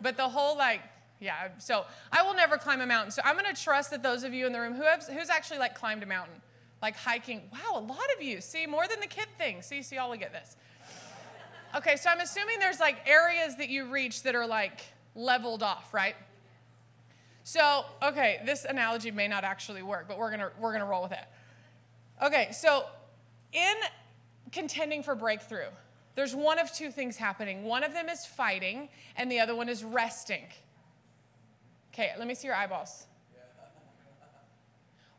But 0.00 0.16
the 0.16 0.28
whole 0.28 0.58
like 0.58 0.80
Yeah. 1.20 1.50
So 1.58 1.84
I 2.10 2.24
will 2.24 2.34
never 2.34 2.56
climb 2.56 2.80
a 2.80 2.86
mountain. 2.86 3.12
So 3.12 3.22
I'm 3.24 3.38
going 3.38 3.54
to 3.54 3.62
trust 3.62 3.92
that 3.92 4.02
those 4.02 4.24
of 4.24 4.34
you 4.34 4.44
in 4.44 4.52
the 4.52 4.60
room 4.60 4.74
who 4.74 4.82
have, 4.82 5.04
who's 5.04 5.30
actually 5.30 5.60
like 5.60 5.76
climbed 5.76 6.02
a 6.02 6.06
mountain, 6.06 6.42
like 6.82 6.96
hiking. 6.96 7.42
Wow, 7.52 7.78
a 7.78 7.80
lot 7.80 8.12
of 8.16 8.20
you. 8.20 8.40
See, 8.40 8.66
more 8.66 8.88
than 8.88 8.98
the 8.98 9.06
kid 9.06 9.28
thing. 9.38 9.62
See, 9.62 9.82
see, 9.82 9.94
y'all 9.94 10.10
will 10.10 10.16
get 10.16 10.32
this. 10.32 10.56
Okay, 11.76 11.96
so 11.96 12.08
I'm 12.08 12.20
assuming 12.20 12.58
there's 12.58 12.80
like 12.80 12.96
areas 13.06 13.56
that 13.56 13.68
you 13.68 13.84
reach 13.84 14.22
that 14.22 14.34
are 14.34 14.46
like 14.46 14.80
leveled 15.14 15.62
off, 15.62 15.92
right? 15.92 16.16
So, 17.44 17.84
okay, 18.02 18.40
this 18.46 18.64
analogy 18.64 19.10
may 19.10 19.28
not 19.28 19.44
actually 19.44 19.82
work, 19.82 20.06
but 20.08 20.18
we're 20.18 20.30
gonna 20.30 20.50
we're 20.58 20.72
gonna 20.72 20.86
roll 20.86 21.02
with 21.02 21.12
it. 21.12 21.24
Okay, 22.22 22.48
so 22.52 22.86
in 23.52 23.74
contending 24.52 25.02
for 25.02 25.14
breakthrough, 25.14 25.68
there's 26.14 26.34
one 26.34 26.58
of 26.58 26.72
two 26.72 26.90
things 26.90 27.18
happening. 27.18 27.64
One 27.64 27.84
of 27.84 27.92
them 27.92 28.08
is 28.08 28.24
fighting, 28.24 28.88
and 29.14 29.30
the 29.30 29.40
other 29.40 29.54
one 29.54 29.68
is 29.68 29.84
resting. 29.84 30.46
Okay, 31.92 32.12
let 32.18 32.26
me 32.26 32.34
see 32.34 32.46
your 32.46 32.56
eyeballs. 32.56 33.06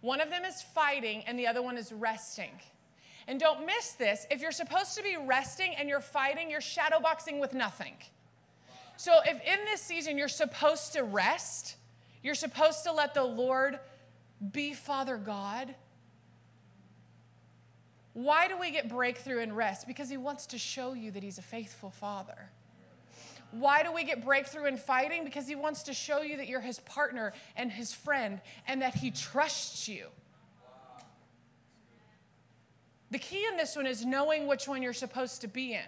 One 0.02 0.22
of 0.22 0.32
them 0.32 0.44
is 0.44 0.64
fighting, 0.64 1.24
and 1.28 1.38
the 1.38 1.46
other 1.46 1.62
one 1.62 1.78
is 1.78 1.92
resting. 1.92 2.52
And 3.28 3.40
don't 3.40 3.66
miss 3.66 3.92
this. 3.94 4.26
If 4.32 4.42
you're 4.42 4.52
supposed 4.52 4.96
to 4.96 5.04
be 5.04 5.18
resting 5.18 5.76
and 5.76 5.90
you're 5.90 6.00
fighting, 6.00 6.50
you're 6.50 6.62
shadowboxing 6.62 7.40
with 7.40 7.54
nothing. 7.54 7.94
So 8.96 9.20
if 9.26 9.42
in 9.42 9.66
this 9.66 9.82
season 9.82 10.18
you're 10.18 10.28
supposed 10.28 10.94
to 10.94 11.04
rest, 11.04 11.76
you're 12.24 12.36
supposed 12.36 12.84
to 12.86 12.94
let 12.94 13.14
the 13.14 13.24
Lord 13.24 13.80
be 14.52 14.74
Father 14.74 15.18
God. 15.18 15.76
Why 18.14 18.48
do 18.48 18.58
we 18.58 18.72
get 18.72 18.90
breakthrough 18.90 19.42
and 19.42 19.56
rest? 19.56 19.88
Because 19.88 20.10
He 20.10 20.18
wants 20.18 20.48
to 20.48 20.58
show 20.58 20.94
you 20.94 21.12
that 21.12 21.22
He's 21.22 21.38
a 21.38 21.44
faithful 21.44 21.92
Father. 21.92 22.50
Why 23.52 23.84
do 23.84 23.94
we 23.94 24.04
get 24.04 24.26
breakthrough 24.26 24.66
in 24.66 24.78
fighting? 24.78 25.24
Because 25.24 25.48
He 25.48 25.56
wants 25.56 25.84
to 25.84 25.94
show 25.94 26.22
you 26.22 26.38
that 26.38 26.48
you're 26.48 26.62
His 26.62 26.80
partner 26.80 27.34
and 27.56 27.72
His 27.72 27.94
friend 27.94 28.42
and 28.68 28.82
that 28.82 28.96
He 28.96 29.12
trusts 29.12 29.88
you. 29.88 30.08
The 33.12 33.20
key 33.20 33.46
in 33.50 33.58
this 33.58 33.76
one 33.76 33.88
is 33.88 34.06
knowing 34.06 34.48
which 34.48 34.68
one 34.68 34.82
you're 34.82 34.94
supposed 34.94 35.42
to 35.42 35.48
be 35.48 35.74
in. 35.74 35.86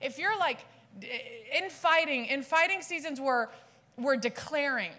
If 0.00 0.18
you're 0.18 0.38
like 0.38 0.64
in 1.00 1.70
fighting, 1.70 2.26
in 2.26 2.42
fighting 2.42 2.82
seasons, 2.82 3.20
we're, 3.20 3.48
we're 3.96 4.16
declaring. 4.16 4.92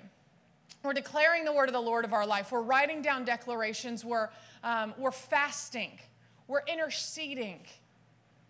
We're 0.84 0.93
declaring 0.93 1.45
the 1.45 1.53
word 1.53 1.70
of 1.70 1.74
the 1.74 1.82
Lord 1.82 2.05
of 2.05 2.13
our 2.13 2.26
life. 2.26 2.51
We're 2.51 2.61
writing 2.61 3.01
down 3.01 3.26
declarations. 3.26 4.05
We're, 4.05 4.30
um, 4.63 4.93
we're 4.97 5.11
fasting. 5.11 5.99
We're 6.47 6.63
interceding. 6.67 7.59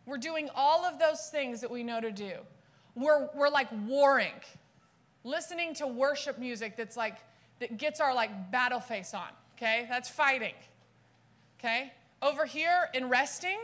We're 0.06 0.18
doing 0.18 0.50
all 0.56 0.86
of 0.86 1.00
those 1.00 1.30
things 1.30 1.62
that 1.62 1.70
we 1.70 1.84
know 1.84 2.00
to 2.00 2.12
do. 2.12 2.34
We're, 2.96 3.30
we're 3.36 3.50
like 3.50 3.68
warring, 3.88 4.34
listening 5.24 5.74
to 5.76 5.88
worship 5.88 6.40
music 6.40 6.78
that's 6.78 6.98
like, 6.98 7.18
that 7.60 7.78
gets 7.78 8.00
our 8.00 8.14
like 8.14 8.52
battle 8.52 8.80
face 8.80 9.14
on, 9.14 9.28
okay? 9.58 9.86
That's 9.90 10.10
fighting, 10.10 10.56
okay? 11.60 11.94
Over 12.22 12.46
here 12.46 12.90
in 12.94 13.08
resting, 13.08 13.60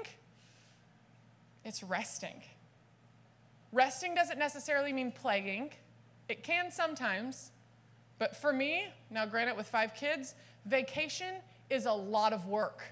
it's 1.65 1.83
resting. 1.83 2.41
Resting 3.71 4.15
doesn't 4.15 4.39
necessarily 4.39 4.93
mean 4.93 5.11
plaguing, 5.11 5.71
it 6.29 6.43
can 6.43 6.71
sometimes. 6.71 7.51
But 8.17 8.35
for 8.37 8.53
me, 8.53 8.85
now 9.11 9.25
granted 9.25 9.57
with 9.57 9.67
five 9.67 9.93
kids, 9.93 10.35
vacation 10.65 11.35
is 11.69 11.85
a 11.85 11.91
lot 11.91 12.31
of 12.31 12.45
work. 12.47 12.83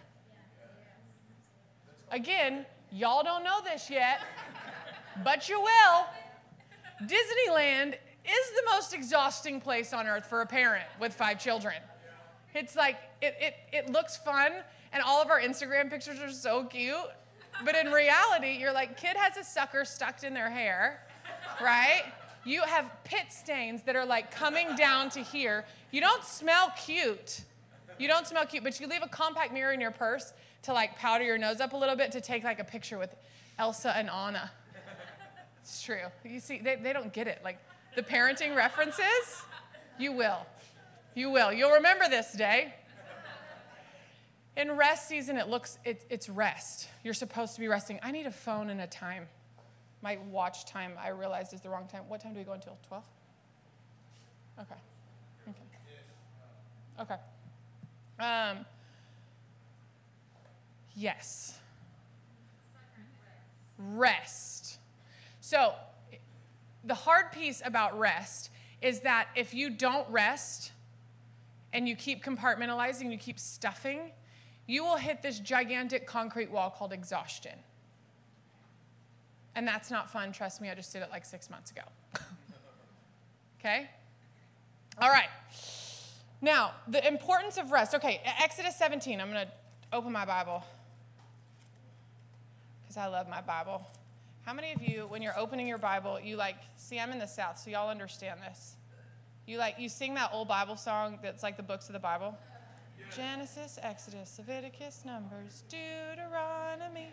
Again, 2.12 2.66
y'all 2.92 3.24
don't 3.24 3.44
know 3.44 3.60
this 3.64 3.90
yet, 3.90 4.20
but 5.24 5.48
you 5.48 5.62
will. 5.62 6.06
Disneyland 7.04 7.94
is 7.94 8.52
the 8.56 8.64
most 8.72 8.94
exhausting 8.94 9.62
place 9.62 9.94
on 9.94 10.08
earth 10.08 10.26
for 10.26 10.42
a 10.42 10.46
parent 10.46 10.86
with 11.00 11.14
five 11.14 11.40
children. 11.40 11.76
It's 12.54 12.76
like, 12.76 12.98
it, 13.22 13.36
it, 13.40 13.56
it 13.72 13.90
looks 13.92 14.18
fun, 14.18 14.52
and 14.94 15.04
all 15.04 15.22
of 15.22 15.30
our 15.30 15.42
Instagram 15.42 15.90
pictures 15.90 16.20
are 16.20 16.32
so 16.32 16.64
cute. 16.66 16.96
But 17.66 17.76
in 17.76 17.92
reality, 17.92 18.58
you're 18.60 18.74
like, 18.74 18.98
kid 18.98 19.16
has 19.16 19.38
a 19.38 19.44
sucker 19.44 19.86
stuck 19.86 20.24
in 20.24 20.34
their 20.34 20.50
hair, 20.50 21.02
right? 21.62 22.04
You 22.46 22.62
have 22.64 22.92
pit 23.04 23.26
stains 23.30 23.84
that 23.84 23.96
are 23.96 24.06
like 24.06 24.32
coming 24.32 24.76
down 24.76 25.10
to 25.12 25.22
here. 25.22 25.66
You 25.92 26.02
don't 26.02 26.24
smell 26.24 26.74
cute. 26.86 27.42
You 27.98 28.08
don't 28.08 28.28
smell 28.28 28.46
cute, 28.46 28.64
but 28.64 28.80
you 28.80 28.88
leave 28.88 29.04
a 29.04 29.08
compact 29.08 29.54
mirror 29.54 29.72
in 29.72 29.80
your 29.80 29.92
purse 29.92 30.34
to 30.64 30.74
like 30.74 30.98
powder 30.98 31.24
your 31.24 31.38
nose 31.38 31.62
up 31.62 31.74
a 31.74 31.78
little 31.78 31.96
bit 31.96 32.12
to 32.14 32.22
take 32.22 32.44
like 32.44 32.60
a 32.60 32.64
picture 32.64 32.98
with 32.98 33.16
Elsa 33.60 33.96
and 33.96 34.10
Anna. 34.10 34.52
It's 35.62 35.82
true. 35.82 36.02
You 36.26 36.40
see, 36.40 36.60
they, 36.60 36.76
they 36.76 36.92
don't 36.92 37.14
get 37.14 37.28
it. 37.28 37.40
Like 37.44 37.58
the 37.96 38.04
parenting 38.04 38.56
references, 38.56 39.44
you 39.98 40.12
will. 40.12 40.46
You 41.16 41.30
will. 41.30 41.54
You'll 41.54 41.72
remember 41.72 42.10
this 42.10 42.34
day. 42.34 42.74
In 44.56 44.72
rest 44.74 45.08
season, 45.08 45.38
it 45.38 45.48
looks, 45.48 45.80
it, 45.84 46.06
it's 46.10 46.30
rest. 46.30 46.88
You're 47.04 47.16
supposed 47.16 47.56
to 47.56 47.60
be 47.60 47.68
resting. 47.68 48.00
I 48.04 48.12
need 48.12 48.28
a 48.28 48.32
phone 48.32 48.70
and 48.70 48.82
a 48.82 48.88
time. 48.88 49.28
My 50.02 50.18
watch 50.30 50.66
time, 50.66 50.94
I 51.02 51.10
realized, 51.10 51.54
is 51.54 51.62
the 51.62 51.70
wrong 51.70 51.88
time. 51.88 52.04
What 52.08 52.22
time 52.22 52.34
do 52.34 52.40
we 52.40 52.46
go 52.46 52.54
until? 52.54 52.78
12? 52.88 53.04
Okay. 54.62 54.76
Okay. 55.50 55.60
Okay. 57.02 57.16
Um, 58.20 58.66
yes. 60.96 61.58
Rest. 63.80 64.78
So, 65.42 65.74
the 66.84 66.94
hard 66.94 67.32
piece 67.32 67.62
about 67.66 67.98
rest 67.98 68.52
is 68.82 69.00
that 69.00 69.30
if 69.36 69.54
you 69.54 69.70
don't 69.70 70.08
rest 70.10 70.74
and 71.72 71.88
you 71.88 71.96
keep 71.96 72.24
compartmentalizing, 72.24 73.12
you 73.12 73.18
keep 73.18 73.40
stuffing, 73.40 74.12
you 74.68 74.84
will 74.84 74.98
hit 74.98 75.22
this 75.22 75.40
gigantic 75.40 76.08
concrete 76.08 76.52
wall 76.52 76.70
called 76.70 76.94
exhaustion. 76.94 77.58
And 79.56 79.68
that's 79.68 79.92
not 79.92 80.10
fun. 80.10 80.32
Trust 80.32 80.62
me, 80.62 80.70
I 80.70 80.76
just 80.76 80.92
did 80.94 81.02
it 81.02 81.10
like 81.12 81.26
six 81.26 81.50
months 81.50 81.72
ago. 81.72 81.82
okay? 83.60 83.90
All 85.00 85.10
right. 85.10 85.30
Now, 86.42 86.72
the 86.88 87.06
importance 87.08 87.58
of 87.58 87.72
rest. 87.72 87.94
Okay, 87.96 88.22
Exodus 88.42 88.76
17. 88.78 89.22
I'm 89.22 89.32
going 89.32 89.46
to 89.46 89.52
open 89.92 90.12
my 90.12 90.26
Bible 90.26 90.64
because 92.82 92.98
I 92.98 93.08
love 93.08 93.30
my 93.30 93.42
Bible. 93.42 93.82
How 94.46 94.54
many 94.54 94.74
of 94.74 94.82
you, 94.82 95.06
when 95.08 95.22
you're 95.22 95.38
opening 95.38 95.68
your 95.68 95.78
Bible, 95.78 96.20
you 96.20 96.36
like, 96.36 96.58
see, 96.76 97.00
I'm 97.00 97.12
in 97.12 97.20
the 97.20 97.28
South, 97.28 97.58
so 97.58 97.70
y'all 97.70 97.90
understand 97.90 98.40
this. 98.42 98.76
You 99.46 99.58
like, 99.58 99.76
you 99.80 99.88
sing 99.88 100.16
that 100.16 100.32
old 100.34 100.48
Bible 100.48 100.76
song 100.76 101.20
that's 101.22 101.44
like 101.44 101.58
the 101.58 101.64
books 101.64 101.88
of 101.88 101.94
the 101.94 102.00
Bible? 102.00 102.38
Genesis, 103.16 103.78
Exodus, 103.82 104.36
Leviticus, 104.38 105.04
Numbers, 105.06 105.64
Deuteronomy. 105.70 107.10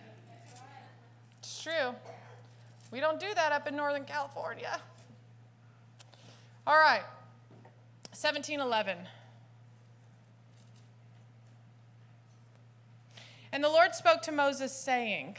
It's 1.38 1.62
true. 1.62 1.94
We 2.90 3.00
don't 3.00 3.20
do 3.20 3.32
that 3.34 3.52
up 3.52 3.66
in 3.66 3.76
Northern 3.76 4.04
California. 4.04 4.80
All 6.66 6.76
right. 6.76 7.02
1711. 8.10 8.98
And 13.52 13.64
the 13.64 13.68
Lord 13.68 13.94
spoke 13.94 14.22
to 14.22 14.32
Moses, 14.32 14.72
saying, 14.72 15.36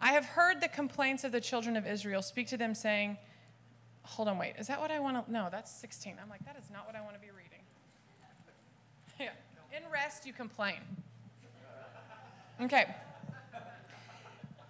I 0.00 0.12
have 0.12 0.24
heard 0.24 0.60
the 0.60 0.68
complaints 0.68 1.24
of 1.24 1.32
the 1.32 1.40
children 1.40 1.76
of 1.76 1.86
Israel. 1.86 2.22
Speak 2.22 2.48
to 2.48 2.56
them, 2.56 2.74
saying, 2.74 3.16
Hold 4.02 4.28
on, 4.28 4.38
wait. 4.38 4.54
Is 4.56 4.68
that 4.68 4.80
what 4.80 4.92
I 4.92 5.00
want 5.00 5.26
to? 5.26 5.32
No, 5.32 5.48
that's 5.50 5.70
16. 5.80 6.16
I'm 6.22 6.30
like, 6.30 6.44
that 6.44 6.56
is 6.56 6.70
not 6.70 6.86
what 6.86 6.94
I 6.94 7.00
want 7.00 7.14
to 7.14 7.20
be. 7.20 7.26
In 9.76 9.82
rest, 9.92 10.26
you 10.26 10.32
complain. 10.32 10.78
Okay. 12.60 12.86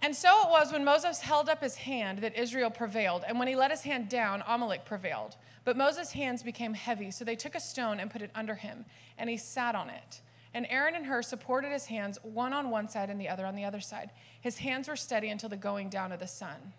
And 0.01 0.15
so 0.15 0.29
it 0.43 0.49
was 0.49 0.71
when 0.71 0.83
Moses 0.83 1.21
held 1.21 1.49
up 1.49 1.61
his 1.61 1.75
hand 1.75 2.19
that 2.19 2.37
Israel 2.37 2.69
prevailed, 2.69 3.23
and 3.27 3.39
when 3.39 3.47
he 3.47 3.55
let 3.55 3.71
his 3.71 3.81
hand 3.81 4.09
down, 4.09 4.43
Amalek 4.45 4.85
prevailed. 4.85 5.37
But 5.63 5.77
Moses' 5.77 6.11
hands 6.11 6.43
became 6.43 6.73
heavy, 6.73 7.09
so 7.11 7.25
they 7.25 7.35
took 7.35 7.55
a 7.55 7.59
stone 7.59 7.99
and 7.99 8.11
put 8.11 8.21
it 8.21 8.31
under 8.35 8.55
him, 8.55 8.85
and 9.17 9.29
he 9.29 9.37
sat 9.37 9.75
on 9.75 9.89
it. 9.89 10.21
And 10.53 10.67
Aaron 10.69 10.95
and 10.95 11.05
Hur 11.05 11.21
supported 11.21 11.71
his 11.71 11.85
hands, 11.85 12.17
one 12.21 12.53
on 12.53 12.69
one 12.69 12.89
side 12.89 13.09
and 13.09 13.19
the 13.19 13.29
other 13.29 13.45
on 13.45 13.55
the 13.55 13.65
other 13.65 13.79
side. 13.79 14.11
His 14.41 14.57
hands 14.57 14.87
were 14.87 14.95
steady 14.95 15.29
until 15.29 15.49
the 15.49 15.57
going 15.57 15.89
down 15.89 16.11
of 16.11 16.19
the 16.19 16.27
sun. 16.27 16.73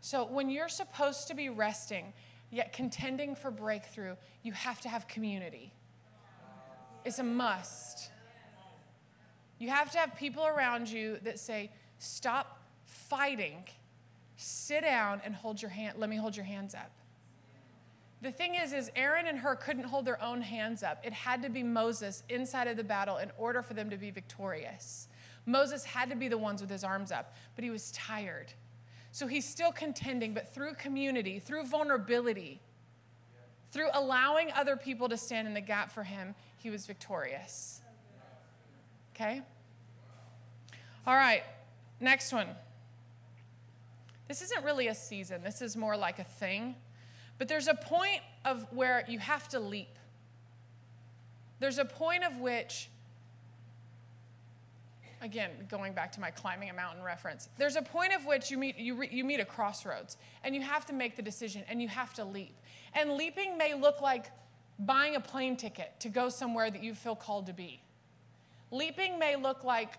So 0.00 0.24
when 0.24 0.50
you're 0.50 0.68
supposed 0.68 1.28
to 1.28 1.34
be 1.34 1.48
resting, 1.48 2.12
yet 2.52 2.72
contending 2.72 3.34
for 3.34 3.50
breakthrough, 3.50 4.14
you 4.42 4.52
have 4.52 4.80
to 4.82 4.88
have 4.88 5.08
community. 5.08 5.72
It's 7.04 7.18
a 7.18 7.24
must. 7.24 8.10
You 9.58 9.70
have 9.70 9.90
to 9.92 9.98
have 9.98 10.14
people 10.14 10.46
around 10.46 10.88
you 10.88 11.18
that 11.24 11.40
say, 11.40 11.72
stop 11.98 12.60
fighting, 12.84 13.64
sit 14.36 14.82
down 14.82 15.20
and 15.24 15.34
hold 15.34 15.60
your 15.60 15.70
hand, 15.70 15.98
let 15.98 16.10
me 16.10 16.16
hold 16.16 16.36
your 16.36 16.44
hands 16.44 16.74
up. 16.74 16.90
The 18.20 18.30
thing 18.30 18.54
is, 18.54 18.72
is 18.72 18.90
Aaron 18.94 19.26
and 19.26 19.38
Hur 19.38 19.56
couldn't 19.56 19.84
hold 19.84 20.04
their 20.04 20.22
own 20.22 20.42
hands 20.42 20.84
up. 20.84 21.00
It 21.04 21.12
had 21.12 21.42
to 21.42 21.48
be 21.48 21.64
Moses 21.64 22.22
inside 22.28 22.68
of 22.68 22.76
the 22.76 22.84
battle 22.84 23.16
in 23.16 23.32
order 23.36 23.62
for 23.62 23.74
them 23.74 23.90
to 23.90 23.96
be 23.96 24.12
victorious. 24.12 25.08
Moses 25.44 25.84
had 25.84 26.08
to 26.10 26.16
be 26.16 26.28
the 26.28 26.38
ones 26.38 26.60
with 26.60 26.70
his 26.70 26.84
arms 26.84 27.10
up, 27.10 27.34
but 27.56 27.64
he 27.64 27.70
was 27.70 27.90
tired. 27.90 28.52
So 29.12 29.26
he's 29.26 29.44
still 29.44 29.72
contending, 29.72 30.32
but 30.32 30.54
through 30.54 30.74
community, 30.74 31.38
through 31.38 31.66
vulnerability, 31.66 32.60
through 33.70 33.88
allowing 33.92 34.50
other 34.52 34.74
people 34.74 35.08
to 35.10 35.18
stand 35.18 35.46
in 35.46 35.52
the 35.52 35.60
gap 35.60 35.92
for 35.92 36.02
him, 36.02 36.34
he 36.56 36.70
was 36.70 36.86
victorious. 36.86 37.82
Okay? 39.14 39.42
All 41.06 41.14
right, 41.14 41.42
next 42.00 42.32
one. 42.32 42.48
This 44.28 44.40
isn't 44.40 44.64
really 44.64 44.88
a 44.88 44.94
season, 44.94 45.42
this 45.42 45.60
is 45.60 45.76
more 45.76 45.96
like 45.96 46.18
a 46.18 46.24
thing. 46.24 46.74
But 47.36 47.48
there's 47.48 47.68
a 47.68 47.74
point 47.74 48.20
of 48.44 48.66
where 48.72 49.04
you 49.08 49.18
have 49.18 49.48
to 49.48 49.58
leap. 49.58 49.98
There's 51.60 51.78
a 51.78 51.84
point 51.84 52.24
of 52.24 52.38
which, 52.38 52.88
again, 55.22 55.50
going 55.70 55.94
back 55.94 56.12
to 56.12 56.20
my 56.20 56.30
climbing 56.30 56.68
a 56.68 56.74
mountain 56.74 57.02
reference, 57.02 57.48
there's 57.56 57.76
a 57.76 57.82
point 57.82 58.12
of 58.12 58.26
which 58.26 58.50
you 58.50 58.58
meet, 58.58 58.76
you, 58.76 58.94
re, 58.94 59.08
you 59.10 59.24
meet 59.24 59.40
a 59.40 59.44
crossroads 59.44 60.16
and 60.44 60.54
you 60.54 60.60
have 60.60 60.84
to 60.86 60.92
make 60.92 61.16
the 61.16 61.22
decision 61.22 61.62
and 61.68 61.80
you 61.80 61.88
have 61.88 62.12
to 62.14 62.24
leap. 62.24 62.56
And 62.94 63.12
leaping 63.12 63.56
may 63.56 63.74
look 63.74 64.00
like 64.00 64.30
buying 64.80 65.16
a 65.16 65.20
plane 65.20 65.56
ticket 65.56 65.92
to 66.00 66.08
go 66.08 66.28
somewhere 66.28 66.70
that 66.70 66.82
you 66.82 66.94
feel 66.94 67.14
called 67.14 67.46
to 67.46 67.52
be. 67.52 67.80
Leaping 68.70 69.18
may 69.18 69.36
look 69.36 69.64
like 69.64 69.98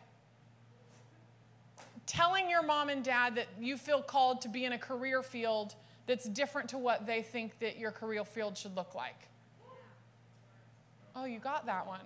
telling 2.06 2.50
your 2.50 2.64
mom 2.64 2.90
and 2.90 3.04
dad 3.04 3.36
that 3.36 3.48
you 3.60 3.78
feel 3.78 4.02
called 4.02 4.42
to 4.42 4.50
be 4.50 4.66
in 4.66 4.74
a 4.74 4.78
career 4.78 5.24
field 5.24 5.76
that's 6.06 6.28
different 6.28 6.70
to 6.70 6.78
what 6.78 7.06
they 7.06 7.22
think 7.22 7.58
that 7.60 7.78
your 7.78 7.92
career 7.92 8.26
field 8.26 8.58
should 8.58 8.76
look 8.76 8.94
like. 8.94 9.30
Oh, 11.16 11.26
you 11.26 11.40
got 11.40 11.66
that 11.68 11.88
one. 11.88 12.02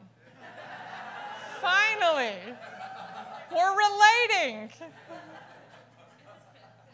Finally, 1.61 2.35
we're 3.51 3.75
relating. 3.77 4.69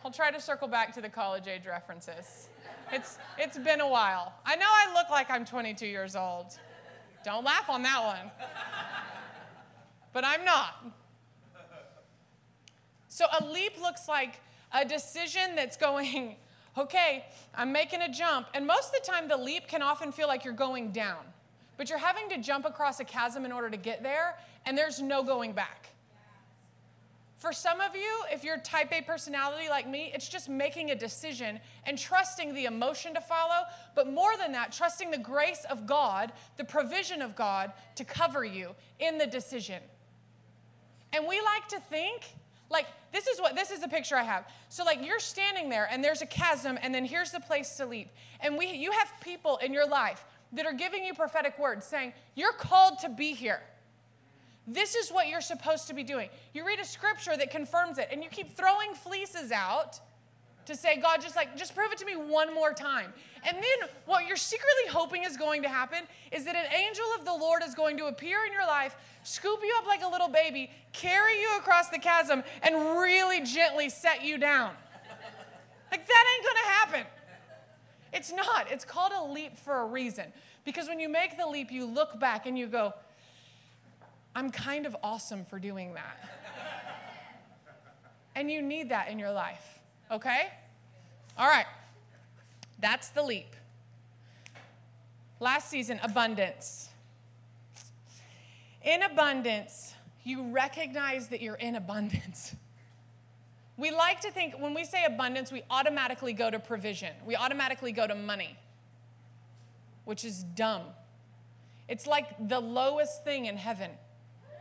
I'll 0.06 0.12
try 0.12 0.32
to 0.32 0.39
circle 0.39 0.68
back 0.68 0.93
to 0.95 1.01
the 1.01 1.10
college 1.10 1.47
age 1.47 1.66
references. 1.66 2.49
It's, 2.91 3.18
it's 3.38 3.58
been 3.58 3.82
a 3.82 3.88
while. 3.88 4.34
I 4.45 4.56
know 4.56 4.68
I 4.68 4.93
look 4.93 5.10
like 5.10 5.32
I'm 5.32 5.45
22 5.45 5.88
years 5.88 6.16
old. 6.16 6.58
Don't 7.24 7.45
laugh 7.45 7.70
on 7.70 7.82
that 7.84 8.04
one. 8.04 8.32
But 10.12 10.26
I'm 10.26 10.43
not. 10.43 10.86
So 13.08 13.26
a 13.39 13.45
leap 13.45 13.82
looks 13.82 14.08
like 14.08 14.41
a 14.74 14.84
decision 14.84 15.56
that's 15.56 15.78
going, 15.78 16.36
okay, 16.78 17.26
I'm 17.56 17.72
making 17.72 18.01
a 18.01 18.10
jump. 18.10 18.47
And 18.54 18.68
most 18.68 18.93
of 18.93 19.01
the 19.04 19.12
time, 19.12 19.28
the 19.28 19.38
leap 19.38 19.68
can 19.68 19.82
often 19.82 20.12
feel 20.12 20.28
like 20.28 20.43
you're 20.43 20.54
going 20.54 20.91
down, 20.91 21.24
but 21.78 21.89
you're 21.89 21.99
having 21.99 22.28
to 22.30 22.38
jump 22.38 22.66
across 22.66 22.99
a 22.99 23.04
chasm 23.04 23.45
in 23.45 23.51
order 23.51 23.70
to 23.70 23.78
get 23.78 24.04
there, 24.04 24.38
and 24.66 24.78
there's 24.78 25.01
no 25.01 25.24
going 25.24 25.54
back. 25.54 25.93
For 27.44 27.52
some 27.52 27.82
of 27.82 27.94
you, 27.94 28.10
if 28.32 28.46
you're 28.46 28.58
type 28.60 28.94
A 28.94 29.02
personality 29.02 29.68
like 29.68 29.86
me, 29.86 30.10
it's 30.16 30.30
just 30.30 30.48
making 30.48 30.91
a 30.91 30.96
decision 30.96 31.60
and 31.86 31.98
trusting 31.98 32.54
the 32.54 32.64
emotion 32.64 33.14
to 33.16 33.20
follow, 33.20 33.66
but 33.96 34.10
more 34.10 34.38
than 34.38 34.54
that, 34.54 34.72
trusting 34.72 35.12
the 35.12 35.18
grace 35.18 35.66
of 35.70 35.86
God, 35.86 36.32
the 36.56 36.64
provision 36.64 37.22
of 37.22 37.36
God 37.36 37.74
to 37.96 38.06
cover 38.06 38.46
you 38.46 38.70
in 38.98 39.18
the 39.18 39.28
decision. 39.28 39.84
And 41.12 41.28
we 41.28 41.41
like 41.41 41.68
to 41.68 41.82
think 41.82 42.22
like 42.70 42.86
this 43.12 43.28
is 43.28 43.41
what 43.41 43.56
this 43.56 43.72
is 43.72 43.82
the 43.82 43.89
picture 43.89 44.16
I 44.16 44.24
have. 44.24 44.48
So 44.70 44.86
like 44.86 45.06
you're 45.06 45.20
standing 45.20 45.68
there 45.68 45.89
and 45.91 46.02
there's 46.02 46.22
a 46.22 46.26
chasm 46.26 46.80
and 46.82 46.96
then 46.96 47.04
here's 47.04 47.32
the 47.32 47.41
place 47.41 47.76
to 47.76 47.86
leap. 47.86 48.08
And 48.39 48.58
we 48.58 48.68
you 48.68 48.94
have 48.94 49.12
people 49.20 49.58
in 49.58 49.74
your 49.74 49.86
life 49.86 50.24
that 50.54 50.66
are 50.66 50.72
giving 50.72 51.04
you 51.04 51.14
prophetic 51.14 51.60
words 51.60 51.86
saying, 51.86 52.14
"You're 52.36 52.54
called 52.54 53.00
to 53.00 53.10
be 53.10 53.34
here." 53.34 53.62
This 54.66 54.95
is 54.95 55.11
what 55.11 55.28
you're 55.28 55.41
supposed 55.41 55.88
to 55.88 55.93
be 55.93 56.03
doing. 56.03 56.30
You 56.53 56.66
read 56.66 56.80
a 56.80 56.86
scripture 56.86 57.36
that 57.36 57.51
confirms 57.51 57.97
it 57.97 58.07
and 58.11 58.24
you 58.24 58.30
keep 58.30 58.55
throwing 58.55 58.93
fleeces 58.93 59.51
out 59.51 59.99
to 60.66 60.76
say, 60.76 60.97
God, 60.97 61.22
just 61.22 61.36
like, 61.36 61.57
just 61.57 61.76
prove 61.76 61.91
it 61.91 61.97
to 61.97 62.05
me 62.05 62.16
one 62.16 62.53
more 62.53 62.74
time. 62.74 63.11
And 63.45 63.57
then 63.57 63.89
what 64.05 64.26
you're 64.26 64.38
secretly 64.38 64.88
hoping 64.89 65.24
is 65.24 65.36
going 65.36 65.64
to 65.64 65.70
happen 65.70 65.99
is 66.32 66.45
that 66.45 66.55
an 66.55 66.72
angel 66.74 67.03
of 67.20 67.26
the 67.26 67.34
Lord 67.34 67.61
is 67.66 67.76
going 67.76 67.97
to 67.97 68.05
appear 68.05 68.45
in 68.45 68.53
your 68.53 68.66
life, 68.66 68.95
scoop 69.24 69.59
you 69.61 69.76
up 69.78 69.86
like 69.86 70.01
a 70.01 70.07
little 70.07 70.30
baby, 70.30 70.72
carry 70.93 71.41
you 71.41 71.57
across 71.57 71.89
the 71.89 71.99
chasm, 71.99 72.43
and 72.61 72.76
really 72.97 73.41
gently 73.41 73.89
set 73.89 74.24
you 74.24 74.38
down. 74.38 74.72
Like, 75.91 76.07
that 76.07 76.36
ain't 76.36 76.45
gonna 76.45 76.74
happen. 76.74 77.11
It's 78.14 78.32
not. 78.32 78.72
It's 78.72 78.86
called 78.86 79.11
a 79.11 79.24
leap 79.26 79.57
for 79.57 79.82
a 79.82 79.86
reason. 79.86 80.32
Because 80.66 80.88
when 80.88 80.99
you 80.99 81.09
make 81.09 81.38
the 81.38 81.45
leap, 81.45 81.72
you 81.72 81.86
look 81.86 82.20
back 82.20 82.45
and 82.45 82.57
you 82.57 82.68
go, 82.68 82.93
I'm 84.36 84.52
kind 84.52 84.86
of 84.86 84.96
awesome 85.04 85.46
for 85.46 85.60
doing 85.60 85.94
that. 85.94 86.18
and 88.36 88.50
you 88.50 88.62
need 88.62 88.90
that 88.90 89.10
in 89.10 89.20
your 89.20 89.32
life. 89.32 89.80
Okay? 90.12 90.48
All 91.38 91.48
right. 91.48 91.66
That's 92.80 93.10
the 93.10 93.24
leap. 93.24 93.56
Last 95.40 95.70
season, 95.70 96.00
abundance. 96.04 96.90
In 98.84 99.04
abundance, 99.04 99.94
you 100.24 100.52
recognize 100.52 101.28
that 101.30 101.42
you're 101.42 101.56
in 101.56 101.76
abundance. 101.76 102.56
We 103.78 103.92
like 103.92 104.22
to 104.22 104.32
think, 104.32 104.56
when 104.60 104.74
we 104.74 104.86
say 104.86 105.04
abundance, 105.06 105.52
we 105.52 105.64
automatically 105.70 106.34
go 106.34 106.50
to 106.52 106.60
provision, 106.60 107.14
we 107.26 107.36
automatically 107.36 107.92
go 107.92 108.06
to 108.06 108.16
money, 108.16 108.58
which 110.06 110.24
is 110.24 110.44
dumb. 110.44 110.84
It's 111.88 112.06
like 112.06 112.48
the 112.48 112.60
lowest 112.60 113.24
thing 113.24 113.46
in 113.46 113.58
heaven, 113.58 113.92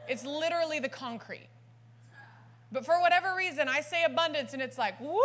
it's 0.09 0.25
literally 0.25 0.79
the 0.79 0.89
concrete. 0.89 1.49
But 2.71 2.87
for 2.87 3.01
whatever 3.01 3.35
reason, 3.37 3.69
I 3.69 3.81
say 3.81 4.05
abundance 4.05 4.55
and 4.55 4.63
it's 4.63 4.79
like, 4.79 4.99
whoop. 4.99 5.23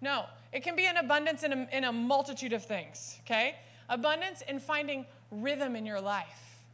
No, 0.00 0.26
it 0.52 0.62
can 0.62 0.76
be 0.76 0.86
an 0.86 0.96
abundance 0.96 1.42
in 1.42 1.52
a, 1.52 1.68
in 1.72 1.84
a 1.84 1.92
multitude 1.92 2.52
of 2.52 2.64
things, 2.64 3.18
okay? 3.24 3.56
Abundance 3.88 4.42
in 4.48 4.58
finding 4.58 5.06
rhythm 5.30 5.76
in 5.76 5.86
your 5.86 6.00
life, 6.00 6.64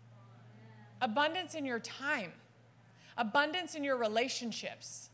abundance 1.01 1.55
in 1.55 1.65
your 1.65 1.79
time, 1.79 2.33
abundance 3.17 3.75
in 3.75 3.85
your 3.85 3.97
relationships. 3.97 5.11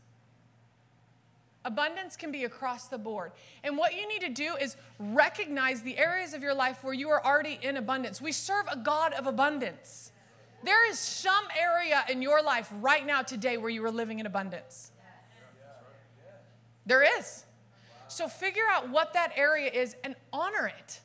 Abundance 1.65 2.15
can 2.15 2.31
be 2.31 2.43
across 2.43 2.89
the 2.89 2.97
board. 2.97 3.31
And 3.63 3.75
what 3.75 3.95
you 3.95 4.07
need 4.07 4.21
to 4.21 4.29
do 4.29 4.55
is 4.55 4.77
recognize 4.99 5.81
the 5.81 5.97
areas 5.97 6.35
of 6.35 6.43
your 6.43 6.53
life 6.53 6.83
where 6.83 6.93
you 6.93 7.09
are 7.09 7.25
already 7.25 7.57
in 7.59 7.77
abundance. 7.77 8.21
We 8.21 8.31
serve 8.31 8.67
a 8.71 8.77
God 8.77 9.13
of 9.13 9.25
abundance. 9.25 10.11
There 10.65 10.89
is 10.89 10.97
some 10.97 11.45
area 11.55 12.03
in 12.09 12.23
your 12.23 12.41
life 12.41 12.71
right 12.81 13.05
now, 13.05 13.21
today, 13.21 13.57
where 13.57 13.69
you 13.69 13.85
are 13.85 13.91
living 13.91 14.19
in 14.19 14.25
abundance. 14.25 14.91
There 16.87 17.03
is. 17.19 17.45
So 18.07 18.27
figure 18.27 18.63
out 18.71 18.89
what 18.89 19.13
that 19.13 19.31
area 19.35 19.69
is 19.71 19.95
and 20.03 20.15
honor 20.33 20.67
it, 20.67 21.01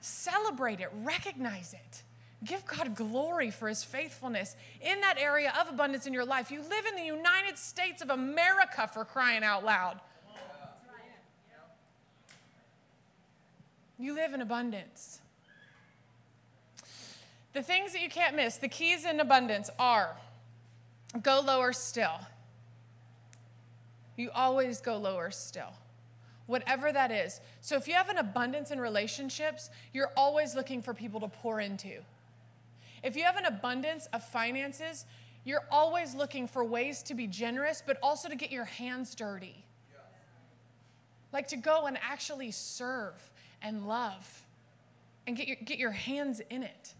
celebrate 0.00 0.80
it, 0.80 0.90
recognize 1.02 1.74
it. 1.74 2.02
Give 2.44 2.64
God 2.64 2.94
glory 2.94 3.50
for 3.50 3.68
his 3.68 3.82
faithfulness 3.82 4.54
in 4.80 5.00
that 5.00 5.18
area 5.18 5.52
of 5.60 5.68
abundance 5.68 6.06
in 6.06 6.14
your 6.14 6.24
life. 6.24 6.50
You 6.50 6.60
live 6.60 6.86
in 6.86 6.94
the 6.94 7.04
United 7.04 7.58
States 7.58 8.02
of 8.02 8.10
America 8.10 8.88
for 8.92 9.04
crying 9.04 9.42
out 9.42 9.64
loud. 9.64 10.00
You 13.98 14.14
live 14.14 14.32
in 14.32 14.40
abundance. 14.40 15.20
The 17.52 17.62
things 17.62 17.92
that 17.92 18.02
you 18.02 18.08
can't 18.08 18.36
miss, 18.36 18.56
the 18.56 18.68
keys 18.68 19.04
in 19.04 19.18
abundance 19.20 19.70
are 19.78 20.16
go 21.22 21.40
lower 21.44 21.72
still. 21.72 22.20
You 24.16 24.30
always 24.34 24.80
go 24.80 24.96
lower 24.96 25.30
still, 25.30 25.72
whatever 26.46 26.92
that 26.92 27.10
is. 27.10 27.40
So 27.60 27.76
if 27.76 27.88
you 27.88 27.94
have 27.94 28.08
an 28.08 28.18
abundance 28.18 28.70
in 28.70 28.80
relationships, 28.80 29.70
you're 29.92 30.12
always 30.16 30.54
looking 30.54 30.82
for 30.82 30.94
people 30.94 31.20
to 31.20 31.28
pour 31.28 31.60
into. 31.60 32.02
If 33.02 33.16
you 33.16 33.24
have 33.24 33.36
an 33.36 33.46
abundance 33.46 34.06
of 34.12 34.22
finances, 34.22 35.06
you're 35.44 35.64
always 35.70 36.14
looking 36.14 36.46
for 36.46 36.62
ways 36.62 37.02
to 37.04 37.14
be 37.14 37.26
generous, 37.26 37.82
but 37.84 37.96
also 38.02 38.28
to 38.28 38.36
get 38.36 38.52
your 38.52 38.66
hands 38.66 39.14
dirty. 39.14 39.64
Like 41.32 41.48
to 41.48 41.56
go 41.56 41.86
and 41.86 41.96
actually 42.02 42.50
serve 42.50 43.30
and 43.62 43.88
love 43.88 44.44
and 45.26 45.36
get 45.36 45.48
your, 45.48 45.56
get 45.64 45.78
your 45.78 45.92
hands 45.92 46.40
in 46.50 46.62
it. 46.62 46.94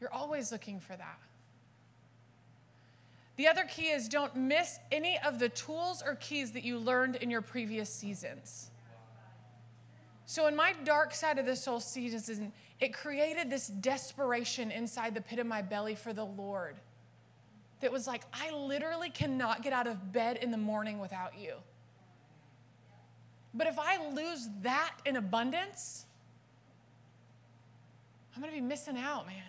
You're 0.00 0.12
always 0.12 0.50
looking 0.50 0.80
for 0.80 0.96
that. 0.96 1.18
The 3.36 3.48
other 3.48 3.64
key 3.64 3.88
is 3.88 4.08
don't 4.08 4.34
miss 4.36 4.78
any 4.92 5.18
of 5.24 5.38
the 5.38 5.48
tools 5.48 6.02
or 6.04 6.14
keys 6.16 6.52
that 6.52 6.64
you 6.64 6.78
learned 6.78 7.16
in 7.16 7.30
your 7.30 7.42
previous 7.42 7.88
seasons. 7.88 8.70
So, 10.26 10.46
in 10.46 10.54
my 10.54 10.74
dark 10.84 11.14
side 11.14 11.38
of 11.38 11.46
the 11.46 11.56
soul 11.56 11.80
season, 11.80 12.52
it 12.78 12.94
created 12.94 13.50
this 13.50 13.66
desperation 13.66 14.70
inside 14.70 15.14
the 15.14 15.20
pit 15.20 15.38
of 15.38 15.46
my 15.46 15.62
belly 15.62 15.94
for 15.94 16.12
the 16.12 16.24
Lord 16.24 16.76
that 17.80 17.90
was 17.90 18.06
like, 18.06 18.22
I 18.32 18.50
literally 18.52 19.10
cannot 19.10 19.62
get 19.62 19.72
out 19.72 19.86
of 19.86 20.12
bed 20.12 20.36
in 20.36 20.50
the 20.50 20.58
morning 20.58 20.98
without 20.98 21.38
you. 21.38 21.54
But 23.52 23.66
if 23.66 23.78
I 23.78 24.06
lose 24.12 24.48
that 24.62 24.94
in 25.04 25.16
abundance, 25.16 26.06
I'm 28.34 28.42
gonna 28.42 28.52
be 28.52 28.60
missing 28.60 28.96
out, 28.96 29.26
man. 29.26 29.42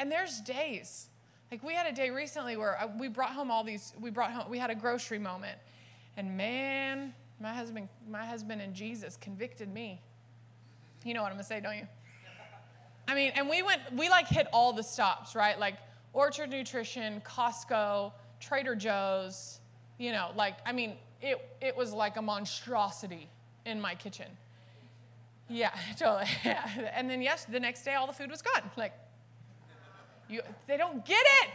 And 0.00 0.10
there's 0.10 0.40
days 0.40 1.08
Like 1.50 1.62
we 1.62 1.74
had 1.74 1.86
a 1.86 1.92
day 1.92 2.08
recently 2.08 2.56
where 2.56 2.78
we 2.98 3.08
brought 3.08 3.32
home 3.32 3.50
all 3.50 3.62
these, 3.62 3.92
we 4.00 4.10
brought 4.10 4.32
home, 4.32 4.48
we 4.48 4.58
had 4.58 4.70
a 4.70 4.74
grocery 4.74 5.18
moment. 5.18 5.58
And 6.16 6.36
man, 6.36 7.12
my 7.38 7.52
husband, 7.52 7.88
my 8.08 8.24
husband 8.24 8.62
and 8.62 8.72
Jesus 8.74 9.18
convicted 9.20 9.72
me. 9.72 10.00
You 11.04 11.12
know 11.12 11.22
what 11.22 11.28
I'm 11.28 11.34
gonna 11.34 11.44
say, 11.44 11.60
don't 11.60 11.76
you? 11.76 11.86
I 13.08 13.14
mean, 13.14 13.32
and 13.34 13.48
we 13.48 13.62
went, 13.62 13.82
we 13.94 14.08
like 14.08 14.26
hit 14.26 14.46
all 14.52 14.72
the 14.72 14.82
stops, 14.82 15.34
right? 15.34 15.58
Like 15.58 15.74
Orchard 16.14 16.50
Nutrition, 16.50 17.20
Costco, 17.20 18.12
Trader 18.40 18.74
Joe's, 18.74 19.60
you 19.98 20.12
know, 20.12 20.30
like, 20.34 20.56
I 20.64 20.72
mean, 20.72 20.94
it, 21.20 21.46
it 21.60 21.76
was 21.76 21.92
like 21.92 22.16
a 22.16 22.22
monstrosity 22.22 23.28
in 23.66 23.80
my 23.80 23.94
kitchen. 23.94 24.28
Yeah, 25.48 25.72
totally. 25.98 26.30
Yeah. 26.44 26.90
And 26.94 27.10
then, 27.10 27.20
yes, 27.20 27.44
the 27.44 27.60
next 27.60 27.82
day 27.84 27.94
all 27.94 28.06
the 28.06 28.12
food 28.14 28.30
was 28.30 28.40
gone. 28.40 28.62
Like, 28.76 28.94
you, 30.30 30.42
they 30.66 30.76
don't 30.76 31.04
get 31.04 31.22
it. 31.42 31.50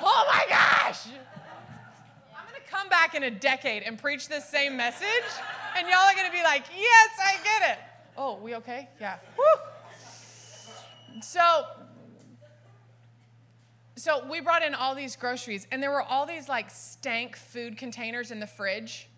Oh 0.00 0.24
my 0.28 0.44
gosh. 0.48 1.06
I'm 1.06 2.48
going 2.48 2.60
to 2.64 2.70
come 2.70 2.88
back 2.88 3.14
in 3.14 3.22
a 3.24 3.30
decade 3.30 3.82
and 3.82 3.98
preach 3.98 4.28
this 4.28 4.48
same 4.48 4.76
message, 4.76 5.06
and 5.76 5.88
y'all 5.88 5.98
are 5.98 6.14
going 6.14 6.26
to 6.26 6.32
be 6.32 6.42
like, 6.42 6.64
yes, 6.76 7.08
I 7.20 7.36
get 7.42 7.70
it. 7.72 7.78
Oh, 8.16 8.38
we 8.38 8.54
okay? 8.56 8.88
Yeah. 9.00 9.16
Woo. 9.36 9.44
So, 11.22 11.64
so 13.96 14.26
we 14.30 14.40
brought 14.40 14.62
in 14.62 14.74
all 14.74 14.94
these 14.94 15.16
groceries, 15.16 15.66
and 15.70 15.82
there 15.82 15.90
were 15.90 16.02
all 16.02 16.26
these 16.26 16.48
like 16.48 16.70
stank 16.70 17.36
food 17.36 17.76
containers 17.76 18.30
in 18.30 18.40
the 18.40 18.46
fridge, 18.46 19.08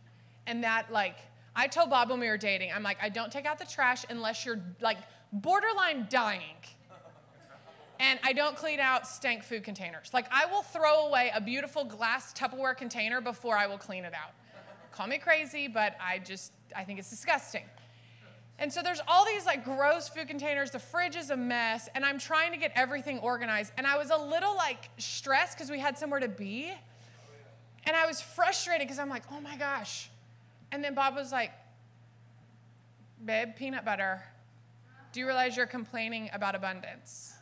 and 0.46 0.64
that 0.64 0.92
like 0.92 1.16
I 1.56 1.68
told 1.68 1.90
Bob 1.90 2.10
when 2.10 2.20
we 2.20 2.28
were 2.28 2.36
dating, 2.36 2.72
I'm 2.74 2.82
like, 2.82 2.98
I 3.00 3.08
don't 3.08 3.30
take 3.30 3.46
out 3.46 3.58
the 3.58 3.66
trash 3.66 4.04
unless 4.08 4.44
you're 4.44 4.60
like 4.80 4.98
borderline 5.32 6.06
dying. 6.10 6.56
And 8.04 8.18
I 8.22 8.34
don't 8.34 8.54
clean 8.54 8.80
out 8.80 9.06
stank 9.06 9.42
food 9.42 9.64
containers. 9.64 10.10
Like 10.12 10.26
I 10.30 10.44
will 10.44 10.60
throw 10.60 11.06
away 11.06 11.32
a 11.34 11.40
beautiful 11.40 11.84
glass 11.84 12.34
Tupperware 12.34 12.76
container 12.76 13.22
before 13.22 13.56
I 13.56 13.66
will 13.66 13.78
clean 13.78 14.04
it 14.04 14.12
out. 14.12 14.32
Call 14.92 15.06
me 15.06 15.16
crazy, 15.16 15.68
but 15.68 15.96
I 15.98 16.18
just 16.18 16.52
I 16.76 16.84
think 16.84 16.98
it's 16.98 17.08
disgusting. 17.08 17.64
And 18.58 18.70
so 18.70 18.82
there's 18.82 19.00
all 19.08 19.24
these 19.24 19.46
like 19.46 19.64
gross 19.64 20.08
food 20.10 20.28
containers. 20.28 20.70
The 20.70 20.78
fridge 20.78 21.16
is 21.16 21.30
a 21.30 21.36
mess, 21.36 21.88
and 21.94 22.04
I'm 22.04 22.18
trying 22.18 22.52
to 22.52 22.58
get 22.58 22.72
everything 22.74 23.20
organized. 23.20 23.72
And 23.78 23.86
I 23.86 23.96
was 23.96 24.10
a 24.10 24.18
little 24.18 24.54
like 24.54 24.90
stressed 24.98 25.56
because 25.56 25.70
we 25.70 25.78
had 25.78 25.96
somewhere 25.96 26.20
to 26.20 26.28
be. 26.28 26.72
And 27.86 27.96
I 27.96 28.06
was 28.06 28.20
frustrated 28.20 28.86
because 28.86 28.98
I'm 28.98 29.08
like, 29.08 29.24
oh 29.32 29.40
my 29.40 29.56
gosh. 29.56 30.10
And 30.72 30.84
then 30.84 30.94
Bob 30.94 31.14
was 31.14 31.32
like, 31.32 31.52
babe, 33.24 33.56
peanut 33.56 33.86
butter. 33.86 34.22
Do 35.12 35.20
you 35.20 35.26
realize 35.26 35.56
you're 35.56 35.66
complaining 35.66 36.28
about 36.34 36.54
abundance? 36.54 37.34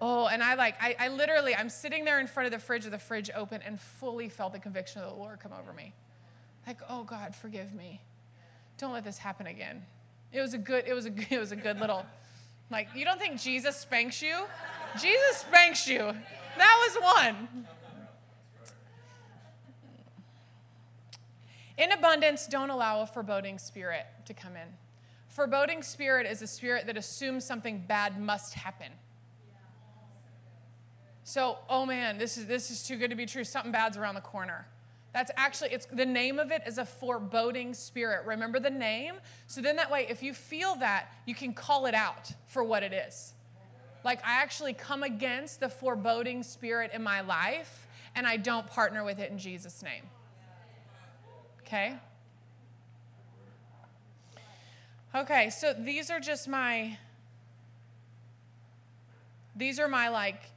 Oh, 0.00 0.26
and 0.26 0.42
I 0.42 0.54
like, 0.54 0.76
I, 0.80 0.94
I 0.98 1.08
literally, 1.08 1.54
I'm 1.54 1.70
sitting 1.70 2.04
there 2.04 2.20
in 2.20 2.26
front 2.26 2.46
of 2.46 2.52
the 2.52 2.58
fridge 2.58 2.84
with 2.84 2.92
the 2.92 2.98
fridge 2.98 3.30
open 3.34 3.62
and 3.62 3.80
fully 3.80 4.28
felt 4.28 4.52
the 4.52 4.58
conviction 4.58 5.02
of 5.02 5.10
the 5.10 5.16
Lord 5.16 5.40
come 5.40 5.52
over 5.58 5.72
me. 5.72 5.94
Like, 6.66 6.80
oh 6.88 7.04
God, 7.04 7.34
forgive 7.34 7.74
me 7.74 8.02
don't 8.78 8.92
let 8.92 9.04
this 9.04 9.18
happen 9.18 9.46
again. 9.46 9.82
It 10.32 10.40
was 10.40 10.54
a 10.54 10.58
good, 10.58 10.84
it 10.86 10.94
was 10.94 11.06
a, 11.06 11.12
it 11.30 11.38
was 11.38 11.52
a 11.52 11.56
good 11.56 11.80
little, 11.80 12.04
like, 12.70 12.88
you 12.94 13.04
don't 13.04 13.18
think 13.18 13.40
Jesus 13.40 13.76
spanks 13.76 14.20
you? 14.20 14.44
Jesus 15.00 15.36
spanks 15.36 15.86
you. 15.86 15.98
That 15.98 16.88
was 16.88 17.14
one. 17.26 17.66
In 21.78 21.92
abundance, 21.92 22.46
don't 22.46 22.70
allow 22.70 23.02
a 23.02 23.06
foreboding 23.06 23.58
spirit 23.58 24.06
to 24.24 24.32
come 24.32 24.56
in. 24.56 24.68
Foreboding 25.28 25.82
spirit 25.82 26.26
is 26.26 26.40
a 26.40 26.46
spirit 26.46 26.86
that 26.86 26.96
assumes 26.96 27.44
something 27.44 27.84
bad 27.86 28.18
must 28.18 28.54
happen. 28.54 28.90
So, 31.26 31.58
oh 31.68 31.84
man, 31.84 32.18
this 32.18 32.38
is 32.38 32.46
this 32.46 32.70
is 32.70 32.84
too 32.84 32.96
good 32.96 33.10
to 33.10 33.16
be 33.16 33.26
true. 33.26 33.42
Something 33.42 33.72
bad's 33.72 33.96
around 33.96 34.14
the 34.14 34.20
corner. 34.20 34.64
That's 35.12 35.32
actually, 35.36 35.70
it's 35.70 35.86
the 35.86 36.06
name 36.06 36.38
of 36.38 36.52
it 36.52 36.62
is 36.68 36.78
a 36.78 36.84
foreboding 36.84 37.74
spirit. 37.74 38.24
Remember 38.26 38.60
the 38.60 38.70
name? 38.70 39.14
So 39.48 39.60
then 39.60 39.74
that 39.74 39.90
way, 39.90 40.06
if 40.08 40.22
you 40.22 40.32
feel 40.32 40.76
that, 40.76 41.12
you 41.26 41.34
can 41.34 41.52
call 41.52 41.86
it 41.86 41.94
out 41.94 42.30
for 42.46 42.62
what 42.62 42.84
it 42.84 42.92
is. 42.92 43.34
Like, 44.04 44.24
I 44.24 44.40
actually 44.40 44.72
come 44.72 45.02
against 45.02 45.58
the 45.58 45.68
foreboding 45.68 46.44
spirit 46.44 46.92
in 46.94 47.02
my 47.02 47.22
life, 47.22 47.88
and 48.14 48.24
I 48.24 48.36
don't 48.36 48.68
partner 48.68 49.02
with 49.02 49.18
it 49.18 49.32
in 49.32 49.38
Jesus' 49.38 49.82
name. 49.82 50.04
Okay? 51.62 51.96
Okay, 55.12 55.50
so 55.50 55.72
these 55.72 56.08
are 56.08 56.20
just 56.20 56.46
my, 56.46 56.98
these 59.56 59.80
are 59.80 59.88
my 59.88 60.08
like 60.08 60.52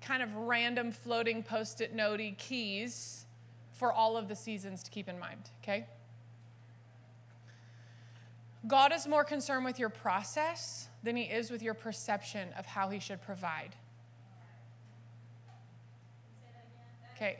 kind 0.00 0.22
of 0.22 0.34
random 0.34 0.92
floating 0.92 1.42
post 1.42 1.80
it 1.80 1.96
notey 1.96 2.36
keys 2.38 3.26
for 3.72 3.92
all 3.92 4.16
of 4.16 4.28
the 4.28 4.36
seasons 4.36 4.82
to 4.82 4.90
keep 4.90 5.08
in 5.08 5.18
mind, 5.18 5.50
okay? 5.62 5.86
God 8.66 8.92
is 8.92 9.06
more 9.06 9.24
concerned 9.24 9.64
with 9.64 9.78
your 9.78 9.88
process 9.88 10.88
than 11.02 11.16
he 11.16 11.24
is 11.24 11.50
with 11.50 11.62
your 11.62 11.74
perception 11.74 12.48
of 12.58 12.66
how 12.66 12.90
he 12.90 12.98
should 12.98 13.22
provide. 13.22 13.74
Okay. 17.16 17.38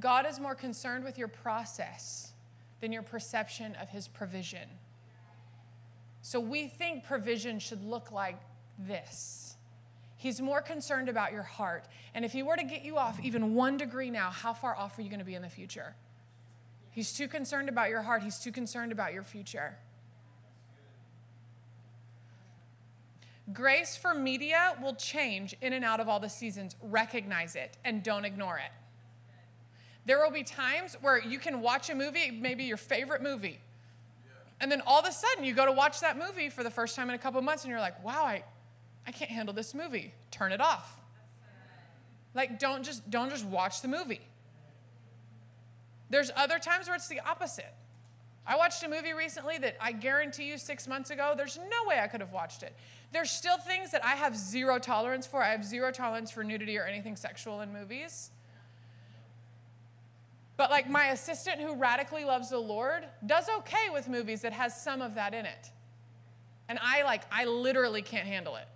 God 0.00 0.26
is 0.26 0.40
more 0.40 0.54
concerned 0.54 1.04
with 1.04 1.18
your 1.18 1.28
process 1.28 2.32
than 2.80 2.92
your 2.92 3.02
perception 3.02 3.76
of 3.80 3.88
his 3.88 4.08
provision. 4.08 4.68
So 6.22 6.40
we 6.40 6.66
think 6.68 7.04
provision 7.04 7.58
should 7.58 7.84
look 7.84 8.10
like 8.10 8.40
this. 8.78 9.56
He's 10.22 10.40
more 10.40 10.62
concerned 10.62 11.08
about 11.08 11.32
your 11.32 11.42
heart. 11.42 11.84
And 12.14 12.24
if 12.24 12.30
he 12.30 12.44
were 12.44 12.54
to 12.54 12.62
get 12.62 12.84
you 12.84 12.96
off 12.96 13.18
even 13.24 13.56
one 13.56 13.76
degree 13.76 14.08
now, 14.08 14.30
how 14.30 14.52
far 14.52 14.76
off 14.76 14.96
are 14.96 15.02
you 15.02 15.08
going 15.08 15.18
to 15.18 15.24
be 15.24 15.34
in 15.34 15.42
the 15.42 15.48
future? 15.48 15.96
He's 16.92 17.12
too 17.12 17.26
concerned 17.26 17.68
about 17.68 17.90
your 17.90 18.02
heart. 18.02 18.22
He's 18.22 18.38
too 18.38 18.52
concerned 18.52 18.92
about 18.92 19.12
your 19.12 19.24
future. 19.24 19.76
Grace 23.52 23.96
for 23.96 24.14
media 24.14 24.76
will 24.80 24.94
change 24.94 25.56
in 25.60 25.72
and 25.72 25.84
out 25.84 25.98
of 25.98 26.08
all 26.08 26.20
the 26.20 26.28
seasons. 26.28 26.76
Recognize 26.80 27.56
it 27.56 27.76
and 27.84 28.04
don't 28.04 28.24
ignore 28.24 28.58
it. 28.58 28.70
There 30.06 30.22
will 30.22 30.30
be 30.30 30.44
times 30.44 30.96
where 31.00 31.20
you 31.20 31.40
can 31.40 31.60
watch 31.60 31.90
a 31.90 31.96
movie, 31.96 32.30
maybe 32.30 32.62
your 32.62 32.76
favorite 32.76 33.22
movie, 33.22 33.58
and 34.60 34.70
then 34.70 34.82
all 34.86 35.00
of 35.00 35.04
a 35.04 35.10
sudden 35.10 35.42
you 35.42 35.52
go 35.52 35.66
to 35.66 35.72
watch 35.72 35.98
that 35.98 36.16
movie 36.16 36.48
for 36.48 36.62
the 36.62 36.70
first 36.70 36.94
time 36.94 37.08
in 37.08 37.16
a 37.16 37.18
couple 37.18 37.42
months 37.42 37.64
and 37.64 37.72
you're 37.72 37.80
like, 37.80 38.04
wow, 38.04 38.24
I, 38.24 38.44
I 39.06 39.12
can't 39.12 39.30
handle 39.30 39.54
this 39.54 39.74
movie. 39.74 40.14
Turn 40.30 40.52
it 40.52 40.60
off. 40.60 41.00
Like 42.34 42.58
don't 42.58 42.82
just 42.82 43.08
don't 43.10 43.30
just 43.30 43.44
watch 43.44 43.82
the 43.82 43.88
movie. 43.88 44.20
There's 46.10 46.30
other 46.36 46.58
times 46.58 46.86
where 46.86 46.96
it's 46.96 47.08
the 47.08 47.20
opposite. 47.20 47.74
I 48.46 48.56
watched 48.56 48.82
a 48.82 48.88
movie 48.88 49.12
recently 49.12 49.58
that 49.58 49.76
I 49.80 49.92
guarantee 49.92 50.48
you 50.48 50.58
6 50.58 50.88
months 50.88 51.10
ago 51.10 51.34
there's 51.36 51.58
no 51.58 51.88
way 51.88 52.00
I 52.00 52.06
could 52.06 52.20
have 52.20 52.32
watched 52.32 52.62
it. 52.62 52.74
There's 53.12 53.30
still 53.30 53.58
things 53.58 53.90
that 53.90 54.04
I 54.04 54.14
have 54.16 54.36
zero 54.36 54.78
tolerance 54.78 55.26
for. 55.26 55.42
I 55.42 55.50
have 55.50 55.64
zero 55.64 55.90
tolerance 55.90 56.30
for 56.30 56.42
nudity 56.42 56.78
or 56.78 56.84
anything 56.84 57.16
sexual 57.16 57.60
in 57.60 57.72
movies. 57.72 58.30
But 60.56 60.70
like 60.70 60.88
my 60.88 61.08
assistant 61.08 61.60
who 61.60 61.74
radically 61.74 62.24
loves 62.24 62.50
the 62.50 62.58
Lord 62.58 63.04
does 63.26 63.48
okay 63.58 63.90
with 63.92 64.08
movies 64.08 64.42
that 64.42 64.52
has 64.52 64.80
some 64.80 65.02
of 65.02 65.14
that 65.16 65.34
in 65.34 65.44
it. 65.44 65.70
And 66.68 66.78
I 66.80 67.02
like 67.02 67.22
I 67.30 67.44
literally 67.44 68.02
can't 68.02 68.26
handle 68.26 68.56
it. 68.56 68.66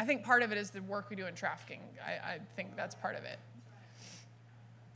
I 0.00 0.04
think 0.04 0.24
part 0.24 0.42
of 0.42 0.52
it 0.52 0.58
is 0.58 0.70
the 0.70 0.82
work 0.82 1.08
we 1.10 1.16
do 1.16 1.26
in 1.26 1.34
trafficking. 1.34 1.80
I, 2.04 2.34
I 2.34 2.38
think 2.56 2.76
that's 2.76 2.94
part 2.94 3.16
of 3.16 3.24
it. 3.24 3.38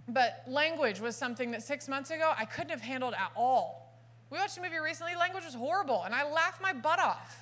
But 0.09 0.45
language 0.47 1.01
was 1.01 1.17
something 1.17 1.51
that 1.53 1.63
six 1.63 1.89
months 1.89 2.11
ago 2.11 2.33
I 2.37 2.45
couldn't 2.45 2.71
have 2.71 2.81
handled 2.81 3.15
at 3.15 3.31
all. 3.37 3.97
We 4.31 4.39
watched 4.39 4.59
a 4.59 4.63
movie 4.63 4.79
recently, 4.79 5.15
language 5.15 5.45
was 5.45 5.55
horrible, 5.55 6.03
and 6.05 6.15
I 6.15 6.31
laughed 6.31 6.61
my 6.61 6.73
butt 6.73 6.99
off. 6.99 7.39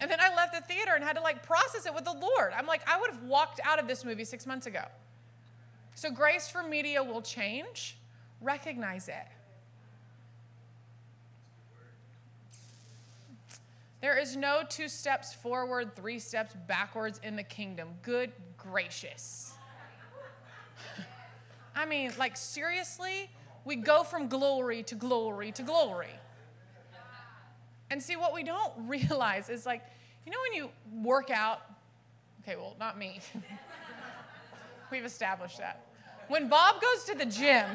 And 0.00 0.10
then 0.10 0.20
I 0.20 0.34
left 0.34 0.54
the 0.54 0.60
theater 0.72 0.92
and 0.94 1.02
had 1.02 1.16
to 1.16 1.22
like 1.22 1.42
process 1.42 1.84
it 1.86 1.94
with 1.94 2.04
the 2.04 2.12
Lord. 2.12 2.52
I'm 2.56 2.66
like, 2.66 2.82
I 2.88 3.00
would 3.00 3.10
have 3.10 3.22
walked 3.24 3.60
out 3.64 3.80
of 3.80 3.88
this 3.88 4.04
movie 4.04 4.24
six 4.24 4.46
months 4.46 4.66
ago. 4.66 4.84
So, 5.96 6.10
grace 6.10 6.48
for 6.48 6.62
media 6.62 7.02
will 7.02 7.20
change. 7.20 7.98
Recognize 8.40 9.08
it. 9.08 9.26
There 14.00 14.16
is 14.16 14.36
no 14.36 14.62
two 14.68 14.88
steps 14.88 15.34
forward, 15.34 15.96
three 15.96 16.20
steps 16.20 16.54
backwards 16.68 17.20
in 17.22 17.34
the 17.34 17.42
kingdom. 17.42 17.88
Good 18.02 18.32
gracious. 18.56 19.54
I 21.74 21.84
mean, 21.84 22.12
like, 22.18 22.36
seriously? 22.36 23.30
We 23.64 23.76
go 23.76 24.04
from 24.04 24.28
glory 24.28 24.84
to 24.84 24.94
glory 24.94 25.50
to 25.52 25.62
glory. 25.62 26.14
And 27.90 28.02
see, 28.02 28.16
what 28.16 28.32
we 28.32 28.42
don't 28.44 28.72
realize 28.86 29.48
is 29.48 29.66
like, 29.66 29.82
you 30.24 30.32
know, 30.32 30.38
when 30.50 30.62
you 30.62 30.70
work 31.02 31.30
out, 31.30 31.62
okay, 32.42 32.56
well, 32.56 32.76
not 32.78 32.98
me. 32.98 33.20
We've 34.90 35.04
established 35.04 35.58
that. 35.58 35.84
When 36.28 36.48
Bob 36.48 36.80
goes 36.80 37.04
to 37.04 37.14
the 37.14 37.24
gym, 37.24 37.66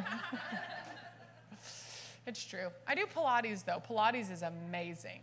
it's 2.25 2.43
true. 2.43 2.69
I 2.87 2.95
do 2.95 3.05
Pilates 3.05 3.65
though. 3.65 3.81
Pilates 3.87 4.31
is 4.31 4.43
amazing. 4.43 5.21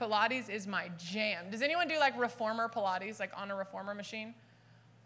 Pilates 0.00 0.48
is 0.48 0.66
my 0.66 0.90
jam. 0.98 1.50
Does 1.50 1.62
anyone 1.62 1.86
do 1.88 1.98
like 1.98 2.18
reformer 2.18 2.68
Pilates, 2.68 3.20
like 3.20 3.32
on 3.36 3.50
a 3.50 3.56
reformer 3.56 3.94
machine? 3.94 4.34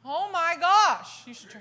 Oh 0.04 0.28
my 0.32 0.56
gosh, 0.60 1.26
you 1.26 1.34
should 1.34 1.50
try. 1.50 1.60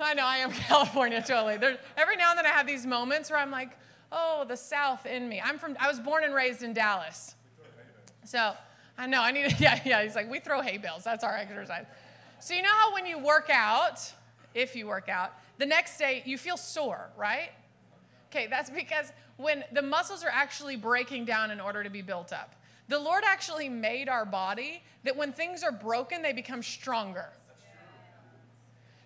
I 0.00 0.14
know 0.14 0.24
I 0.24 0.38
am 0.38 0.50
California 0.68 1.22
totally. 1.26 1.56
There, 1.56 1.78
every 1.96 2.16
now 2.16 2.30
and 2.30 2.38
then 2.38 2.46
I 2.46 2.50
have 2.50 2.66
these 2.66 2.86
moments 2.86 3.30
where 3.30 3.38
I'm 3.38 3.50
like, 3.50 3.76
oh, 4.10 4.44
the 4.48 4.56
South 4.56 5.06
in 5.06 5.28
me. 5.28 5.40
I'm 5.42 5.58
from. 5.58 5.76
I 5.78 5.88
was 5.88 6.00
born 6.00 6.24
and 6.24 6.34
raised 6.34 6.62
in 6.62 6.72
Dallas, 6.72 7.34
so 8.24 8.54
I 8.98 9.06
know 9.06 9.22
I 9.22 9.30
need. 9.30 9.56
Yeah, 9.60 9.80
yeah. 9.84 10.02
He's 10.02 10.14
like, 10.14 10.30
we 10.30 10.40
throw 10.40 10.60
hay 10.60 10.78
bales. 10.78 11.04
That's 11.04 11.24
our 11.24 11.36
exercise. 11.36 11.86
So 12.40 12.54
you 12.54 12.62
know 12.62 12.72
how 12.72 12.94
when 12.94 13.06
you 13.06 13.18
work 13.18 13.50
out, 13.50 14.00
if 14.54 14.74
you 14.74 14.86
work 14.86 15.08
out, 15.08 15.32
the 15.58 15.66
next 15.66 15.98
day 15.98 16.22
you 16.24 16.38
feel 16.38 16.56
sore, 16.56 17.10
right? 17.16 17.50
Okay, 18.30 18.46
that's 18.46 18.70
because 18.70 19.12
when 19.36 19.64
the 19.72 19.82
muscles 19.82 20.22
are 20.22 20.30
actually 20.32 20.76
breaking 20.76 21.24
down 21.24 21.50
in 21.50 21.60
order 21.60 21.82
to 21.82 21.90
be 21.90 22.02
built 22.02 22.32
up. 22.32 22.54
The 22.88 22.98
Lord 22.98 23.22
actually 23.26 23.68
made 23.68 24.08
our 24.08 24.24
body 24.24 24.82
that 25.04 25.16
when 25.16 25.32
things 25.32 25.62
are 25.62 25.72
broken, 25.72 26.22
they 26.22 26.32
become 26.32 26.62
stronger. 26.62 27.26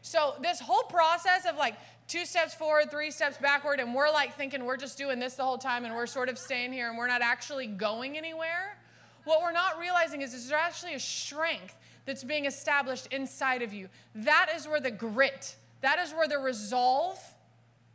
So, 0.03 0.35
this 0.43 0.61
whole 0.61 0.83
process 0.85 1.47
of 1.47 1.57
like 1.57 1.77
two 2.09 2.27
steps 2.27 2.55
forward, 2.55 2.91
three 2.91 3.11
steps 3.11 3.39
backward, 3.39 3.81
and 3.81 3.95
we're 3.95 4.11
like 4.11 4.37
thinking 4.37 4.65
we're 4.65 4.77
just 4.77 4.99
doing 4.99 5.19
this 5.19 5.35
the 5.35 5.45
whole 5.45 5.59
time 5.59 5.85
and 5.85 5.95
we're 5.95 6.07
sort 6.07 6.29
of 6.29 6.39
staying 6.39 6.73
here 6.73 6.89
and 6.89 6.99
we're 6.99 7.07
not 7.07 7.23
actually 7.23 7.67
going 7.67 8.19
anywhere. 8.19 8.77
What 9.25 9.41
we're 9.41 9.53
not 9.53 9.79
realizing 9.79 10.21
is 10.21 10.33
there's 10.33 10.51
actually 10.51 10.95
a 10.95 11.01
strength 11.01 11.75
that's 12.05 12.25
being 12.25 12.45
established 12.45 13.07
inside 13.11 13.63
of 13.63 13.73
you. 13.73 13.89
That 14.15 14.51
is 14.55 14.69
where 14.69 14.81
the 14.81 14.91
grit, 14.91 15.57
that 15.81 15.99
is 15.99 16.13
where 16.13 16.29
the 16.29 16.39
resolve 16.39 17.19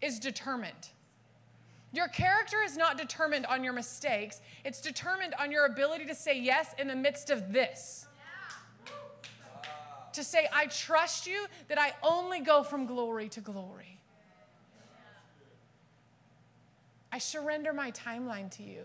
is 0.01 0.19
determined. 0.19 0.89
Your 1.91 2.07
character 2.07 2.57
is 2.63 2.77
not 2.77 2.97
determined 2.97 3.45
on 3.47 3.63
your 3.63 3.73
mistakes, 3.73 4.41
it's 4.63 4.81
determined 4.81 5.33
on 5.39 5.51
your 5.51 5.65
ability 5.65 6.05
to 6.05 6.15
say 6.15 6.39
yes 6.39 6.73
in 6.77 6.87
the 6.87 6.95
midst 6.95 7.29
of 7.29 7.51
this. 7.51 8.05
To 10.13 10.23
say, 10.23 10.47
I 10.51 10.65
trust 10.67 11.27
you 11.27 11.45
that 11.67 11.79
I 11.79 11.93
only 12.03 12.39
go 12.39 12.63
from 12.63 12.85
glory 12.85 13.29
to 13.29 13.41
glory. 13.41 13.99
I 17.11 17.17
surrender 17.17 17.73
my 17.73 17.91
timeline 17.91 18.51
to 18.57 18.63
you. 18.63 18.81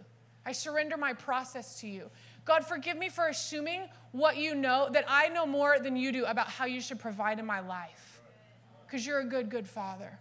I 0.47 0.53
surrender 0.53 0.97
my 0.97 1.13
process 1.13 1.81
to 1.81 1.89
you. 1.89 2.11
God, 2.45 2.65
forgive 2.65 2.97
me 2.97 3.09
for 3.09 3.29
assuming 3.29 3.89
what 4.13 4.37
you 4.37 4.55
know, 4.55 4.89
that 4.93 5.05
I 5.09 5.29
know 5.29 5.47
more 5.47 5.79
than 5.79 5.97
you 5.97 6.13
do 6.13 6.25
about 6.25 6.49
how 6.49 6.67
you 6.67 6.81
should 6.81 6.99
provide 6.99 7.39
in 7.39 7.47
my 7.47 7.61
life. 7.61 8.23
Because 8.87 9.07
you're 9.07 9.21
a 9.21 9.25
good, 9.25 9.49
good 9.49 9.67
father. 9.67 10.19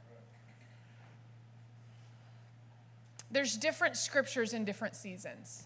There's 3.33 3.57
different 3.57 3.97
scriptures 3.97 4.53
in 4.53 4.63
different 4.63 4.95
seasons. 4.95 5.63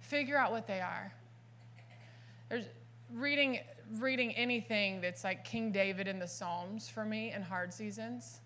Figure 0.00 0.36
out 0.36 0.52
what 0.52 0.66
they 0.66 0.80
are. 0.80 1.12
There's 2.50 2.66
reading 3.12 3.60
reading 3.98 4.32
anything 4.32 5.00
that's 5.00 5.24
like 5.24 5.44
King 5.44 5.72
David 5.72 6.06
in 6.06 6.18
the 6.18 6.28
Psalms 6.28 6.88
for 6.88 7.04
me 7.04 7.32
in 7.32 7.42
hard 7.42 7.72
seasons. 7.72 8.40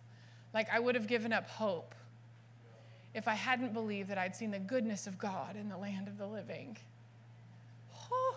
Like 0.55 0.69
I 0.73 0.79
would 0.79 0.95
have 0.95 1.09
given 1.09 1.33
up 1.33 1.51
hope 1.51 1.97
if 3.13 3.27
I 3.27 3.35
hadn't 3.35 3.75
believed 3.75 4.09
that 4.11 4.19
I'd 4.19 4.37
seen 4.37 4.53
the 4.53 4.61
goodness 4.61 5.09
of 5.09 5.19
God 5.19 5.57
in 5.57 5.69
the 5.69 5.77
land 5.77 6.07
of 6.07 6.17
the 6.17 6.27
living. 6.27 6.77
Oh. 8.13 8.37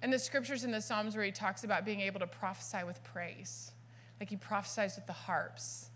And 0.00 0.12
the 0.12 0.18
scriptures 0.18 0.62
in 0.62 0.70
the 0.70 0.80
Psalms 0.80 1.16
where 1.16 1.24
he 1.24 1.32
talks 1.32 1.64
about 1.64 1.84
being 1.84 2.00
able 2.00 2.20
to 2.20 2.26
prophesy 2.26 2.84
with 2.86 3.02
praise, 3.02 3.72
like 4.20 4.30
he 4.30 4.36
prophesies 4.36 4.94
with 4.94 5.06
the 5.06 5.12
harps. 5.12 5.90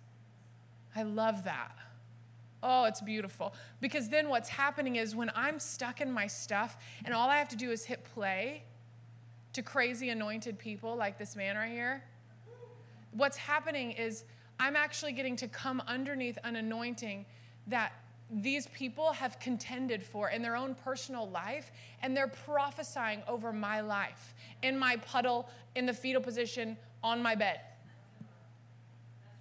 I 0.94 1.04
love 1.04 1.44
that. 1.44 1.72
Oh, 2.62 2.84
it's 2.84 3.00
beautiful. 3.00 3.54
Because 3.80 4.08
then 4.08 4.28
what's 4.28 4.48
happening 4.48 4.96
is 4.96 5.16
when 5.16 5.30
I'm 5.34 5.58
stuck 5.58 6.00
in 6.00 6.12
my 6.12 6.26
stuff 6.26 6.76
and 7.04 7.12
all 7.12 7.28
I 7.28 7.36
have 7.38 7.48
to 7.50 7.56
do 7.56 7.70
is 7.70 7.84
hit 7.84 8.04
play 8.14 8.62
to 9.52 9.62
crazy 9.62 10.10
anointed 10.10 10.58
people 10.58 10.96
like 10.96 11.18
this 11.18 11.36
man 11.36 11.56
right 11.56 11.70
here, 11.70 12.02
what's 13.12 13.36
happening 13.36 13.92
is 13.92 14.24
I'm 14.58 14.76
actually 14.76 15.12
getting 15.12 15.36
to 15.36 15.48
come 15.48 15.82
underneath 15.86 16.38
an 16.44 16.56
anointing 16.56 17.26
that 17.66 17.92
these 18.30 18.66
people 18.68 19.12
have 19.12 19.38
contended 19.40 20.02
for 20.02 20.30
in 20.30 20.40
their 20.40 20.56
own 20.56 20.74
personal 20.74 21.28
life, 21.28 21.70
and 22.00 22.16
they're 22.16 22.28
prophesying 22.28 23.22
over 23.28 23.52
my 23.52 23.80
life 23.82 24.34
in 24.62 24.78
my 24.78 24.96
puddle, 24.96 25.48
in 25.74 25.84
the 25.84 25.92
fetal 25.92 26.22
position, 26.22 26.76
on 27.02 27.22
my 27.22 27.34
bed. 27.34 27.60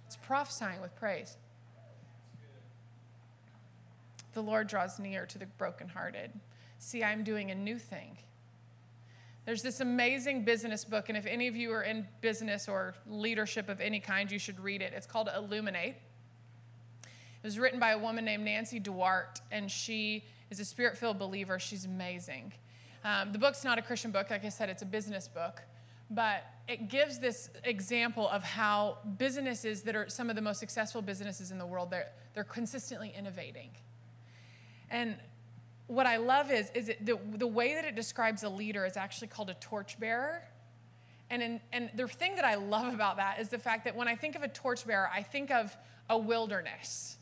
It's 0.06 0.16
prophesying 0.16 0.82
with 0.82 0.94
praise. 0.96 1.36
The 4.32 4.42
Lord 4.42 4.66
draws 4.66 4.98
near 4.98 5.26
to 5.26 5.38
the 5.38 5.46
brokenhearted. 5.46 6.32
See, 6.78 7.04
I'm 7.04 7.22
doing 7.22 7.50
a 7.50 7.54
new 7.54 7.78
thing. 7.78 8.18
There's 9.44 9.62
this 9.62 9.80
amazing 9.80 10.44
business 10.44 10.84
book, 10.84 11.08
and 11.08 11.18
if 11.18 11.26
any 11.26 11.48
of 11.48 11.56
you 11.56 11.72
are 11.72 11.82
in 11.82 12.06
business 12.20 12.68
or 12.68 12.94
leadership 13.06 13.68
of 13.68 13.80
any 13.80 13.98
kind, 13.98 14.30
you 14.30 14.38
should 14.38 14.60
read 14.60 14.82
it. 14.82 14.92
It's 14.94 15.06
called 15.06 15.28
Illuminate. 15.36 15.96
It 17.42 17.46
was 17.46 17.58
written 17.58 17.80
by 17.80 17.90
a 17.90 17.98
woman 17.98 18.24
named 18.24 18.44
Nancy 18.44 18.78
Duarte, 18.78 19.40
and 19.50 19.68
she 19.68 20.24
is 20.50 20.60
a 20.60 20.64
spirit 20.64 20.96
filled 20.96 21.18
believer. 21.18 21.58
She's 21.58 21.84
amazing. 21.84 22.52
Um, 23.04 23.32
the 23.32 23.38
book's 23.38 23.64
not 23.64 23.78
a 23.78 23.82
Christian 23.82 24.12
book, 24.12 24.30
like 24.30 24.44
I 24.44 24.48
said, 24.48 24.68
it's 24.68 24.82
a 24.82 24.86
business 24.86 25.26
book, 25.26 25.60
but 26.08 26.44
it 26.68 26.88
gives 26.88 27.18
this 27.18 27.50
example 27.64 28.28
of 28.28 28.44
how 28.44 28.98
businesses 29.18 29.82
that 29.82 29.96
are 29.96 30.08
some 30.08 30.30
of 30.30 30.36
the 30.36 30.42
most 30.42 30.60
successful 30.60 31.02
businesses 31.02 31.50
in 31.50 31.58
the 31.58 31.66
world, 31.66 31.90
they're, 31.90 32.10
they're 32.34 32.44
consistently 32.44 33.12
innovating. 33.18 33.70
And 34.92 35.16
what 35.88 36.06
I 36.06 36.18
love 36.18 36.52
is, 36.52 36.70
is 36.74 36.90
it, 36.90 37.04
the, 37.04 37.18
the 37.34 37.46
way 37.46 37.74
that 37.74 37.84
it 37.84 37.96
describes 37.96 38.44
a 38.44 38.48
leader 38.48 38.84
is 38.84 38.96
actually 38.96 39.28
called 39.28 39.50
a 39.50 39.54
torchbearer. 39.54 40.44
And, 41.30 41.42
in, 41.42 41.60
and 41.72 41.90
the 41.96 42.06
thing 42.06 42.36
that 42.36 42.44
I 42.44 42.56
love 42.56 42.92
about 42.94 43.16
that 43.16 43.40
is 43.40 43.48
the 43.48 43.58
fact 43.58 43.84
that 43.84 43.96
when 43.96 44.06
I 44.06 44.14
think 44.14 44.36
of 44.36 44.42
a 44.42 44.48
torchbearer, 44.48 45.10
I 45.12 45.22
think 45.22 45.50
of 45.50 45.74
a 46.10 46.16
wilderness. 46.16 47.16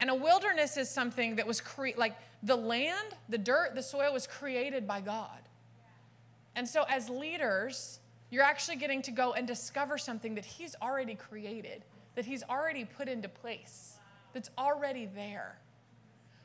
And 0.00 0.10
a 0.10 0.14
wilderness 0.14 0.76
is 0.76 0.90
something 0.90 1.36
that 1.36 1.46
was 1.46 1.60
created, 1.60 1.98
like 1.98 2.16
the 2.42 2.56
land, 2.56 3.14
the 3.28 3.38
dirt, 3.38 3.76
the 3.76 3.82
soil 3.82 4.12
was 4.12 4.26
created 4.26 4.86
by 4.86 5.00
God. 5.00 5.38
And 6.56 6.68
so 6.68 6.84
as 6.88 7.08
leaders, 7.08 8.00
you're 8.28 8.42
actually 8.42 8.76
getting 8.76 9.02
to 9.02 9.12
go 9.12 9.34
and 9.34 9.46
discover 9.46 9.98
something 9.98 10.34
that 10.34 10.44
He's 10.44 10.74
already 10.82 11.14
created, 11.14 11.84
that 12.16 12.24
He's 12.24 12.42
already 12.42 12.84
put 12.84 13.08
into 13.08 13.28
place, 13.28 13.98
that's 14.32 14.50
already 14.58 15.06
there 15.14 15.61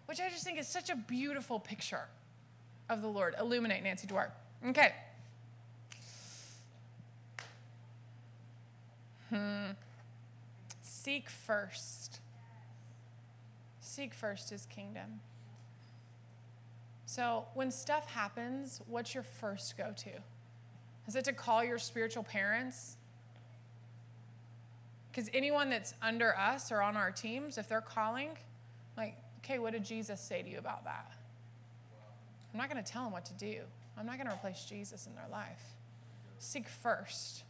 which 0.08 0.20
I 0.20 0.30
just 0.30 0.44
think 0.44 0.58
is 0.58 0.68
such 0.68 0.90
a 0.90 0.96
beautiful 0.96 1.60
picture 1.60 2.08
of 2.90 3.02
the 3.02 3.08
Lord. 3.08 3.36
Illuminate 3.40 3.84
Nancy 3.84 4.08
Duarte. 4.08 4.34
Okay. 4.68 4.94
Hmm. 9.30 9.72
Seek 10.82 11.30
first. 11.30 12.22
Seek 13.82 14.14
first 14.14 14.50
his 14.50 14.66
kingdom. 14.66 15.22
So, 17.06 17.46
when 17.54 17.72
stuff 17.72 18.10
happens, 18.10 18.82
what's 18.88 19.14
your 19.14 19.24
first 19.24 19.78
go 19.78 19.94
to? 19.96 20.10
Is 21.08 21.16
it 21.16 21.26
to 21.26 21.34
call 21.34 21.64
your 21.64 21.80
spiritual 21.80 22.24
parents? 22.24 22.98
Because 25.10 25.30
anyone 25.34 25.70
that's 25.70 25.94
under 26.02 26.38
us 26.38 26.72
or 26.72 26.82
on 26.82 26.96
our 26.96 27.12
teams, 27.12 27.58
if 27.58 27.68
they're 27.68 27.82
calling, 27.82 28.30
like, 28.98 29.16
okay, 29.48 29.60
what 29.60 29.72
did 29.72 29.86
Jesus 29.86 30.20
say 30.20 30.42
to 30.42 30.50
you 30.50 30.58
about 30.58 30.84
that? 30.84 31.10
I'm 32.54 32.60
not 32.60 32.70
going 32.70 32.84
to 32.84 32.92
tell 32.92 33.04
them 33.04 33.14
what 33.14 33.26
to 33.26 33.34
do. 33.34 33.62
I'm 33.98 34.06
not 34.06 34.18
going 34.18 34.28
to 34.28 34.34
replace 34.34 34.66
Jesus 34.66 35.08
in 35.08 35.16
their 35.16 35.28
life. 35.32 35.62
Seek 36.38 36.68
first. 36.68 37.44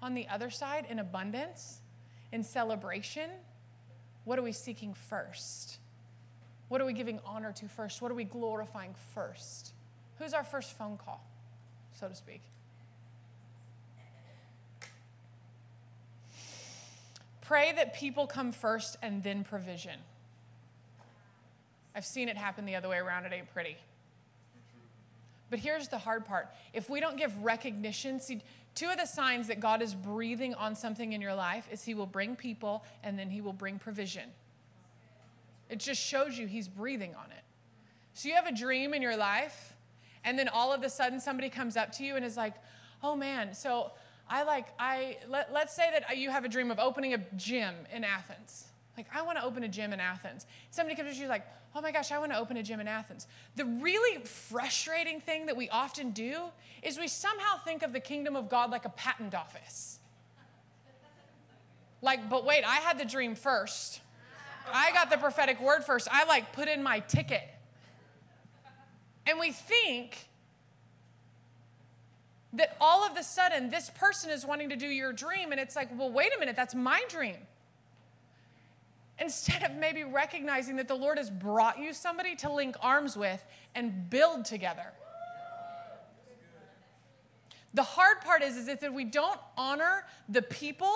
On 0.00 0.14
the 0.14 0.28
other 0.28 0.48
side, 0.48 0.86
in 0.88 1.00
abundance, 1.00 1.80
in 2.30 2.44
celebration, 2.44 3.30
what 4.24 4.38
are 4.38 4.42
we 4.42 4.52
seeking 4.52 4.94
first? 4.94 5.78
What 6.68 6.80
are 6.80 6.84
we 6.84 6.92
giving 6.92 7.18
honor 7.26 7.52
to 7.52 7.68
first? 7.68 8.00
What 8.00 8.12
are 8.12 8.14
we 8.14 8.24
glorifying 8.24 8.94
first? 9.12 9.72
Who's 10.18 10.32
our 10.32 10.44
first 10.44 10.78
phone 10.78 10.98
call, 10.98 11.24
so 11.94 12.08
to 12.08 12.14
speak? 12.14 12.42
Pray 17.40 17.72
that 17.74 17.94
people 17.94 18.28
come 18.28 18.52
first 18.52 18.96
and 19.02 19.22
then 19.22 19.42
provision. 19.42 19.98
I've 21.94 22.06
seen 22.06 22.28
it 22.28 22.36
happen 22.36 22.64
the 22.64 22.74
other 22.74 22.88
way 22.88 22.98
around. 22.98 23.26
It 23.26 23.32
ain't 23.32 23.52
pretty. 23.52 23.76
But 25.50 25.58
here's 25.58 25.88
the 25.88 25.98
hard 25.98 26.24
part 26.24 26.48
if 26.72 26.88
we 26.88 27.00
don't 27.00 27.18
give 27.18 27.36
recognition, 27.44 28.20
see, 28.20 28.40
two 28.74 28.88
of 28.88 28.96
the 28.96 29.04
signs 29.04 29.48
that 29.48 29.60
God 29.60 29.82
is 29.82 29.94
breathing 29.94 30.54
on 30.54 30.74
something 30.74 31.12
in 31.12 31.20
your 31.20 31.34
life 31.34 31.68
is 31.70 31.84
He 31.84 31.92
will 31.92 32.06
bring 32.06 32.36
people 32.36 32.84
and 33.04 33.18
then 33.18 33.28
He 33.28 33.42
will 33.42 33.52
bring 33.52 33.78
provision. 33.78 34.30
It 35.68 35.78
just 35.78 36.00
shows 36.00 36.38
you 36.38 36.46
He's 36.46 36.68
breathing 36.68 37.14
on 37.14 37.30
it. 37.30 37.44
So 38.14 38.28
you 38.28 38.34
have 38.34 38.46
a 38.46 38.54
dream 38.54 38.94
in 38.94 39.02
your 39.02 39.16
life, 39.16 39.74
and 40.24 40.38
then 40.38 40.48
all 40.48 40.72
of 40.72 40.82
a 40.82 40.88
sudden 40.88 41.20
somebody 41.20 41.50
comes 41.50 41.76
up 41.76 41.92
to 41.92 42.04
you 42.04 42.16
and 42.16 42.24
is 42.24 42.36
like, 42.36 42.54
oh 43.02 43.14
man, 43.14 43.54
so 43.54 43.90
I 44.28 44.44
like, 44.44 44.68
I, 44.78 45.18
let, 45.28 45.52
let's 45.52 45.74
say 45.74 45.90
that 45.90 46.16
you 46.16 46.30
have 46.30 46.46
a 46.46 46.48
dream 46.48 46.70
of 46.70 46.78
opening 46.78 47.12
a 47.12 47.18
gym 47.36 47.74
in 47.92 48.04
Athens 48.04 48.71
Like, 48.96 49.06
I 49.14 49.22
want 49.22 49.38
to 49.38 49.44
open 49.44 49.62
a 49.62 49.68
gym 49.68 49.92
in 49.92 50.00
Athens. 50.00 50.46
Somebody 50.70 50.96
comes 50.96 51.16
to 51.16 51.22
you 51.22 51.28
like, 51.28 51.46
oh 51.74 51.80
my 51.80 51.92
gosh, 51.92 52.12
I 52.12 52.18
want 52.18 52.32
to 52.32 52.38
open 52.38 52.56
a 52.58 52.62
gym 52.62 52.80
in 52.80 52.88
Athens. 52.88 53.26
The 53.56 53.64
really 53.64 54.22
frustrating 54.24 55.20
thing 55.20 55.46
that 55.46 55.56
we 55.56 55.70
often 55.70 56.10
do 56.10 56.42
is 56.82 56.98
we 56.98 57.08
somehow 57.08 57.58
think 57.64 57.82
of 57.82 57.92
the 57.92 58.00
kingdom 58.00 58.36
of 58.36 58.50
God 58.50 58.70
like 58.70 58.84
a 58.84 58.90
patent 58.90 59.34
office. 59.34 59.98
Like, 62.02 62.28
but 62.28 62.44
wait, 62.44 62.64
I 62.64 62.76
had 62.76 62.98
the 62.98 63.04
dream 63.04 63.34
first. 63.34 64.00
I 64.72 64.92
got 64.92 65.10
the 65.10 65.16
prophetic 65.16 65.60
word 65.60 65.84
first. 65.84 66.08
I 66.10 66.24
like 66.24 66.52
put 66.52 66.68
in 66.68 66.82
my 66.82 67.00
ticket. 67.00 67.48
And 69.26 69.38
we 69.38 69.52
think 69.52 70.28
that 72.54 72.76
all 72.80 73.04
of 73.04 73.16
a 73.16 73.22
sudden 73.22 73.70
this 73.70 73.90
person 73.90 74.30
is 74.30 74.44
wanting 74.44 74.68
to 74.68 74.76
do 74.76 74.86
your 74.86 75.12
dream, 75.12 75.52
and 75.52 75.60
it's 75.60 75.76
like, 75.76 75.88
well, 75.96 76.10
wait 76.10 76.32
a 76.36 76.40
minute, 76.40 76.56
that's 76.56 76.74
my 76.74 77.02
dream. 77.08 77.36
Instead 79.22 79.62
of 79.62 79.76
maybe 79.76 80.02
recognizing 80.02 80.76
that 80.76 80.88
the 80.88 80.96
Lord 80.96 81.16
has 81.16 81.30
brought 81.30 81.78
you 81.78 81.92
somebody 81.92 82.34
to 82.36 82.52
link 82.52 82.74
arms 82.80 83.16
with 83.16 83.44
and 83.74 84.10
build 84.10 84.44
together. 84.44 84.92
The 87.72 87.84
hard 87.84 88.20
part 88.20 88.42
is, 88.42 88.56
is 88.56 88.68
if 88.68 88.82
we 88.90 89.04
don't 89.04 89.38
honor 89.56 90.04
the 90.28 90.42
people 90.42 90.92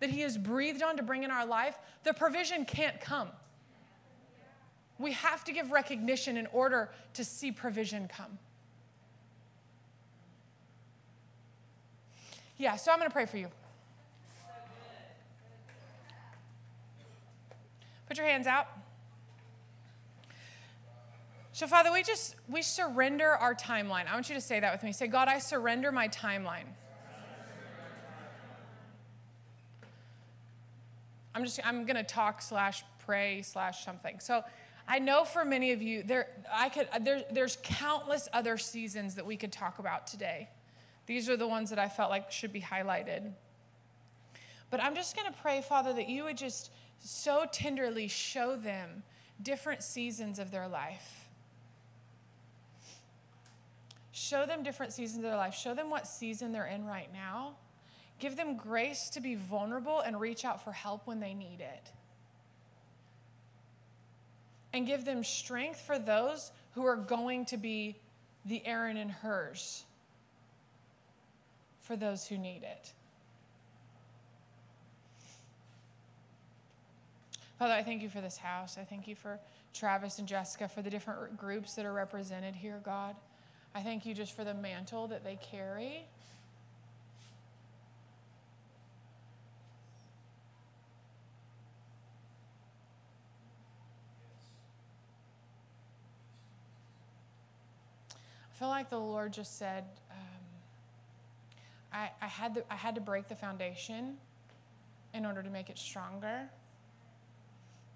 that 0.00 0.10
He 0.10 0.20
has 0.20 0.36
breathed 0.36 0.82
on 0.82 0.98
to 0.98 1.02
bring 1.02 1.22
in 1.22 1.30
our 1.30 1.46
life, 1.46 1.78
the 2.04 2.12
provision 2.12 2.66
can't 2.66 3.00
come. 3.00 3.28
We 4.98 5.12
have 5.12 5.42
to 5.44 5.52
give 5.52 5.72
recognition 5.72 6.36
in 6.36 6.46
order 6.48 6.90
to 7.14 7.24
see 7.24 7.52
provision 7.52 8.08
come. 8.08 8.38
Yeah, 12.58 12.76
so 12.76 12.92
I'm 12.92 12.98
going 12.98 13.08
to 13.08 13.12
pray 13.12 13.26
for 13.26 13.38
you. 13.38 13.48
Put 18.06 18.16
your 18.16 18.26
hands 18.26 18.46
out. 18.46 18.68
So, 21.52 21.66
Father, 21.66 21.90
we 21.90 22.02
just 22.02 22.36
we 22.48 22.60
surrender 22.60 23.28
our 23.28 23.54
timeline. 23.54 24.06
I 24.06 24.14
want 24.14 24.28
you 24.28 24.34
to 24.34 24.40
say 24.40 24.60
that 24.60 24.72
with 24.72 24.82
me. 24.82 24.92
Say, 24.92 25.06
God, 25.06 25.26
I 25.26 25.38
surrender 25.38 25.90
my 25.90 26.08
timeline. 26.08 26.66
I'm 31.34 31.44
just 31.44 31.60
I'm 31.64 31.84
gonna 31.84 32.02
talk 32.02 32.40
slash 32.40 32.82
pray 33.04 33.42
slash 33.42 33.84
something. 33.84 34.20
So 34.20 34.42
I 34.88 34.98
know 34.98 35.24
for 35.24 35.44
many 35.44 35.72
of 35.72 35.82
you, 35.82 36.02
there 36.02 36.28
I 36.52 36.70
could 36.70 36.88
there, 37.02 37.24
there's 37.30 37.58
countless 37.62 38.28
other 38.32 38.56
seasons 38.56 39.14
that 39.16 39.26
we 39.26 39.36
could 39.36 39.52
talk 39.52 39.78
about 39.78 40.06
today. 40.06 40.48
These 41.06 41.28
are 41.28 41.36
the 41.36 41.46
ones 41.46 41.70
that 41.70 41.78
I 41.78 41.88
felt 41.88 42.10
like 42.10 42.32
should 42.32 42.52
be 42.52 42.60
highlighted. 42.60 43.32
But 44.70 44.82
I'm 44.82 44.94
just 44.94 45.14
gonna 45.14 45.34
pray, 45.42 45.60
Father, 45.60 45.92
that 45.92 46.08
you 46.08 46.24
would 46.24 46.36
just 46.38 46.70
so 46.98 47.46
tenderly 47.52 48.08
show 48.08 48.56
them 48.56 49.02
different 49.42 49.82
seasons 49.82 50.38
of 50.38 50.50
their 50.50 50.68
life. 50.68 51.28
Show 54.12 54.46
them 54.46 54.62
different 54.62 54.92
seasons 54.92 55.18
of 55.18 55.24
their 55.24 55.36
life. 55.36 55.54
Show 55.54 55.74
them 55.74 55.90
what 55.90 56.06
season 56.06 56.52
they're 56.52 56.66
in 56.66 56.86
right 56.86 57.12
now. 57.12 57.56
Give 58.18 58.34
them 58.34 58.56
grace 58.56 59.10
to 59.10 59.20
be 59.20 59.34
vulnerable 59.34 60.00
and 60.00 60.18
reach 60.18 60.44
out 60.44 60.64
for 60.64 60.72
help 60.72 61.06
when 61.06 61.20
they 61.20 61.34
need 61.34 61.60
it. 61.60 61.92
And 64.72 64.86
give 64.86 65.04
them 65.04 65.22
strength 65.22 65.80
for 65.80 65.98
those 65.98 66.50
who 66.72 66.84
are 66.86 66.96
going 66.96 67.44
to 67.46 67.56
be 67.56 67.96
the 68.46 68.64
Aaron 68.66 68.96
and 68.96 69.10
Hurs 69.10 69.84
for 71.80 71.96
those 71.96 72.26
who 72.26 72.38
need 72.38 72.62
it. 72.62 72.92
Father, 77.58 77.72
I 77.72 77.82
thank 77.82 78.02
you 78.02 78.10
for 78.10 78.20
this 78.20 78.36
house. 78.36 78.76
I 78.78 78.84
thank 78.84 79.08
you 79.08 79.14
for 79.14 79.40
Travis 79.72 80.18
and 80.18 80.28
Jessica, 80.28 80.68
for 80.68 80.82
the 80.82 80.90
different 80.90 81.38
groups 81.38 81.74
that 81.74 81.86
are 81.86 81.92
represented 81.92 82.54
here, 82.54 82.82
God. 82.84 83.16
I 83.74 83.80
thank 83.80 84.04
you 84.04 84.12
just 84.12 84.36
for 84.36 84.44
the 84.44 84.52
mantle 84.52 85.08
that 85.08 85.24
they 85.24 85.38
carry. 85.50 86.04
I 98.54 98.58
feel 98.58 98.68
like 98.68 98.90
the 98.90 98.98
Lord 98.98 99.32
just 99.32 99.58
said, 99.58 99.84
um, 100.10 100.16
I, 101.90 102.10
I, 102.20 102.26
had 102.26 102.54
to, 102.54 102.64
I 102.70 102.76
had 102.76 102.94
to 102.96 103.00
break 103.00 103.28
the 103.28 103.34
foundation 103.34 104.18
in 105.14 105.24
order 105.24 105.42
to 105.42 105.50
make 105.50 105.70
it 105.70 105.78
stronger. 105.78 106.50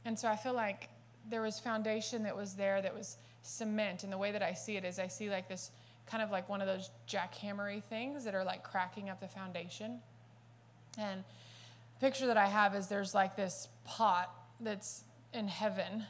And 0.05 0.18
so 0.18 0.28
I 0.28 0.36
feel 0.36 0.55
like 0.55 0.88
there 1.28 1.42
was 1.42 1.59
foundation 1.59 2.22
that 2.24 2.36
was 2.36 2.55
there 2.55 2.80
that 2.80 2.94
was 2.94 3.16
cement. 3.42 4.05
And 4.05 4.12
the 4.12 4.18
way 4.18 4.32
that 4.32 4.42
I 4.42 4.55
see 4.55 4.76
it 4.76 4.84
is 4.84 4.98
I 4.98 5.09
see 5.09 5.30
like 5.30 5.48
this 5.48 5.70
kind 6.07 6.22
of 6.22 6.30
like 6.30 6.48
one 6.48 6.61
of 6.61 6.66
those 6.66 6.90
jackhammery 7.09 7.82
things 7.84 8.24
that 8.24 8.34
are 8.34 8.44
like 8.44 8.64
cracking 8.64 9.09
up 9.09 9.20
the 9.20 9.28
foundation. 9.28 10.01
And 10.98 11.22
the 11.94 12.07
picture 12.07 12.26
that 12.26 12.36
I 12.36 12.46
have 12.46 12.74
is 12.74 12.88
there's 12.88 13.14
like 13.14 13.36
this 13.36 13.68
pot 13.84 14.34
that's 14.61 15.05
in 15.32 15.48
heaven. 15.48 16.05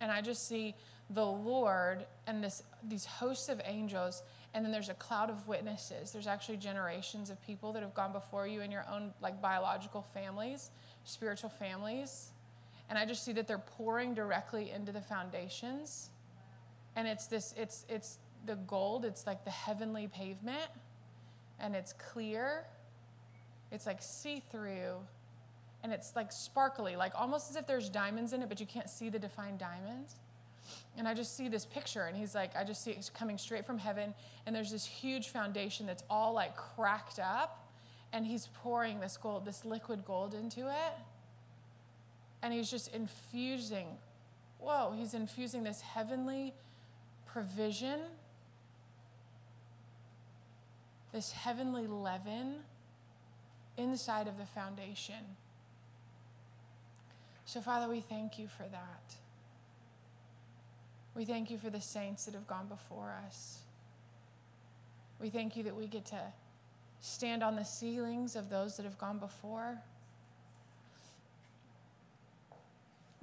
And 0.00 0.10
I 0.12 0.20
just 0.20 0.46
see 0.46 0.74
the 1.10 1.24
Lord 1.24 2.04
and 2.26 2.44
this 2.44 2.62
these 2.86 3.06
hosts 3.06 3.48
of 3.48 3.62
angels 3.64 4.22
and 4.52 4.64
then 4.64 4.72
there's 4.72 4.88
a 4.88 4.94
cloud 4.94 5.30
of 5.30 5.46
witnesses. 5.46 6.12
There's 6.12 6.26
actually 6.26 6.56
generations 6.56 7.30
of 7.30 7.40
people 7.46 7.72
that 7.72 7.82
have 7.82 7.94
gone 7.94 8.12
before 8.12 8.46
you 8.46 8.60
in 8.60 8.70
your 8.70 8.84
own 8.90 9.12
like 9.20 9.40
biological 9.40 10.02
families, 10.02 10.70
spiritual 11.04 11.50
families 11.50 12.30
and 12.88 12.98
I 12.98 13.04
just 13.04 13.24
see 13.24 13.32
that 13.32 13.46
they're 13.46 13.58
pouring 13.58 14.14
directly 14.14 14.70
into 14.70 14.92
the 14.92 15.00
foundations. 15.00 16.10
And 16.96 17.06
it's 17.06 17.26
this, 17.26 17.54
it's 17.56 17.84
it's 17.88 18.18
the 18.46 18.56
gold, 18.56 19.04
it's 19.04 19.26
like 19.26 19.44
the 19.44 19.50
heavenly 19.50 20.08
pavement, 20.08 20.70
and 21.60 21.76
it's 21.76 21.92
clear. 21.92 22.64
It's 23.70 23.86
like 23.86 23.98
see-through, 24.00 24.94
and 25.82 25.92
it's 25.92 26.16
like 26.16 26.32
sparkly, 26.32 26.96
like 26.96 27.12
almost 27.14 27.50
as 27.50 27.56
if 27.56 27.66
there's 27.66 27.90
diamonds 27.90 28.32
in 28.32 28.42
it, 28.42 28.48
but 28.48 28.60
you 28.60 28.66
can't 28.66 28.88
see 28.88 29.10
the 29.10 29.18
defined 29.18 29.58
diamonds. 29.58 30.16
And 30.96 31.06
I 31.06 31.14
just 31.14 31.36
see 31.36 31.48
this 31.48 31.66
picture, 31.66 32.04
and 32.04 32.16
he's 32.16 32.34
like, 32.34 32.56
I 32.56 32.64
just 32.64 32.82
see 32.82 32.92
it 32.92 33.10
coming 33.14 33.36
straight 33.36 33.66
from 33.66 33.78
heaven, 33.78 34.14
and 34.46 34.56
there's 34.56 34.70
this 34.70 34.86
huge 34.86 35.28
foundation 35.28 35.86
that's 35.86 36.02
all 36.08 36.32
like 36.32 36.56
cracked 36.56 37.18
up, 37.18 37.68
and 38.12 38.24
he's 38.26 38.48
pouring 38.54 39.00
this 39.00 39.18
gold, 39.18 39.44
this 39.44 39.64
liquid 39.66 40.04
gold 40.06 40.34
into 40.34 40.68
it 40.68 40.94
and 42.42 42.52
he's 42.52 42.70
just 42.70 42.94
infusing, 42.94 43.86
whoa, 44.58 44.94
he's 44.96 45.14
infusing 45.14 45.64
this 45.64 45.80
heavenly 45.80 46.54
provision, 47.26 48.00
this 51.12 51.32
heavenly 51.32 51.86
leaven 51.86 52.56
inside 53.76 54.28
of 54.28 54.38
the 54.38 54.46
foundation. 54.46 55.36
So, 57.44 57.60
Father, 57.60 57.88
we 57.88 58.00
thank 58.00 58.38
you 58.38 58.46
for 58.46 58.64
that. 58.64 59.14
We 61.14 61.24
thank 61.24 61.50
you 61.50 61.58
for 61.58 61.70
the 61.70 61.80
saints 61.80 62.26
that 62.26 62.34
have 62.34 62.46
gone 62.46 62.68
before 62.68 63.14
us. 63.26 63.58
We 65.20 65.30
thank 65.30 65.56
you 65.56 65.64
that 65.64 65.74
we 65.74 65.86
get 65.86 66.04
to 66.06 66.20
stand 67.00 67.42
on 67.42 67.56
the 67.56 67.64
ceilings 67.64 68.36
of 68.36 68.50
those 68.50 68.76
that 68.76 68.84
have 68.84 68.98
gone 68.98 69.18
before. 69.18 69.78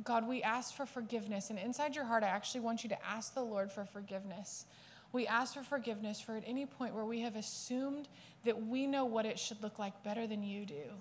God, 0.03 0.27
we 0.27 0.43
ask 0.43 0.75
for 0.75 0.85
forgiveness. 0.85 1.49
And 1.49 1.57
inside 1.57 1.95
your 1.95 2.05
heart, 2.05 2.23
I 2.23 2.27
actually 2.27 2.61
want 2.61 2.83
you 2.83 2.89
to 2.89 3.05
ask 3.05 3.33
the 3.33 3.41
Lord 3.41 3.71
for 3.71 3.85
forgiveness. 3.85 4.65
We 5.13 5.25
ask 5.27 5.53
for 5.53 5.63
forgiveness 5.63 6.19
for 6.19 6.35
at 6.35 6.43
any 6.45 6.65
point 6.65 6.93
where 6.93 7.05
we 7.05 7.21
have 7.21 7.35
assumed 7.35 8.09
that 8.43 8.67
we 8.67 8.87
know 8.87 9.05
what 9.05 9.25
it 9.25 9.39
should 9.39 9.63
look 9.63 9.79
like 9.79 10.03
better 10.03 10.27
than 10.27 10.43
you 10.43 10.65
do. 10.65 10.91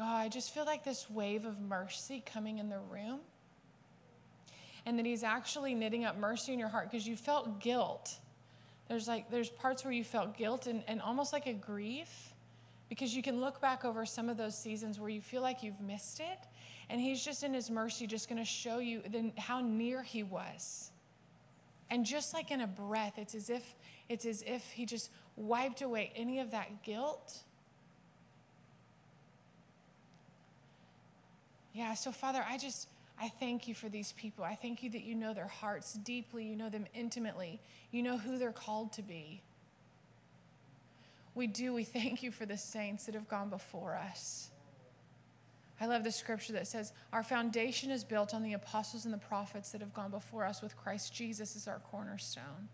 Oh, 0.00 0.04
I 0.04 0.28
just 0.28 0.52
feel 0.52 0.64
like 0.64 0.84
this 0.84 1.08
wave 1.08 1.44
of 1.44 1.60
mercy 1.60 2.22
coming 2.24 2.58
in 2.58 2.68
the 2.68 2.80
room. 2.90 3.20
And 4.86 4.98
that 4.98 5.06
he's 5.06 5.22
actually 5.22 5.74
knitting 5.74 6.04
up 6.04 6.18
mercy 6.18 6.52
in 6.52 6.58
your 6.58 6.68
heart 6.68 6.90
because 6.90 7.06
you 7.06 7.16
felt 7.16 7.60
guilt. 7.60 8.18
There's 8.88 9.08
like 9.08 9.30
there's 9.30 9.48
parts 9.48 9.82
where 9.82 9.92
you 9.92 10.04
felt 10.04 10.36
guilt 10.36 10.66
and, 10.66 10.84
and 10.86 11.00
almost 11.00 11.32
like 11.32 11.46
a 11.46 11.54
grief 11.54 12.33
because 12.94 13.16
you 13.16 13.24
can 13.24 13.40
look 13.40 13.60
back 13.60 13.84
over 13.84 14.06
some 14.06 14.28
of 14.28 14.36
those 14.36 14.56
seasons 14.56 15.00
where 15.00 15.08
you 15.08 15.20
feel 15.20 15.42
like 15.42 15.64
you've 15.64 15.80
missed 15.80 16.20
it 16.20 16.38
and 16.88 17.00
he's 17.00 17.24
just 17.24 17.42
in 17.42 17.52
his 17.52 17.68
mercy 17.68 18.06
just 18.06 18.28
going 18.28 18.38
to 18.38 18.44
show 18.44 18.78
you 18.78 19.02
then 19.08 19.32
how 19.36 19.60
near 19.60 20.00
he 20.00 20.22
was. 20.22 20.92
And 21.90 22.06
just 22.06 22.32
like 22.32 22.52
in 22.52 22.60
a 22.60 22.68
breath 22.68 23.14
it's 23.16 23.34
as 23.34 23.50
if 23.50 23.74
it's 24.08 24.24
as 24.24 24.44
if 24.46 24.62
he 24.70 24.86
just 24.86 25.10
wiped 25.34 25.82
away 25.82 26.12
any 26.14 26.38
of 26.38 26.52
that 26.52 26.84
guilt. 26.84 27.42
Yeah 31.72 31.94
so 31.94 32.12
father 32.12 32.44
i 32.48 32.56
just 32.56 32.86
i 33.20 33.28
thank 33.40 33.66
you 33.66 33.74
for 33.74 33.88
these 33.88 34.12
people. 34.12 34.44
I 34.44 34.54
thank 34.54 34.84
you 34.84 34.90
that 34.90 35.02
you 35.02 35.16
know 35.16 35.34
their 35.34 35.48
hearts 35.48 35.94
deeply 35.94 36.44
you 36.44 36.54
know 36.54 36.68
them 36.68 36.86
intimately 36.94 37.60
you 37.90 38.04
know 38.04 38.18
who 38.18 38.38
they're 38.38 38.52
called 38.52 38.92
to 38.92 39.02
be 39.02 39.42
we 41.34 41.46
do. 41.46 41.72
We 41.72 41.84
thank 41.84 42.22
you 42.22 42.30
for 42.30 42.46
the 42.46 42.56
saints 42.56 43.06
that 43.06 43.14
have 43.14 43.28
gone 43.28 43.50
before 43.50 43.96
us. 43.96 44.50
I 45.80 45.86
love 45.86 46.04
the 46.04 46.12
scripture 46.12 46.52
that 46.54 46.66
says, 46.66 46.92
Our 47.12 47.22
foundation 47.22 47.90
is 47.90 48.04
built 48.04 48.32
on 48.32 48.42
the 48.42 48.52
apostles 48.52 49.04
and 49.04 49.12
the 49.12 49.18
prophets 49.18 49.72
that 49.72 49.80
have 49.80 49.92
gone 49.92 50.10
before 50.10 50.44
us 50.44 50.62
with 50.62 50.76
Christ 50.76 51.12
Jesus 51.12 51.56
as 51.56 51.66
our 51.66 51.80
cornerstone. 51.90 52.68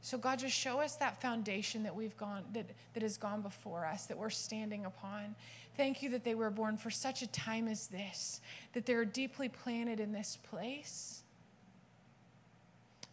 So, 0.00 0.18
God, 0.18 0.38
just 0.38 0.54
show 0.56 0.80
us 0.80 0.96
that 0.96 1.20
foundation 1.20 1.82
that 1.82 1.94
we've 1.94 2.16
gone, 2.16 2.44
that, 2.52 2.66
that 2.94 3.02
has 3.02 3.16
gone 3.16 3.40
before 3.40 3.84
us, 3.84 4.06
that 4.06 4.16
we're 4.16 4.30
standing 4.30 4.84
upon. 4.84 5.34
Thank 5.76 6.02
you 6.02 6.10
that 6.10 6.22
they 6.22 6.34
were 6.34 6.50
born 6.50 6.76
for 6.76 6.90
such 6.90 7.22
a 7.22 7.26
time 7.26 7.66
as 7.66 7.88
this, 7.88 8.40
that 8.72 8.86
they're 8.86 9.04
deeply 9.04 9.48
planted 9.48 9.98
in 9.98 10.12
this 10.12 10.38
place. 10.50 11.22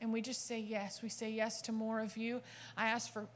And 0.02 0.14
we 0.14 0.22
just 0.22 0.46
say 0.46 0.60
yes. 0.60 1.02
We 1.02 1.10
say 1.10 1.32
yes 1.32 1.62
to 1.64 1.72
more 1.72 2.00
of 2.00 2.18
you. 2.18 2.42
I 2.78 2.88
ask 2.90 3.12
for, 3.12 3.28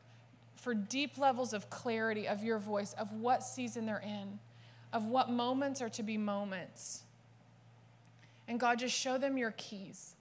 for 0.57 0.73
deep 0.73 1.17
levels 1.17 1.53
of 1.53 1.69
clarity 1.69 2.27
of 2.27 2.43
your 2.43 2.59
voice, 2.59 2.93
of 2.93 3.13
what 3.13 3.43
season 3.43 3.85
they're 3.85 3.99
in 3.99 4.39
of 4.93 5.05
what 5.07 5.29
moments 5.29 5.81
are 5.81 5.89
to 5.89 6.03
be 6.03 6.17
moments. 6.17 7.03
And 8.47 8.59
God, 8.59 8.79
just 8.79 8.97
show 8.97 9.17
them 9.17 9.37
your 9.37 9.51
keys. 9.51 10.15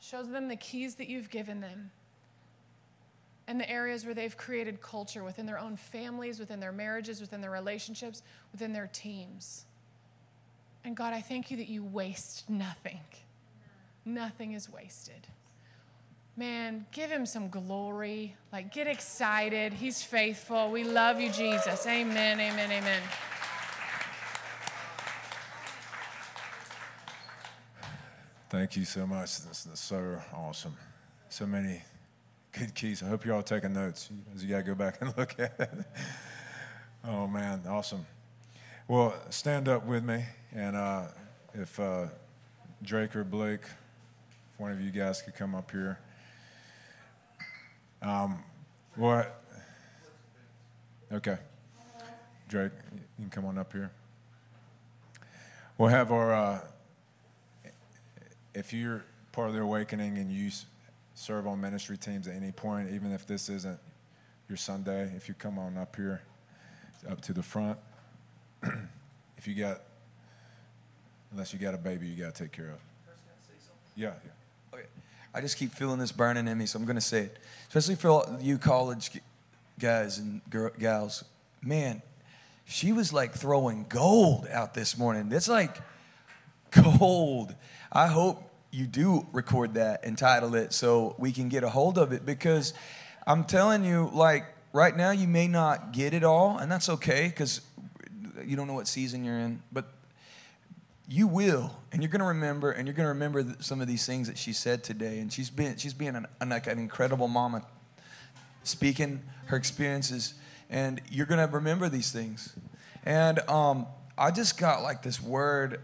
Show 0.00 0.22
them 0.22 0.48
the 0.48 0.56
keys 0.56 0.96
that 0.96 1.08
you've 1.08 1.30
given 1.30 1.60
them 1.60 1.90
and 3.48 3.58
the 3.58 3.68
areas 3.68 4.04
where 4.04 4.14
they've 4.14 4.36
created 4.36 4.80
culture 4.80 5.24
within 5.24 5.46
their 5.46 5.58
own 5.58 5.76
families, 5.76 6.38
within 6.38 6.60
their 6.60 6.72
marriages, 6.72 7.20
within 7.20 7.40
their 7.40 7.50
relationships, 7.50 8.22
within 8.52 8.72
their 8.72 8.88
teams. 8.92 9.64
And 10.84 10.96
God, 10.96 11.12
I 11.12 11.20
thank 11.20 11.50
you 11.50 11.56
that 11.56 11.68
you 11.68 11.82
waste 11.82 12.48
nothing. 12.48 13.00
Nothing 14.04 14.52
is 14.52 14.70
wasted. 14.70 15.26
Man, 16.34 16.86
give 16.92 17.10
him 17.10 17.26
some 17.26 17.50
glory. 17.50 18.34
Like, 18.52 18.72
get 18.72 18.86
excited. 18.86 19.74
He's 19.74 20.02
faithful. 20.02 20.70
We 20.70 20.82
love 20.82 21.20
you, 21.20 21.30
Jesus. 21.30 21.86
Amen, 21.86 22.40
amen, 22.40 22.72
amen. 22.72 23.02
Thank 28.48 28.76
you 28.76 28.86
so 28.86 29.06
much. 29.06 29.40
This 29.42 29.66
is 29.70 29.78
so 29.78 30.22
awesome. 30.34 30.74
So 31.28 31.46
many 31.46 31.82
good 32.52 32.74
keys. 32.74 33.02
I 33.02 33.08
hope 33.08 33.26
you're 33.26 33.34
all 33.34 33.42
taking 33.42 33.74
notes 33.74 34.08
you 34.36 34.48
got 34.48 34.58
to 34.58 34.62
go 34.62 34.74
back 34.74 35.02
and 35.02 35.14
look 35.18 35.38
at 35.38 35.54
it. 35.60 35.70
Oh, 37.06 37.26
man, 37.26 37.62
awesome. 37.68 38.06
Well, 38.88 39.14
stand 39.28 39.68
up 39.68 39.84
with 39.84 40.02
me. 40.02 40.24
And 40.54 40.76
uh, 40.76 41.08
if 41.52 41.78
uh, 41.78 42.06
Drake 42.82 43.16
or 43.16 43.24
Blake, 43.24 43.64
if 44.50 44.60
one 44.60 44.72
of 44.72 44.80
you 44.80 44.90
guys 44.90 45.20
could 45.20 45.34
come 45.34 45.54
up 45.54 45.70
here. 45.70 45.98
Um, 48.02 48.42
what? 48.96 49.42
Okay. 51.12 51.38
Drake, 52.48 52.72
you 52.92 53.00
can 53.16 53.30
come 53.30 53.44
on 53.44 53.56
up 53.56 53.72
here. 53.72 53.90
We'll 55.78 55.88
have 55.88 56.10
our, 56.10 56.34
uh, 56.34 56.60
if 58.54 58.72
you're 58.72 59.04
part 59.30 59.48
of 59.48 59.54
the 59.54 59.62
awakening 59.62 60.18
and 60.18 60.30
you 60.30 60.50
serve 61.14 61.46
on 61.46 61.60
ministry 61.60 61.96
teams 61.96 62.26
at 62.26 62.34
any 62.34 62.52
point, 62.52 62.90
even 62.92 63.12
if 63.12 63.26
this 63.26 63.48
isn't 63.48 63.78
your 64.48 64.56
Sunday, 64.58 65.10
if 65.16 65.28
you 65.28 65.34
come 65.34 65.58
on 65.58 65.78
up 65.78 65.96
here, 65.96 66.22
up 67.08 67.20
to 67.22 67.32
the 67.32 67.42
front. 67.42 67.78
if 69.38 69.46
you 69.46 69.54
got, 69.54 69.80
unless 71.30 71.52
you 71.52 71.58
got 71.58 71.74
a 71.74 71.78
baby 71.78 72.06
you 72.06 72.24
got 72.24 72.34
to 72.34 72.42
take 72.44 72.52
care 72.52 72.70
of. 72.70 72.80
Yeah, 73.96 74.12
yeah. 74.24 74.30
I 75.34 75.40
just 75.40 75.56
keep 75.56 75.72
feeling 75.72 75.98
this 75.98 76.12
burning 76.12 76.46
in 76.46 76.58
me, 76.58 76.66
so 76.66 76.78
I'm 76.78 76.84
going 76.84 76.96
to 76.96 77.00
say 77.00 77.22
it. 77.22 77.38
Especially 77.68 77.94
for 77.94 78.38
you 78.40 78.58
college 78.58 79.10
guys 79.78 80.18
and 80.18 80.42
gals. 80.78 81.24
Man, 81.62 82.02
she 82.66 82.92
was 82.92 83.12
like 83.12 83.32
throwing 83.34 83.86
gold 83.88 84.46
out 84.50 84.74
this 84.74 84.98
morning. 84.98 85.30
It's 85.32 85.48
like 85.48 85.78
gold. 86.70 87.54
I 87.90 88.08
hope 88.08 88.42
you 88.70 88.86
do 88.86 89.26
record 89.32 89.74
that 89.74 90.04
and 90.04 90.16
title 90.16 90.54
it 90.54 90.72
so 90.72 91.14
we 91.18 91.32
can 91.32 91.48
get 91.48 91.62
a 91.62 91.68
hold 91.68 91.98
of 91.98 92.12
it 92.12 92.24
because 92.24 92.72
I'm 93.26 93.44
telling 93.44 93.84
you, 93.84 94.10
like, 94.12 94.44
right 94.72 94.96
now 94.96 95.10
you 95.10 95.28
may 95.28 95.46
not 95.46 95.92
get 95.92 96.14
it 96.14 96.24
all, 96.24 96.58
and 96.58 96.72
that's 96.72 96.88
okay 96.88 97.28
because 97.28 97.60
you 98.44 98.56
don't 98.56 98.66
know 98.66 98.74
what 98.74 98.88
season 98.88 99.24
you're 99.24 99.38
in. 99.38 99.62
But 99.70 99.86
you 101.08 101.26
will 101.26 101.76
and 101.90 102.02
you're 102.02 102.10
going 102.10 102.20
to 102.20 102.26
remember 102.26 102.70
and 102.70 102.86
you're 102.86 102.94
going 102.94 103.04
to 103.04 103.08
remember 103.08 103.44
some 103.60 103.80
of 103.80 103.88
these 103.88 104.06
things 104.06 104.28
that 104.28 104.38
she 104.38 104.52
said 104.52 104.84
today 104.84 105.18
and 105.18 105.32
she's 105.32 105.50
been 105.50 105.76
she's 105.76 105.94
being 105.94 106.14
an, 106.14 106.26
an, 106.40 106.48
like 106.50 106.66
an 106.66 106.78
incredible 106.78 107.28
mama 107.28 107.62
speaking 108.62 109.20
her 109.46 109.56
experiences 109.56 110.34
and 110.70 111.00
you're 111.10 111.26
going 111.26 111.46
to 111.46 111.54
remember 111.54 111.88
these 111.88 112.12
things. 112.12 112.54
And 113.04 113.40
um, 113.48 113.86
i 114.16 114.30
just 114.30 114.58
got 114.58 114.82
like 114.82 115.02
this 115.02 115.20
word 115.20 115.80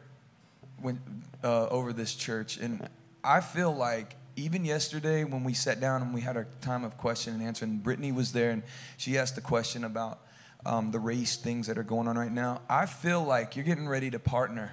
when 0.80 1.00
uh, 1.42 1.66
over 1.68 1.92
this 1.92 2.14
church 2.14 2.56
and 2.58 2.88
i 3.24 3.40
feel 3.40 3.74
like 3.74 4.16
even 4.36 4.64
yesterday 4.64 5.24
when 5.24 5.44
we 5.44 5.54
sat 5.54 5.80
down 5.80 6.02
and 6.02 6.14
we 6.14 6.20
had 6.20 6.36
our 6.36 6.46
time 6.60 6.84
of 6.84 6.96
question 6.96 7.34
and 7.34 7.42
answer 7.42 7.64
and 7.64 7.82
brittany 7.82 8.12
was 8.12 8.32
there 8.32 8.50
and 8.50 8.62
she 8.96 9.18
asked 9.18 9.36
a 9.38 9.40
question 9.40 9.84
about 9.84 10.20
um, 10.66 10.90
the 10.90 10.98
race 10.98 11.36
things 11.36 11.66
that 11.66 11.78
are 11.78 11.82
going 11.82 12.06
on 12.06 12.18
right 12.18 12.32
now 12.32 12.60
i 12.68 12.86
feel 12.86 13.24
like 13.24 13.56
you're 13.56 13.64
getting 13.64 13.88
ready 13.88 14.10
to 14.10 14.18
partner 14.18 14.72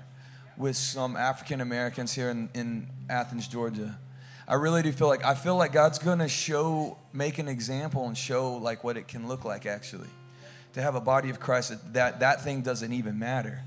with 0.57 0.75
some 0.75 1.15
African 1.15 1.61
Americans 1.61 2.13
here 2.13 2.29
in, 2.29 2.49
in 2.53 2.87
Athens, 3.09 3.47
Georgia. 3.47 3.97
I 4.47 4.55
really 4.55 4.83
do 4.83 4.91
feel 4.91 5.07
like 5.07 5.23
I 5.23 5.33
feel 5.33 5.55
like 5.55 5.73
God's 5.73 5.97
gonna 5.97 6.27
show, 6.27 6.97
make 7.13 7.39
an 7.39 7.47
example 7.47 8.05
and 8.07 8.17
show 8.17 8.53
like 8.53 8.83
what 8.83 8.95
it 8.95 9.07
can 9.07 9.27
look 9.27 9.43
like 9.43 9.65
actually. 9.65 10.09
To 10.73 10.81
have 10.81 10.95
a 10.95 11.01
body 11.01 11.29
of 11.29 11.39
Christ 11.39 11.73
that 11.93 12.19
that, 12.19 12.43
thing 12.43 12.61
doesn't 12.61 12.93
even 12.93 13.17
matter. 13.17 13.61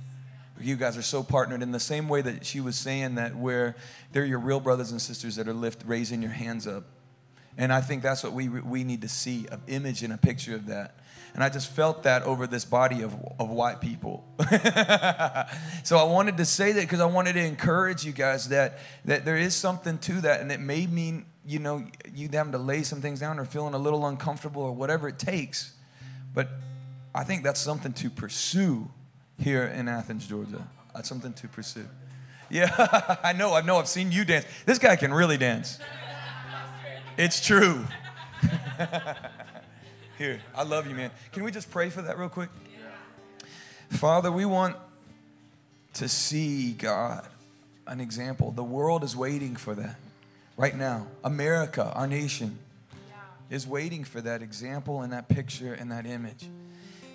You 0.61 0.77
guys 0.77 0.97
are 0.97 1.03
so 1.03 1.23
partnered 1.23 1.63
in 1.63 1.73
the 1.73 1.81
same 1.81 2.09
way 2.09 2.21
that 2.21 2.45
she 2.45 2.61
was 2.61 2.77
saying 2.77 3.17
that 3.17 3.37
where 3.37 3.77
they're 4.13 4.25
your 4.25 4.41
real 4.41 4.61
brothers 4.61 4.91
and 4.91 5.01
sisters 5.01 5.37
that 5.37 5.49
are 5.49 5.55
lift 5.55 5.83
raising 5.87 6.21
your 6.21 6.33
hands 6.33 6.67
up. 6.67 6.85
And 7.57 7.73
I 7.73 7.81
think 7.81 8.03
that's 8.03 8.23
what 8.23 8.33
we 8.33 8.49
we 8.49 8.85
need 8.85 9.03
to 9.03 9.09
see, 9.09 9.47
an 9.51 9.63
image 9.67 10.03
and 10.03 10.13
a 10.13 10.19
picture 10.19 10.55
of 10.55 10.67
that. 10.67 10.95
And 11.39 11.45
I 11.45 11.51
just 11.51 11.71
felt 11.71 12.03
that 12.03 12.25
over 12.25 12.49
this 12.49 12.65
body 12.65 13.03
of, 13.03 13.15
of 13.39 13.49
white 13.49 13.81
people. 13.81 14.27
so 15.85 15.97
I 15.97 16.03
wanted 16.03 16.37
to 16.39 16.45
say 16.45 16.73
that 16.73 16.81
because 16.81 16.99
I 16.99 17.05
wanted 17.05 17.35
to 17.35 17.45
encourage 17.45 18.05
you 18.05 18.11
guys 18.11 18.49
that, 18.49 18.81
that 19.05 19.25
there 19.25 19.37
is 19.37 19.55
something 19.55 19.99
to 19.99 20.15
that. 20.23 20.41
And 20.41 20.51
it 20.51 20.59
may 20.59 20.89
mean, 20.89 21.27
you 21.47 21.61
know, 21.61 21.85
you 22.13 22.29
having 22.33 22.51
to 22.51 22.59
lay 22.59 22.83
some 22.83 23.01
things 23.01 23.21
down 23.21 23.39
or 23.39 23.45
feeling 23.45 23.75
a 23.75 23.79
little 23.79 24.05
uncomfortable 24.09 24.63
or 24.63 24.73
whatever 24.73 25.07
it 25.07 25.21
takes. 25.21 25.75
But 26.35 26.49
I 27.15 27.23
think 27.23 27.45
that's 27.45 27.61
something 27.61 27.93
to 27.93 28.11
pursue 28.11 28.91
here 29.39 29.63
in 29.63 29.87
Athens, 29.87 30.27
Georgia. 30.27 30.67
That's 30.93 31.09
something 31.09 31.35
to 31.35 31.47
pursue. 31.47 31.87
Yeah, 32.51 33.17
I 33.23 33.33
know, 33.33 33.55
I 33.55 33.61
know. 33.61 33.77
I've 33.77 33.87
seen 33.87 34.11
you 34.11 34.25
dance. 34.25 34.45
This 34.67 34.81
guy 34.81 34.97
can 34.97 35.15
really 35.15 35.37
dance. 35.37 35.79
It's 37.17 37.41
true. 37.41 37.85
Here, 40.19 40.41
I 40.53 40.65
love 40.65 40.89
you, 40.89 40.97
man. 40.97 41.13
Can 41.31 41.45
we 41.45 41.53
just 41.53 41.71
pray 41.71 41.91
for 41.91 42.03
that 42.03 42.19
real 42.19 42.29
quick? 42.29 42.51
Father, 43.91 44.33
we 44.33 44.45
want 44.45 44.75
to 45.95 46.09
see, 46.09 46.73
God, 46.73 47.25
an 47.87 48.01
example. 48.01 48.51
The 48.51 48.65
world 48.65 49.05
is 49.05 49.17
waiting 49.17 49.55
for 49.55 49.77
that 49.77 49.95
right 50.57 50.77
now. 50.77 51.07
America, 51.23 51.93
our 51.95 52.09
nation, 52.09 52.59
is 53.49 53.65
waiting 53.65 54.03
for 54.03 54.21
that 54.21 54.43
example 54.43 55.03
and 55.03 55.13
that 55.13 55.29
picture 55.29 55.73
and 55.73 55.93
that 55.93 56.05
image. 56.05 56.49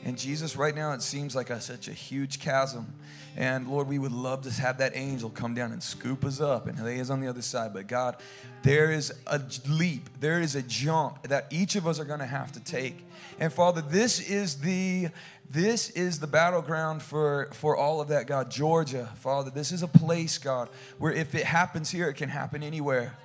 And 0.06 0.18
Jesus, 0.18 0.58
right 0.58 0.76
now, 0.76 0.92
it 0.92 1.02
seems 1.02 1.36
like 1.36 1.50
a, 1.50 1.62
such 1.62 1.88
a 1.88 1.94
huge 1.94 2.40
chasm. 2.40 2.94
And 3.36 3.68
Lord, 3.68 3.88
we 3.88 3.98
would 3.98 4.12
love 4.12 4.42
to 4.44 4.52
have 4.52 4.78
that 4.80 4.92
angel 4.96 5.30
come 5.30 5.56
down 5.56 5.72
and 5.72 5.82
scoop 5.82 6.26
us 6.26 6.42
up 6.42 6.68
and 6.68 6.84
lay 6.84 7.00
us 7.00 7.10
on 7.10 7.22
the 7.22 7.28
other 7.28 7.42
side. 7.42 7.74
But 7.74 7.88
God, 7.88 8.18
there 8.64 8.92
is 8.92 9.14
a 9.28 9.42
leap, 9.68 10.10
there 10.20 10.42
is 10.42 10.56
a 10.56 10.62
jump 10.62 11.28
that 11.30 11.48
each 11.52 11.76
of 11.76 11.88
us 11.88 12.00
are 12.00 12.06
going 12.06 12.20
to 12.20 12.26
have 12.26 12.52
to 12.52 12.60
take. 12.60 12.98
And 13.40 13.52
Father, 13.52 13.82
this 13.82 14.20
is 14.30 14.58
the 14.58 15.08
this 15.50 15.90
is 15.92 16.20
the 16.20 16.28
battleground 16.28 17.02
for 17.02 17.50
for 17.54 17.76
all 17.76 18.02
of 18.02 18.10
that, 18.10 18.28
God. 18.28 18.52
Georgia, 18.52 19.10
Father, 19.16 19.50
this 19.50 19.72
is 19.72 19.84
a 19.84 19.88
place, 19.88 20.38
God, 20.38 20.70
where 21.00 21.12
if 21.12 21.34
it 21.34 21.46
happens 21.46 21.90
here, 21.90 22.10
it 22.10 22.16
can 22.16 22.30
happen 22.30 22.62
anywhere. 22.62 23.18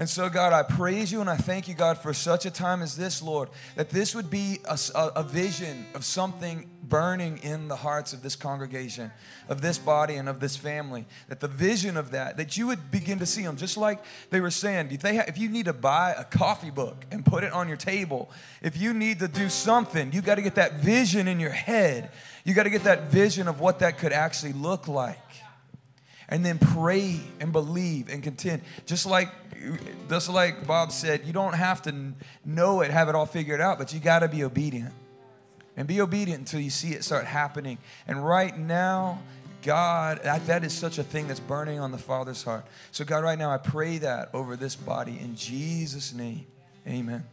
And 0.00 0.08
so, 0.08 0.30
God, 0.30 0.54
I 0.54 0.62
praise 0.62 1.12
you 1.12 1.20
and 1.20 1.28
I 1.28 1.36
thank 1.36 1.68
you, 1.68 1.74
God, 1.74 1.98
for 1.98 2.14
such 2.14 2.46
a 2.46 2.50
time 2.50 2.80
as 2.80 2.96
this, 2.96 3.20
Lord, 3.20 3.50
that 3.76 3.90
this 3.90 4.14
would 4.14 4.30
be 4.30 4.58
a, 4.64 4.78
a, 5.14 5.22
vision 5.22 5.84
of 5.94 6.06
something 6.06 6.70
burning 6.82 7.36
in 7.42 7.68
the 7.68 7.76
hearts 7.76 8.14
of 8.14 8.22
this 8.22 8.34
congregation, 8.34 9.10
of 9.50 9.60
this 9.60 9.76
body, 9.76 10.14
and 10.14 10.26
of 10.26 10.40
this 10.40 10.56
family. 10.56 11.04
That 11.28 11.40
the 11.40 11.48
vision 11.48 11.98
of 11.98 12.12
that, 12.12 12.38
that 12.38 12.56
you 12.56 12.66
would 12.68 12.90
begin 12.90 13.18
to 13.18 13.26
see 13.26 13.42
them, 13.42 13.58
just 13.58 13.76
like 13.76 14.02
they 14.30 14.40
were 14.40 14.50
saying. 14.50 14.88
If, 14.90 15.02
they 15.02 15.16
ha- 15.16 15.24
if 15.28 15.36
you 15.36 15.50
need 15.50 15.66
to 15.66 15.74
buy 15.74 16.14
a 16.16 16.24
coffee 16.24 16.70
book 16.70 17.04
and 17.10 17.22
put 17.22 17.44
it 17.44 17.52
on 17.52 17.68
your 17.68 17.76
table, 17.76 18.30
if 18.62 18.80
you 18.80 18.94
need 18.94 19.18
to 19.18 19.28
do 19.28 19.50
something, 19.50 20.12
you 20.12 20.22
got 20.22 20.36
to 20.36 20.42
get 20.42 20.54
that 20.54 20.80
vision 20.80 21.28
in 21.28 21.38
your 21.38 21.50
head. 21.50 22.10
You 22.44 22.54
got 22.54 22.62
to 22.62 22.70
get 22.70 22.84
that 22.84 23.10
vision 23.10 23.48
of 23.48 23.60
what 23.60 23.80
that 23.80 23.98
could 23.98 24.14
actually 24.14 24.54
look 24.54 24.88
like. 24.88 25.18
And 26.30 26.46
then 26.46 26.58
pray 26.58 27.20
and 27.40 27.52
believe 27.52 28.08
and 28.08 28.22
contend. 28.22 28.62
Just 28.86 29.04
like, 29.04 29.28
just 30.08 30.30
like 30.30 30.66
Bob 30.66 30.92
said, 30.92 31.26
you 31.26 31.32
don't 31.32 31.54
have 31.54 31.82
to 31.82 32.12
know 32.44 32.80
it, 32.80 32.90
have 32.90 33.08
it 33.08 33.14
all 33.14 33.26
figured 33.26 33.60
out, 33.60 33.78
but 33.78 33.92
you 33.92 34.00
got 34.00 34.20
to 34.20 34.28
be 34.28 34.44
obedient. 34.44 34.94
And 35.76 35.86
be 35.88 36.00
obedient 36.00 36.40
until 36.40 36.60
you 36.60 36.70
see 36.70 36.90
it 36.90 37.04
start 37.04 37.24
happening. 37.24 37.78
And 38.06 38.24
right 38.24 38.56
now, 38.56 39.20
God, 39.62 40.20
that, 40.24 40.46
that 40.46 40.64
is 40.64 40.72
such 40.72 40.98
a 40.98 41.02
thing 41.02 41.26
that's 41.28 41.40
burning 41.40 41.80
on 41.80 41.90
the 41.90 41.98
Father's 41.98 42.42
heart. 42.42 42.64
So, 42.92 43.04
God, 43.04 43.22
right 43.22 43.38
now, 43.38 43.50
I 43.50 43.58
pray 43.58 43.98
that 43.98 44.30
over 44.32 44.56
this 44.56 44.74
body 44.74 45.18
in 45.20 45.36
Jesus' 45.36 46.12
name. 46.12 46.46
Amen. 46.86 47.24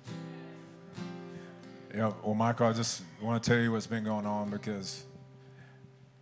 Yeah, 1.95 2.11
well, 2.23 2.35
Michael, 2.35 2.67
I 2.67 2.73
just 2.73 3.01
want 3.21 3.41
to 3.41 3.49
tell 3.49 3.59
you 3.59 3.71
what's 3.71 3.87
been 3.87 4.03
going 4.03 4.25
on 4.25 4.49
because 4.49 5.03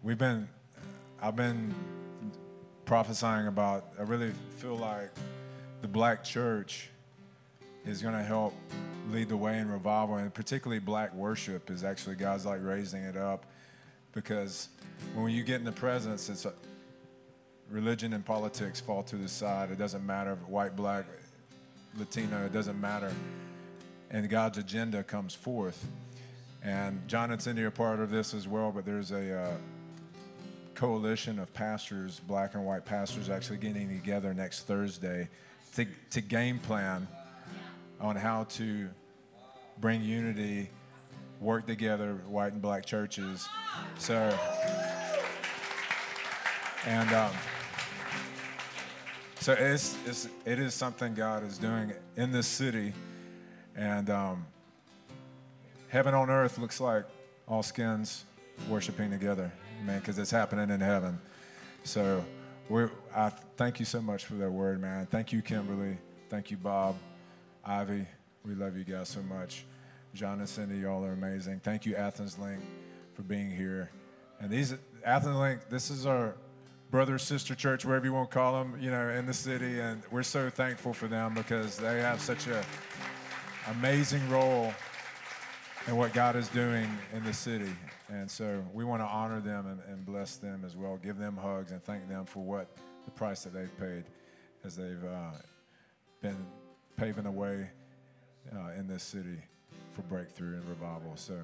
we've 0.03 0.17
been, 0.17 0.47
I've 1.21 1.35
been 1.35 1.73
prophesying 2.85 3.47
about, 3.47 3.85
I 3.99 4.03
really 4.03 4.31
feel 4.57 4.75
like 4.75 5.11
the 5.81 5.87
black 5.87 6.23
church 6.23 6.89
is 7.85 8.01
going 8.01 8.15
to 8.15 8.23
help 8.23 8.53
lead 9.11 9.29
the 9.29 9.37
way 9.37 9.59
in 9.59 9.69
revival, 9.69 10.15
and 10.15 10.33
particularly 10.33 10.79
black 10.79 11.13
worship 11.13 11.69
is 11.69 11.83
actually 11.83 12.15
God's 12.15 12.45
like 12.45 12.63
raising 12.63 13.03
it 13.03 13.17
up 13.17 13.45
because 14.13 14.69
when 15.13 15.31
you 15.31 15.43
get 15.43 15.55
in 15.55 15.65
the 15.65 15.71
presence, 15.71 16.29
it's 16.29 16.45
a, 16.45 16.53
religion 17.69 18.13
and 18.13 18.25
politics 18.25 18.79
fall 18.79 19.03
to 19.03 19.15
the 19.15 19.27
side. 19.27 19.71
It 19.71 19.77
doesn't 19.77 20.05
matter 20.05 20.33
if 20.33 20.49
white, 20.49 20.75
black, 20.75 21.05
Latino, 21.97 22.45
it 22.45 22.53
doesn't 22.53 22.79
matter. 22.79 23.11
And 24.11 24.29
God's 24.29 24.57
agenda 24.57 25.03
comes 25.03 25.33
forth. 25.33 25.85
And 26.63 27.07
John 27.07 27.31
and 27.31 27.41
Cindy 27.41 27.63
are 27.63 27.71
part 27.71 27.99
of 27.99 28.09
this 28.09 28.33
as 28.33 28.47
well, 28.47 28.71
but 28.71 28.85
there's 28.85 29.11
a 29.11 29.37
uh, 29.37 29.57
coalition 30.75 31.39
of 31.39 31.53
pastors, 31.53 32.19
black 32.19 32.53
and 32.53 32.65
white 32.65 32.85
pastors, 32.85 33.29
actually 33.29 33.57
getting 33.57 33.89
together 33.89 34.33
next 34.33 34.67
Thursday 34.67 35.29
to, 35.75 35.85
to 36.11 36.21
game 36.21 36.59
plan 36.59 37.07
on 37.99 38.15
how 38.15 38.43
to 38.43 38.89
bring 39.79 40.01
unity, 40.03 40.69
work 41.39 41.65
together, 41.65 42.15
white 42.27 42.53
and 42.53 42.61
black 42.61 42.85
churches. 42.85 43.47
So, 43.97 44.37
and 46.85 47.11
um, 47.13 47.31
so 49.39 49.53
it's, 49.53 49.97
it's, 50.05 50.27
it 50.45 50.59
is 50.59 50.73
something 50.73 51.13
God 51.13 51.43
is 51.43 51.57
doing 51.57 51.93
in 52.15 52.31
this 52.31 52.47
city. 52.47 52.93
And 53.75 54.09
um, 54.09 54.45
heaven 55.89 56.13
on 56.13 56.29
earth 56.29 56.57
looks 56.57 56.79
like 56.79 57.05
all 57.47 57.61
skins 57.61 58.25
worshiping 58.69 59.11
together, 59.11 59.51
man, 59.83 59.99
because 59.99 60.17
it's 60.17 60.31
happening 60.31 60.69
in 60.69 60.79
heaven. 60.79 61.19
So 61.83 62.23
we're, 62.69 62.91
I 63.15 63.29
thank 63.57 63.79
you 63.79 63.85
so 63.85 64.01
much 64.01 64.25
for 64.25 64.35
that 64.35 64.51
word, 64.51 64.81
man. 64.81 65.07
Thank 65.07 65.31
you, 65.31 65.41
Kimberly. 65.41 65.97
Thank 66.29 66.51
you, 66.51 66.57
Bob, 66.57 66.95
Ivy. 67.63 68.05
We 68.45 68.55
love 68.55 68.77
you 68.77 68.83
guys 68.83 69.09
so 69.09 69.21
much. 69.21 69.65
John 70.13 70.39
and 70.39 70.47
Cindy, 70.47 70.77
y'all 70.77 71.03
are 71.03 71.13
amazing. 71.13 71.59
Thank 71.63 71.85
you, 71.85 71.95
Athens 71.95 72.39
Link, 72.39 72.63
for 73.13 73.23
being 73.23 73.51
here. 73.51 73.91
And 74.39 74.49
these 74.49 74.73
Athens 75.03 75.35
Link, 75.35 75.61
this 75.69 75.89
is 75.89 76.05
our 76.05 76.35
brother 76.89 77.17
sister 77.17 77.55
church, 77.55 77.83
wherever 77.85 78.05
you 78.05 78.13
want 78.13 78.29
to 78.29 78.33
call 78.33 78.53
them, 78.53 78.77
you 78.79 78.89
know, 78.91 79.09
in 79.09 79.25
the 79.25 79.33
city, 79.33 79.79
and 79.79 80.01
we're 80.11 80.23
so 80.23 80.49
thankful 80.49 80.93
for 80.93 81.07
them 81.07 81.33
because 81.33 81.77
they 81.77 81.99
have 81.99 82.21
such 82.21 82.47
a 82.47 82.63
amazing 83.71 84.27
role 84.29 84.73
in 85.87 85.95
what 85.95 86.13
God 86.13 86.35
is 86.35 86.47
doing 86.49 86.87
in 87.13 87.23
the 87.23 87.33
city. 87.33 87.71
And 88.09 88.29
so 88.29 88.63
we 88.73 88.83
want 88.83 89.01
to 89.01 89.07
honor 89.07 89.41
them 89.41 89.65
and, 89.67 89.81
and 89.87 90.05
bless 90.05 90.37
them 90.37 90.63
as 90.65 90.75
well, 90.75 90.97
give 91.01 91.17
them 91.17 91.37
hugs 91.37 91.71
and 91.71 91.83
thank 91.83 92.07
them 92.07 92.25
for 92.25 92.43
what 92.43 92.67
the 93.05 93.11
price 93.11 93.43
that 93.43 93.53
they've 93.53 93.77
paid 93.79 94.03
as 94.63 94.75
they've 94.75 95.03
uh, 95.03 95.31
been 96.21 96.37
paving 96.97 97.23
the 97.23 97.31
way 97.31 97.69
uh, 98.55 98.71
in 98.77 98.87
this 98.87 99.03
city 99.03 99.39
for 99.91 100.01
breakthrough 100.03 100.55
and 100.55 100.69
revival. 100.69 101.13
So 101.15 101.35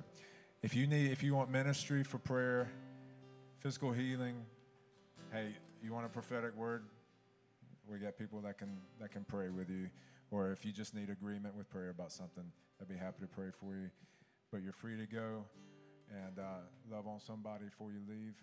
if 0.62 0.76
you 0.76 0.86
need, 0.86 1.12
if 1.12 1.24
you 1.24 1.34
want 1.34 1.50
ministry 1.50 2.04
for 2.04 2.20
prayer, 2.20 2.70
physical 3.60 3.92
healing, 3.92 4.36
hey, 5.32 5.56
you 5.84 5.94
want 5.94 6.06
a 6.06 6.10
prophetic 6.10 6.56
word? 6.56 6.84
We 7.90 7.98
got 7.98 8.18
people 8.18 8.40
that 8.42 8.58
can 8.58 8.78
that 9.00 9.12
can 9.12 9.24
pray 9.24 9.50
with 9.50 9.70
you. 9.70 9.90
Or 10.30 10.52
if 10.52 10.64
you 10.64 10.72
just 10.72 10.96
need 10.96 11.10
agreement 11.10 11.56
with 11.56 11.70
prayer 11.70 11.90
about 11.90 12.12
something, 12.12 12.44
I'd 12.80 12.88
be 12.88 12.96
happy 12.96 13.22
to 13.22 13.28
pray 13.28 13.50
for 13.60 13.76
you. 13.76 13.90
But 14.52 14.62
you're 14.62 14.72
free 14.74 14.98
to 14.98 15.06
go 15.06 15.44
and 16.12 16.40
uh, 16.40 16.68
love 16.92 17.08
on 17.08 17.20
somebody 17.20 17.66
before 17.66 17.92
you 17.92 18.04
leave. 18.08 18.36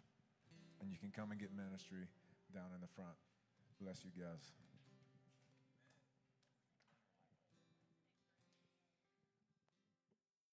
And 0.80 0.90
you 0.90 0.96
can 0.96 1.10
come 1.10 1.30
and 1.30 1.40
get 1.40 1.50
ministry 1.54 2.06
down 2.54 2.70
in 2.74 2.80
the 2.80 2.90
front. 2.94 3.14
Bless 3.80 4.04
you 4.04 4.10
guys. 4.16 4.67